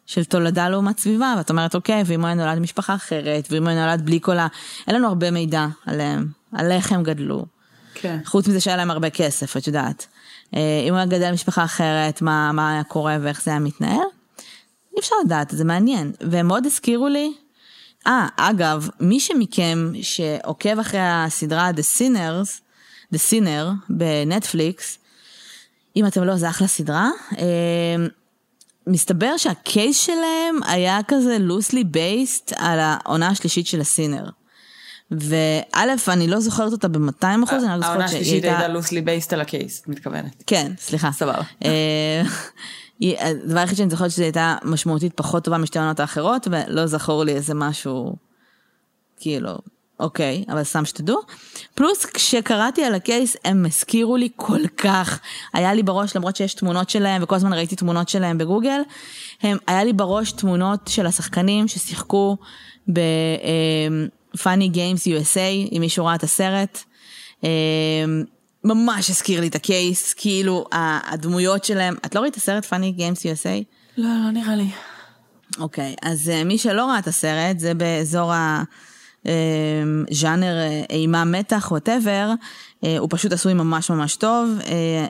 של 0.07 0.25
תולדה 0.25 0.69
לעומת 0.69 0.99
סביבה, 0.99 1.35
ואת 1.37 1.51
אומרת, 1.51 1.75
אוקיי, 1.75 2.03
ואם 2.07 2.21
הוא 2.21 2.27
היה 2.27 2.35
נולד 2.35 2.59
במשפחה 2.59 2.95
אחרת, 2.95 3.49
ואם 3.51 3.63
הוא 3.63 3.71
היה 3.71 3.87
נולד 3.87 4.05
בלי 4.05 4.19
כל 4.23 4.39
ה... 4.39 4.47
אין 4.87 4.97
לנו 4.97 5.09
הרבה 5.09 5.31
מידע 5.31 5.67
עליהם, 5.87 6.29
על 6.53 6.73
איך 6.73 6.93
הם 6.93 7.03
גדלו. 7.03 7.47
כן. 7.95 8.19
חוץ 8.25 8.49
מזה 8.49 8.61
שהיה 8.61 8.77
להם 8.77 8.91
הרבה 8.91 9.11
כסף, 9.11 9.57
את 9.57 9.67
יודעת. 9.67 10.07
אם 10.53 10.89
הוא 10.89 10.97
היה 10.97 11.07
גדל 11.07 11.31
במשפחה 11.31 11.65
אחרת, 11.65 12.23
מה, 12.23 12.53
מה 12.53 12.73
היה 12.73 12.85
קורה 12.85 13.17
ואיך 13.23 13.43
זה 13.43 13.51
היה 13.51 13.61
מתנהל? 13.61 14.07
אי 14.95 15.01
אפשר 15.01 15.15
לדעת, 15.25 15.51
זה 15.51 15.65
מעניין. 15.65 16.13
והם 16.21 16.47
מאוד 16.47 16.67
הזכירו 16.67 17.09
לי, 17.09 17.33
אה, 18.07 18.29
אגב, 18.37 18.89
מי 19.01 19.21
שמכם 19.21 19.93
שעוקב 20.03 20.79
אחרי 20.79 21.01
הסדרה 21.03 21.71
The 21.71 21.99
Sinners, 21.99 22.61
The 23.15 23.19
Sinner 23.31 23.67
בנטפליקס, 23.89 24.99
אם 25.97 26.07
אתם 26.07 26.25
לא, 26.25 26.37
זה 26.37 26.51
אחלה 26.51 26.67
סדרה. 26.67 27.11
מסתבר 28.87 29.37
שהקייס 29.37 29.99
שלהם 29.99 30.63
היה 30.67 30.99
כזה 31.09 31.39
loosely 31.49 31.85
based 31.97 32.55
על 32.57 32.79
העונה 32.81 33.29
השלישית 33.29 33.67
של 33.67 33.81
הסינר. 33.81 34.25
וא', 35.11 36.13
אני 36.13 36.27
לא 36.27 36.41
זוכרת 36.41 36.73
אותה 36.73 36.89
ב-200 36.89 37.45
אחוז, 37.45 37.65
אני 37.65 37.81
לא 37.81 37.81
זוכרת 37.81 37.81
שהיא 37.81 37.83
הייתה... 37.83 37.87
העונה 37.89 38.05
השלישית 38.05 38.45
הייתה 38.45 38.67
loosely 38.67 39.07
based 39.07 39.35
על 39.35 39.41
הקייס, 39.41 39.81
את 39.81 39.89
מתכוונת. 39.89 40.43
כן, 40.47 40.73
סליחה. 40.79 41.13
סבבה. 41.13 41.43
הדבר 43.01 43.59
היחיד 43.59 43.77
שאני 43.77 43.91
זוכרת 43.91 44.11
שזו 44.11 44.23
הייתה 44.23 44.57
משמעותית 44.65 45.13
פחות 45.15 45.45
טובה 45.45 45.59
משתי 45.59 45.79
העונות 45.79 46.01
האחרות, 46.01 46.49
ולא 46.51 46.87
זכור 46.87 47.25
לי 47.25 47.33
איזה 47.33 47.55
משהו, 47.55 48.17
כאילו, 49.21 49.59
אוקיי, 50.01 50.45
אבל 50.49 50.65
סתם 50.65 50.85
שתדעו. 50.85 51.21
פלוס 51.75 52.05
כשקראתי 52.05 52.85
על 52.85 52.95
הקייס 52.95 53.37
הם 53.45 53.67
הזכירו 53.67 54.17
לי 54.17 54.29
כל 54.37 54.67
כך, 54.77 55.21
היה 55.53 55.75
לי 55.75 55.83
בראש 55.83 56.17
למרות 56.17 56.37
שיש 56.37 56.55
תמונות 56.55 56.91
שלהם 56.91 57.23
וכל 57.23 57.35
הזמן 57.35 57.53
ראיתי 57.53 57.77
תמונות 57.77 58.09
שלהם 58.09 58.39
בגוגל, 58.39 58.81
הם, 59.43 59.57
היה 59.67 59.85
לי 59.85 59.93
בראש 59.93 60.33
תמונות 60.33 60.81
של 60.89 61.07
השחקנים 61.07 61.69
ששיחקו 61.69 62.37
ב-Funny 62.93 64.75
Games 64.75 65.03
USA, 65.07 65.73
אם 65.73 65.79
מישהו 65.81 66.05
ראה 66.07 66.15
את 66.15 66.23
הסרט. 66.23 66.85
ממש 68.65 69.11
הזכיר 69.11 69.41
לי 69.41 69.49
את 69.49 69.55
הקייס, 69.55 70.15
כאילו 70.15 70.65
הדמויות 70.73 71.65
שלהם, 71.65 71.97
את 72.07 72.15
לא 72.15 72.21
ראית 72.21 72.33
את 72.33 72.39
הסרט 72.39 72.65
Funny 72.65 72.99
Games 72.99 73.21
USA? 73.21 73.65
לא, 73.97 74.09
לא 74.25 74.31
נראה 74.31 74.57
לי. 74.57 74.69
אוקיי, 75.59 75.95
אז 76.03 76.31
מי 76.45 76.59
שלא 76.59 76.85
ראה 76.87 76.99
את 76.99 77.07
הסרט, 77.07 77.59
זה 77.59 77.75
באזור 77.75 78.33
ה... 78.33 78.63
ז'אנר 80.11 80.55
אימה 80.91 81.25
מתח 81.25 81.69
ווטאבר, 81.71 82.31
הוא 82.81 83.09
פשוט 83.11 83.33
עשוי 83.33 83.55
ממש 83.55 83.91
ממש 83.91 84.17
טוב. 84.17 84.51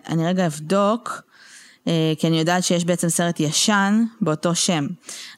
אני 0.09 0.27
רגע 0.27 0.47
אבדוק, 0.47 1.23
כי 2.19 2.27
אני 2.27 2.39
יודעת 2.39 2.64
שיש 2.64 2.85
בעצם 2.85 3.09
סרט 3.09 3.41
ישן 3.41 4.05
באותו 4.21 4.55
שם. 4.55 4.87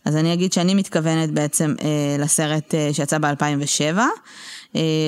אז 0.04 0.16
אני 0.16 0.32
אגיד 0.32 0.52
שאני 0.52 0.74
מתכוונת 0.74 1.30
בעצם 1.30 1.74
לסרט 2.18 2.74
שיצא 2.92 3.18
ב-2007, 3.18 3.98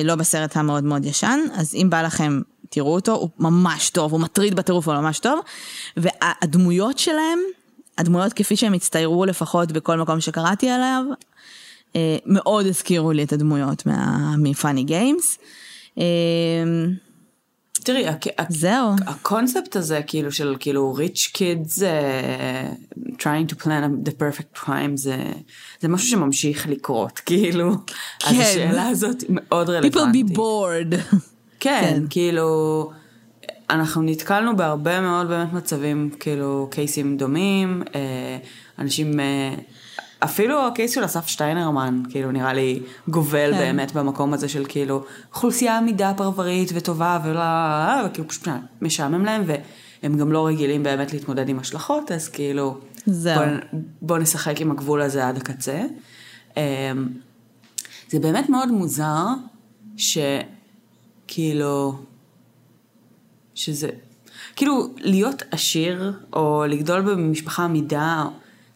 לא 0.03 0.15
בסרט 0.15 0.57
המאוד 0.57 0.83
מאוד 0.83 1.05
ישן, 1.05 1.39
אז 1.53 1.75
אם 1.75 1.87
בא 1.89 2.01
לכם 2.01 2.41
תראו 2.69 2.93
אותו, 2.93 3.13
הוא 3.13 3.29
ממש 3.39 3.89
טוב, 3.89 4.11
הוא 4.11 4.19
מטריד 4.19 4.55
בטירוף, 4.55 4.87
הוא 4.87 4.95
ממש 4.95 5.19
טוב. 5.19 5.39
והדמויות 5.97 6.97
שלהם, 6.97 7.39
הדמויות 7.97 8.33
כפי 8.33 8.55
שהם 8.55 8.73
הצטיירו 8.73 9.25
לפחות 9.25 9.71
בכל 9.71 9.97
מקום 9.97 10.21
שקראתי 10.21 10.69
עליו, 10.69 11.03
מאוד 12.25 12.65
הזכירו 12.65 13.11
לי 13.11 13.23
את 13.23 13.33
הדמויות 13.33 13.83
מפאני 14.37 14.83
גיימס. 14.83 15.37
תראי, 17.83 18.05
זהו. 18.49 18.89
הקונספט 19.05 19.75
הזה 19.75 20.01
כאילו 20.07 20.31
של 20.31 20.55
כאילו 20.59 20.95
rich 20.97 21.35
kids 21.35 21.79
uh, 21.79 22.95
trying 23.17 23.53
to 23.53 23.63
plan 23.63 24.07
the 24.07 24.11
perfect 24.11 24.59
crime 24.59 24.95
זה, 24.95 25.17
זה 25.79 25.87
משהו 25.87 26.07
שממשיך 26.07 26.67
לקרות 26.67 27.19
כאילו. 27.25 27.71
כן. 28.19 28.29
אז 28.29 28.39
השאלה 28.39 28.87
הזאת 28.87 29.23
מאוד 29.29 29.69
רלוונטית. 29.69 30.25
People 30.27 30.33
be 30.33 30.35
bored. 30.35 30.95
כן, 31.59 31.81
כן, 31.81 32.03
כאילו 32.09 32.91
אנחנו 33.69 34.01
נתקלנו 34.01 34.57
בהרבה 34.57 35.01
מאוד 35.01 35.27
באמת 35.27 35.53
מצבים 35.53 36.09
כאילו 36.19 36.67
קייסים 36.71 37.17
דומים, 37.17 37.83
אנשים 38.79 39.19
אפילו 40.23 40.67
הקייס 40.67 40.95
של 40.95 41.05
אסף 41.05 41.27
שטיינרמן, 41.27 42.03
כאילו 42.09 42.31
נראה 42.31 42.53
לי 42.53 42.79
גובל 43.07 43.51
כן. 43.53 43.57
באמת 43.57 43.93
במקום 43.93 44.33
הזה 44.33 44.49
של 44.49 44.65
כאילו 44.67 45.03
אוכלוסייה 45.33 45.77
עמידה 45.77 46.13
פרברית 46.17 46.71
וטובה 46.73 47.19
ולא, 47.23 47.41
וכאילו 48.05 48.27
פשוט 48.27 48.47
משעמם 48.81 49.25
להם 49.25 49.43
והם 49.45 50.17
גם 50.17 50.31
לא 50.31 50.47
רגילים 50.47 50.83
באמת 50.83 51.13
להתמודד 51.13 51.49
עם 51.49 51.59
השלכות, 51.59 52.11
אז 52.11 52.29
כאילו 52.29 52.77
בוא, 53.07 53.43
בוא 54.01 54.17
נשחק 54.17 54.61
עם 54.61 54.71
הגבול 54.71 55.01
הזה 55.01 55.27
עד 55.27 55.37
הקצה. 55.37 55.81
זה 58.09 58.19
באמת 58.19 58.49
מאוד 58.49 58.71
מוזר 58.71 59.25
שכאילו, 61.27 61.95
שזה, 63.55 63.89
כאילו 64.55 64.87
להיות 64.97 65.43
עשיר 65.51 66.13
או 66.33 66.63
לגדול 66.67 67.01
במשפחה 67.01 67.63
עמידה, 67.63 68.25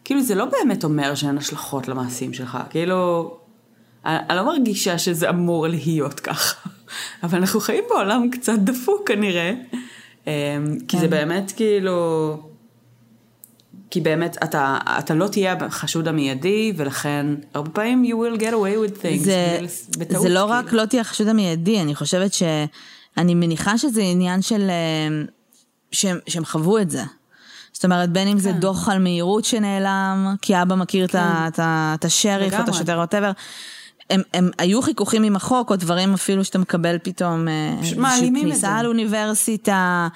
כאילו 0.06 0.22
זה 0.22 0.34
לא 0.34 0.44
באמת 0.44 0.84
אומר 0.84 1.14
שאין 1.14 1.38
השלכות 1.38 1.88
למעשים 1.88 2.32
שלך, 2.32 2.58
כאילו, 2.70 3.30
אני, 4.04 4.16
אני 4.28 4.36
לא 4.36 4.46
מרגישה 4.46 4.98
שזה 4.98 5.30
אמור 5.30 5.66
להיות 5.66 6.20
ככה, 6.20 6.68
אבל 7.24 7.38
אנחנו 7.38 7.60
חיים 7.60 7.84
בעולם 7.88 8.30
קצת 8.30 8.58
דפוק 8.58 9.08
כנראה, 9.08 9.52
כי 10.88 10.98
זה 10.98 11.00
כן. 11.00 11.10
באמת 11.10 11.52
כאילו, 11.56 12.38
כי 13.90 14.00
באמת 14.00 14.36
אתה, 14.44 14.78
אתה 14.98 15.14
לא 15.14 15.28
תהיה 15.28 15.56
החשוד 15.60 16.08
המיידי, 16.08 16.72
ולכן 16.76 17.26
הרבה 17.54 17.70
פעמים 17.70 18.04
you 18.04 18.16
will 18.16 18.40
get 18.40 18.52
away 18.52 18.90
with 18.90 19.02
things, 19.02 19.24
זה, 19.24 19.58
בטעות, 19.98 20.22
זה 20.22 20.28
לא 20.28 20.40
כאילו. 20.40 20.46
רק 20.50 20.72
לא 20.72 20.84
תהיה 20.84 21.00
החשוד 21.02 21.28
המיידי, 21.28 21.80
אני 21.80 21.94
חושבת 21.94 22.32
ש... 22.32 22.42
אני 23.16 23.34
מניחה 23.34 23.78
שזה 23.78 24.02
עניין 24.02 24.42
של... 24.42 24.70
שהם, 25.92 26.18
שהם 26.26 26.44
חוו 26.44 26.78
את 26.78 26.90
זה. 26.90 27.02
זאת 27.76 27.84
אומרת, 27.84 28.10
בין 28.10 28.28
אם 28.28 28.38
זה 28.38 28.52
כן. 28.52 28.60
דוח 28.60 28.88
על 28.88 28.98
מהירות 28.98 29.44
שנעלם, 29.44 30.34
כי 30.42 30.62
אבא 30.62 30.74
מכיר 30.74 31.04
את 31.04 31.14
את 31.54 32.04
השריף 32.04 32.54
או 32.54 32.60
את. 32.60 32.68
השוטר, 32.68 32.98
ווטאבר. 32.98 33.30
הם, 34.10 34.22
הם 34.34 34.50
היו 34.58 34.82
חיכוכים 34.82 35.22
עם 35.22 35.36
החוק, 35.36 35.70
או 35.70 35.76
דברים 35.76 36.14
אפילו 36.14 36.44
שאתה 36.44 36.58
מקבל 36.58 36.98
פתאום, 37.02 37.48
אה, 37.48 37.74
איזושהי 37.78 38.30
כניסה 38.40 38.74
זה. 38.76 38.82
לאוניברסיטה, 38.82 40.08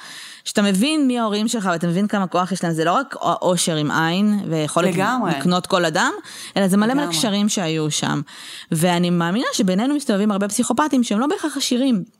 שאתה 0.44 0.62
מבין 0.62 1.06
מי 1.06 1.18
ההורים 1.18 1.48
שלך 1.48 1.68
ואתה 1.72 1.86
מבין 1.86 2.06
כמה 2.06 2.26
כוח 2.26 2.52
יש 2.52 2.64
להם, 2.64 2.72
זה 2.72 2.84
לא 2.84 2.92
רק 2.92 3.16
אושר 3.42 3.76
עם 3.76 3.90
עין 3.90 4.40
ויכולת 4.48 4.94
לגמרי. 4.94 5.30
לקנות 5.38 5.66
כל 5.66 5.84
אדם, 5.84 6.12
אלא 6.56 6.68
זה 6.68 6.76
מלא 6.76 6.94
מלא. 6.94 7.06
קשרים 7.06 7.48
שהיו 7.48 7.90
שם. 7.90 8.20
ואני 8.72 9.10
מאמינה 9.10 9.46
שבינינו 9.52 9.94
מסתובבים 9.94 10.30
הרבה 10.30 10.48
פסיכופטים 10.48 11.02
שהם 11.02 11.20
לא 11.20 11.26
בהכרח 11.26 11.56
עשירים. 11.56 12.19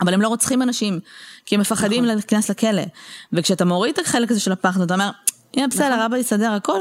אבל 0.00 0.14
הם 0.14 0.20
לא 0.20 0.28
רוצחים 0.28 0.62
אנשים, 0.62 1.00
כי 1.46 1.54
הם 1.54 1.60
מפחדים 1.60 2.04
נכון. 2.04 2.14
להיכנס 2.14 2.50
לכלא. 2.50 2.82
וכשאתה 3.32 3.64
מוריד 3.64 3.92
את 3.92 4.06
החלק 4.06 4.30
הזה 4.30 4.40
של 4.40 4.52
הפחד, 4.52 4.80
אתה 4.80 4.94
אומר, 4.94 5.10
יהיה 5.54 5.68
בסדר, 5.68 5.88
נכון. 5.88 6.00
אבא 6.00 6.16
יסדר 6.16 6.52
הכל, 6.52 6.80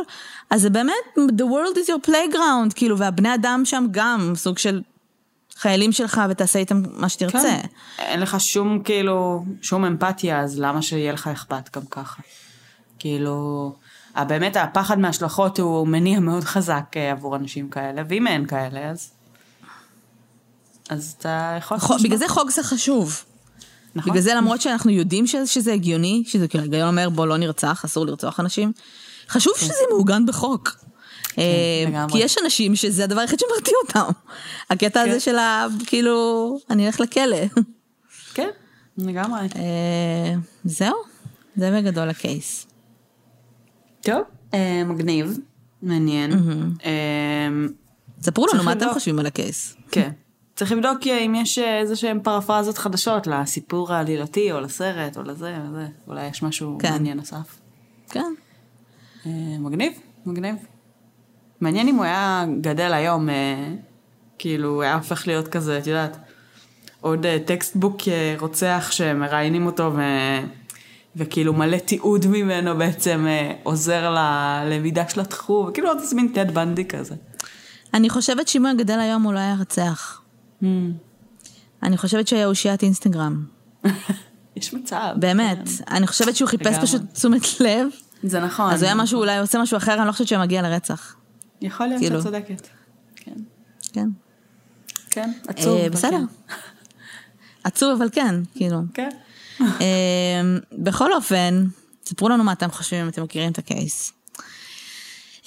אז 0.50 0.62
זה 0.62 0.70
באמת, 0.70 0.94
the 1.18 1.44
world 1.44 1.78
is 1.78 1.90
your 1.90 2.10
playground, 2.10 2.74
כאילו, 2.76 2.98
והבני 2.98 3.34
אדם 3.36 3.62
שם 3.66 3.86
גם 3.92 4.32
סוג 4.36 4.58
של 4.58 4.82
חיילים 5.58 5.92
שלך, 5.92 6.22
ותעשה 6.30 6.60
איתם 6.60 6.82
מה 6.94 7.10
שתרצה. 7.10 7.40
כן. 7.42 7.62
אין 8.00 8.20
לך 8.20 8.40
שום 8.40 8.84
כאילו, 8.84 9.46
שום 9.62 9.86
אמפתיה, 9.86 10.40
אז 10.40 10.60
למה 10.60 10.82
שיהיה 10.82 11.14
לך 11.14 11.28
אכפת 11.28 11.76
גם 11.76 11.86
ככה? 11.92 12.22
כאילו, 13.00 13.74
באמת 14.28 14.56
הפחד 14.56 15.00
מההשלכות 15.00 15.60
הוא 15.60 15.88
מניע 15.88 16.20
מאוד 16.20 16.44
חזק 16.44 16.84
אה, 16.96 17.12
עבור 17.12 17.36
אנשים 17.36 17.70
כאלה, 17.70 18.02
ואם 18.10 18.28
אין 18.28 18.46
כאלה, 18.46 18.90
אז... 18.90 19.12
אז 20.90 21.16
אתה 21.20 21.56
יכול... 21.58 21.80
חו- 21.80 21.96
בגלל 22.04 22.18
זה 22.18 22.28
חוק 22.28 22.52
זה 22.52 22.64
חשוב. 22.64 23.24
נכון. 23.96 24.12
בגלל 24.12 24.24
זה 24.24 24.34
למרות 24.36 24.62
שאנחנו 24.62 24.92
יודעים 24.92 25.28
שזה, 25.28 25.48
שזה 25.48 25.74
הגיוני, 25.74 26.24
שזה 26.28 26.48
כאילו 26.48 26.64
ההיגיון 26.64 26.88
אומר 26.88 27.10
בוא 27.10 27.28
לא 27.28 27.38
נרצח, 27.38 27.86
אסור 27.86 28.06
לרצוח 28.06 28.40
אנשים, 28.40 28.72
חשוב 29.30 29.54
שזה 29.58 29.84
מעוגן 29.90 30.26
בחוק. 30.26 30.76
אה, 31.38 31.44
כן. 31.86 31.92
לגמרי. 31.92 32.12
כי 32.14 32.20
יש 32.20 32.38
אנשים 32.44 32.76
שזה 32.76 33.04
הדבר 33.04 33.22
היחיד 33.22 33.40
שמרתיע 33.40 33.74
אותם. 33.88 34.12
הקטע 34.70 35.04
כן. 35.04 35.10
הזה 35.10 35.20
של 35.20 35.36
ה... 35.36 35.68
כאילו, 35.86 36.60
אני 36.70 36.88
אלך 36.88 37.00
לכלא. 37.00 37.38
כן, 38.34 38.50
לגמרי. 38.98 39.42
אה, 39.56 40.34
זהו, 40.64 40.96
זה 41.56 41.72
בגדול 41.72 42.10
הקייס. 42.10 42.68
טוב, 44.02 44.22
אה, 44.54 44.84
מגניב, 44.86 45.38
מעניין. 45.82 46.32
אה, 46.86 46.90
ספרו 48.22 48.48
לנו 48.54 48.64
מה 48.64 48.72
אתם. 48.72 48.88
חושבים 48.94 49.20
על 49.20 49.26
הקייס. 49.26 49.76
כן. 49.92 50.12
צריך 50.60 50.72
לבדוק 50.72 51.08
אם 51.08 51.36
יש 51.38 51.60
איזה 51.60 51.96
שהם 51.96 52.20
פרפרזות 52.24 52.78
חדשות 52.78 53.28
לסיפור 53.28 53.94
העלילתי, 53.94 54.52
או 54.52 54.60
לסרט, 54.60 55.18
או 55.18 55.24
לזה, 55.24 55.56
וזה. 55.70 55.88
אולי 56.08 56.28
יש 56.28 56.44
משהו 56.44 56.78
כן. 56.80 56.92
מעניין 56.92 57.18
נוסף. 57.18 57.60
כן. 58.10 58.34
אה, 59.26 59.32
מגניב, 59.60 59.94
מגניב. 60.26 60.56
מעניין 61.62 61.88
אם 61.88 61.96
הוא 61.96 62.04
היה 62.04 62.46
גדל 62.62 62.94
היום, 62.94 63.30
אה, 63.30 63.74
כאילו, 64.38 64.70
הוא 64.70 64.84
היה 64.84 64.96
הופך 64.96 65.28
להיות 65.28 65.48
כזה, 65.48 65.78
את 65.78 65.88
יודעת, 65.88 66.18
עוד 67.02 67.26
אה, 67.26 67.38
textbook 67.46 67.98
אה, 68.08 68.36
רוצח 68.40 68.88
שמראיינים 68.92 69.66
אותו, 69.66 69.92
ו... 69.96 70.02
וכאילו 71.16 71.54
מלא 71.54 71.78
תיעוד 71.78 72.28
ממנו 72.28 72.78
בעצם 72.78 73.26
אה, 73.28 73.54
עוזר 73.64 74.16
ללמידה 74.16 75.10
של 75.10 75.22
התחום, 75.22 75.72
כאילו 75.74 75.88
עוד 75.88 76.00
איזה 76.00 76.16
מין 76.16 76.28
טד 76.28 76.54
בנדי 76.54 76.86
כזה. 76.86 77.16
אני 77.94 78.10
חושבת 78.10 78.48
שאם 78.48 78.62
הוא 78.62 78.68
היה 78.68 78.78
גדל 78.78 79.00
היום 79.00 79.24
הוא 79.24 79.34
לא 79.34 79.40
היה 79.40 79.56
רצח. 79.60 80.19
Hmm. 80.62 80.66
אני 81.84 81.98
חושבת 81.98 82.28
שהוא 82.28 82.38
היה 82.38 82.48
אושיית 82.48 82.84
אינסטגרם. 82.84 83.46
יש 84.56 84.74
מצב. 84.74 85.16
באמת. 85.16 85.68
כן. 85.68 85.96
אני 85.96 86.08
חושבת 86.08 86.36
שהוא 86.36 86.50
חיפש 86.50 86.68
לגמרי. 86.68 86.82
פשוט 86.82 87.02
תשומת 87.14 87.42
לב. 87.60 87.88
זה 88.24 88.40
נכון. 88.40 88.74
אז 88.74 88.82
הוא 88.82 88.88
היה 88.88 88.96
משהו, 88.96 89.20
אולי 89.20 89.38
עושה 89.38 89.60
משהו 89.60 89.78
אחר, 89.78 89.94
אני 89.94 90.08
לא 90.08 90.12
חושבת 90.12 90.28
שהוא 90.28 90.40
מגיע 90.40 90.62
לרצח. 90.62 91.16
יכול 91.62 91.88
להיות 91.88 92.02
כאילו. 92.02 92.16
שאת 92.22 92.24
צודקת. 92.24 92.68
כן. 93.16 93.34
כן. 93.94 94.10
כן, 95.10 95.32
עצוב. 95.48 95.78
אה, 95.78 95.82
אבל 95.82 95.90
בסדר. 95.90 96.18
כן. 96.48 96.54
עצוב, 97.64 98.02
אבל 98.02 98.10
כן, 98.12 98.36
כאילו. 98.56 98.80
כן. 98.94 99.10
אה, 99.62 100.42
בכל 100.72 101.14
אופן, 101.14 101.66
ספרו 102.06 102.30
לנו 102.30 102.44
מה 102.44 102.52
אתם 102.52 102.72
חושבים 102.72 103.04
אם 103.04 103.10
אתם 103.10 103.24
מכירים 103.24 103.52
את 103.52 103.58
ה 103.58 103.67
case. 103.67 104.14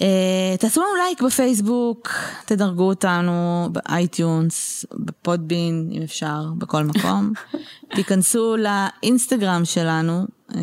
אה, 0.01 0.55
תעשו 0.59 0.81
לנו 0.81 0.95
לייק 1.03 1.21
בפייסבוק, 1.21 2.09
תדרגו 2.45 2.83
אותנו 2.83 3.67
ב 3.71 3.85
iTunes, 3.85 4.85
ב 4.93 5.04
Podbean, 5.04 5.89
אם 5.91 6.01
אפשר, 6.01 6.45
בכל 6.57 6.83
מקום. 6.83 7.33
תיכנסו 7.95 8.55
לאינסטגרם 8.57 9.65
שלנו 9.65 10.25
אה, 10.55 10.59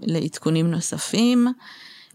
לעדכונים 0.00 0.70
נוספים. 0.70 1.48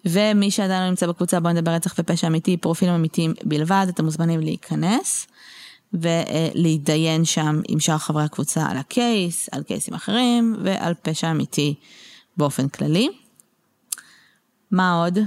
ומי 0.06 0.52
שעדיין 0.52 0.84
לא 0.84 0.90
נמצא 0.90 1.08
בקבוצה 1.08 1.40
בוא 1.40 1.52
נדבר 1.52 1.72
רצח 1.72 1.96
ופשע 2.00 2.28
אמיתי, 2.28 2.58
פרופילים 2.58 2.94
אמיתיים 2.94 3.34
בלבד, 3.44 3.86
אתם 3.90 4.06
מוזמנים 4.06 4.40
להיכנס 4.40 5.28
ולהתדיין 5.94 7.26
שם 7.26 7.62
עם 7.68 7.80
שאר 7.80 7.98
חברי 7.98 8.24
הקבוצה 8.24 8.66
על 8.70 8.78
הקייס, 8.78 9.50
על 9.52 9.64
קייסים 9.64 9.94
אחרים 9.94 10.56
ועל 10.64 10.94
פשע 11.02 11.32
אמיתי 11.32 11.76
באופן 12.38 12.68
כללי. 12.68 13.10
מה 14.72 15.04
עוד? 15.04 15.20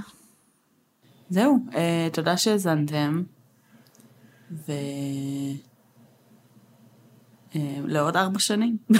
זהו, 1.31 1.59
אה, 1.75 2.09
תודה 2.13 2.37
שהאזנתם. 2.37 3.23
ו... 4.69 4.73
אה, 7.57 7.61
לעוד 7.85 8.17
ארבע 8.17 8.39
שנים. 8.39 8.77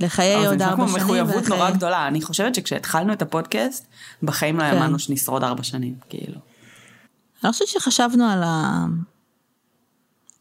לחיי 0.00 0.46
עוד 0.46 0.62
ארבע 0.62 0.86
זה 0.86 0.92
שנים. 0.92 1.04
נשמע 1.04 1.04
כמו 1.04 1.14
מחויבות 1.14 1.34
ולחיי- 1.34 1.56
נורא 1.56 1.70
גדולה. 1.70 2.08
אני 2.08 2.22
חושבת 2.22 2.54
שכשהתחלנו 2.54 3.12
את 3.12 3.22
הפודקאסט, 3.22 3.86
בחיים 4.22 4.56
לא 4.56 4.62
כן. 4.62 4.76
האמנו 4.76 4.98
שנשרוד 4.98 5.44
ארבע 5.44 5.62
שנים, 5.62 5.94
כאילו. 6.08 6.32
אני 6.34 6.40
לא 7.44 7.52
חושבת 7.52 7.68
שחשבנו 7.68 8.24
על 8.24 8.42
ה... 8.42 8.84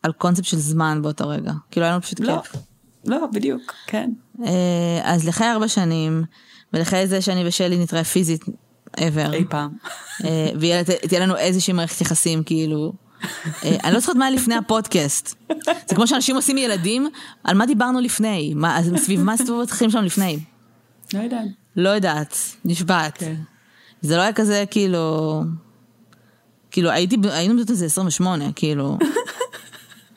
על 0.03 0.11
קונספט 0.11 0.45
של 0.45 0.57
זמן 0.57 1.01
באותו 1.01 1.29
רגע. 1.29 1.51
כאילו 1.71 1.85
היה 1.85 1.93
לנו 1.93 2.01
פשוט 2.01 2.19
לא, 2.19 2.41
כיף. 2.41 2.61
לא, 3.05 3.27
בדיוק, 3.33 3.73
כן. 3.87 4.11
אה, 4.45 5.01
אז 5.03 5.27
לחיי 5.27 5.51
ארבע 5.51 5.67
שנים, 5.67 6.23
ולחיי 6.73 7.07
זה 7.07 7.21
שאני 7.21 7.47
ושלי 7.47 7.83
נתראה 7.83 8.03
פיזית 8.03 8.41
ever. 8.97 9.33
אי 9.33 9.45
פעם. 9.49 9.71
אה, 10.25 10.49
ותהיה 11.03 11.21
לנו 11.21 11.37
איזושהי 11.37 11.73
מערכת 11.73 12.01
יחסים, 12.01 12.43
כאילו. 12.43 12.93
אה, 13.63 13.77
אני 13.83 13.93
לא 13.93 13.99
זוכרת 13.99 14.15
מה 14.15 14.25
היה 14.25 14.35
לפני 14.35 14.55
הפודקאסט. 14.55 15.35
זה 15.87 15.95
כמו 15.95 16.07
שאנשים 16.07 16.35
עושים 16.35 16.57
ילדים, 16.57 17.09
על 17.43 17.57
מה 17.57 17.65
דיברנו 17.65 17.99
לפני? 17.99 18.53
מה, 18.55 18.79
סביב 18.97 19.23
מה 19.23 19.37
סיבוב 19.37 19.61
התחילים 19.61 19.91
שלנו 19.91 20.05
לפני? 20.05 20.39
לא 21.13 21.19
יודעת. 21.19 21.47
לא 21.75 21.89
יודעת, 21.89 22.37
נשבעת. 22.65 23.17
כן. 23.17 23.35
זה 24.01 24.17
לא 24.17 24.21
היה 24.21 24.33
כזה, 24.33 24.63
כאילו... 24.71 25.41
כאילו, 26.71 26.89
הייתי, 26.89 27.17
היינו 27.31 27.55
בזאת 27.55 27.69
איזה 27.69 27.85
28, 27.85 28.45
כאילו... 28.55 28.97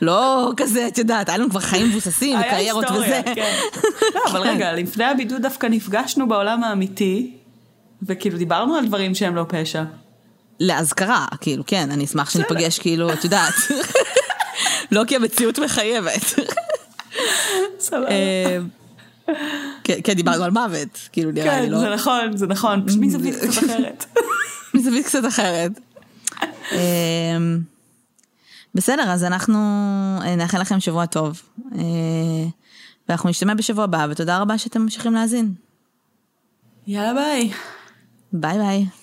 לא 0.03 0.53
כזה, 0.57 0.89
את 0.89 0.99
יודעת, 0.99 1.29
היה 1.29 1.39
לנו 1.39 1.51
כבר 1.51 1.61
חיים 1.61 1.87
מבוססים, 1.87 2.37
היה 2.39 2.47
וקריירות 2.47 2.85
וזה. 2.91 3.21
כן. 3.35 3.55
לא, 4.15 4.21
אבל 4.31 4.41
רגע, 4.41 4.73
לפני 4.73 5.05
הבידוד 5.05 5.43
דווקא 5.43 5.67
נפגשנו 5.67 6.29
בעולם 6.29 6.65
האמיתי, 6.65 7.37
וכאילו 8.03 8.39
דיברנו 8.39 8.75
על 8.75 8.87
דברים 8.87 9.15
שהם 9.15 9.35
לא 9.35 9.45
פשע. 9.49 9.83
לאזכרה, 10.61 11.27
כאילו, 11.41 11.65
כן, 11.67 11.91
אני 11.91 12.05
אשמח 12.05 12.31
שניפגש, 12.31 12.79
כאילו, 12.79 13.13
את 13.13 13.25
יודעת. 13.25 13.55
לא 14.93 15.03
כי 15.07 15.17
המציאות 15.17 15.59
מחייבת. 15.59 16.35
סבבה. 17.79 18.09
אה, 18.09 18.59
כן, 19.85 19.99
כן, 20.05 20.13
דיברנו 20.13 20.45
על 20.45 20.51
מוות, 20.51 21.09
כאילו, 21.13 21.31
נראה 21.31 21.61
לי, 21.61 21.67
כן, 21.67 21.73
לא? 21.73 21.79
זה 21.81 21.95
נכון, 21.95 22.37
זה 22.37 22.47
נכון, 22.47 22.87
פשוט 22.87 23.01
מזווית 23.01 23.35
קצת 23.51 23.65
אחרת. 23.65 24.05
מזווית 24.75 25.07
קצת 25.07 25.27
אחרת. 25.29 25.73
בסדר, 28.75 29.03
אז 29.03 29.25
אנחנו 29.25 29.59
אה, 30.23 30.37
נאחל 30.37 30.61
לכם 30.61 30.81
שבוע 30.81 31.07
טוב. 31.07 31.43
אה, 31.75 31.83
ואנחנו 33.09 33.31
נשתמע 33.31 33.55
בשבוע 33.55 33.85
הבא, 33.85 34.07
ותודה 34.11 34.39
רבה 34.39 34.59
שאתם 34.59 34.83
ממשיכים 34.83 35.15
להאזין. 35.15 35.55
יאללה 36.87 37.15
ביי. 37.15 37.53
ביי 38.33 38.59
ביי. 38.59 39.02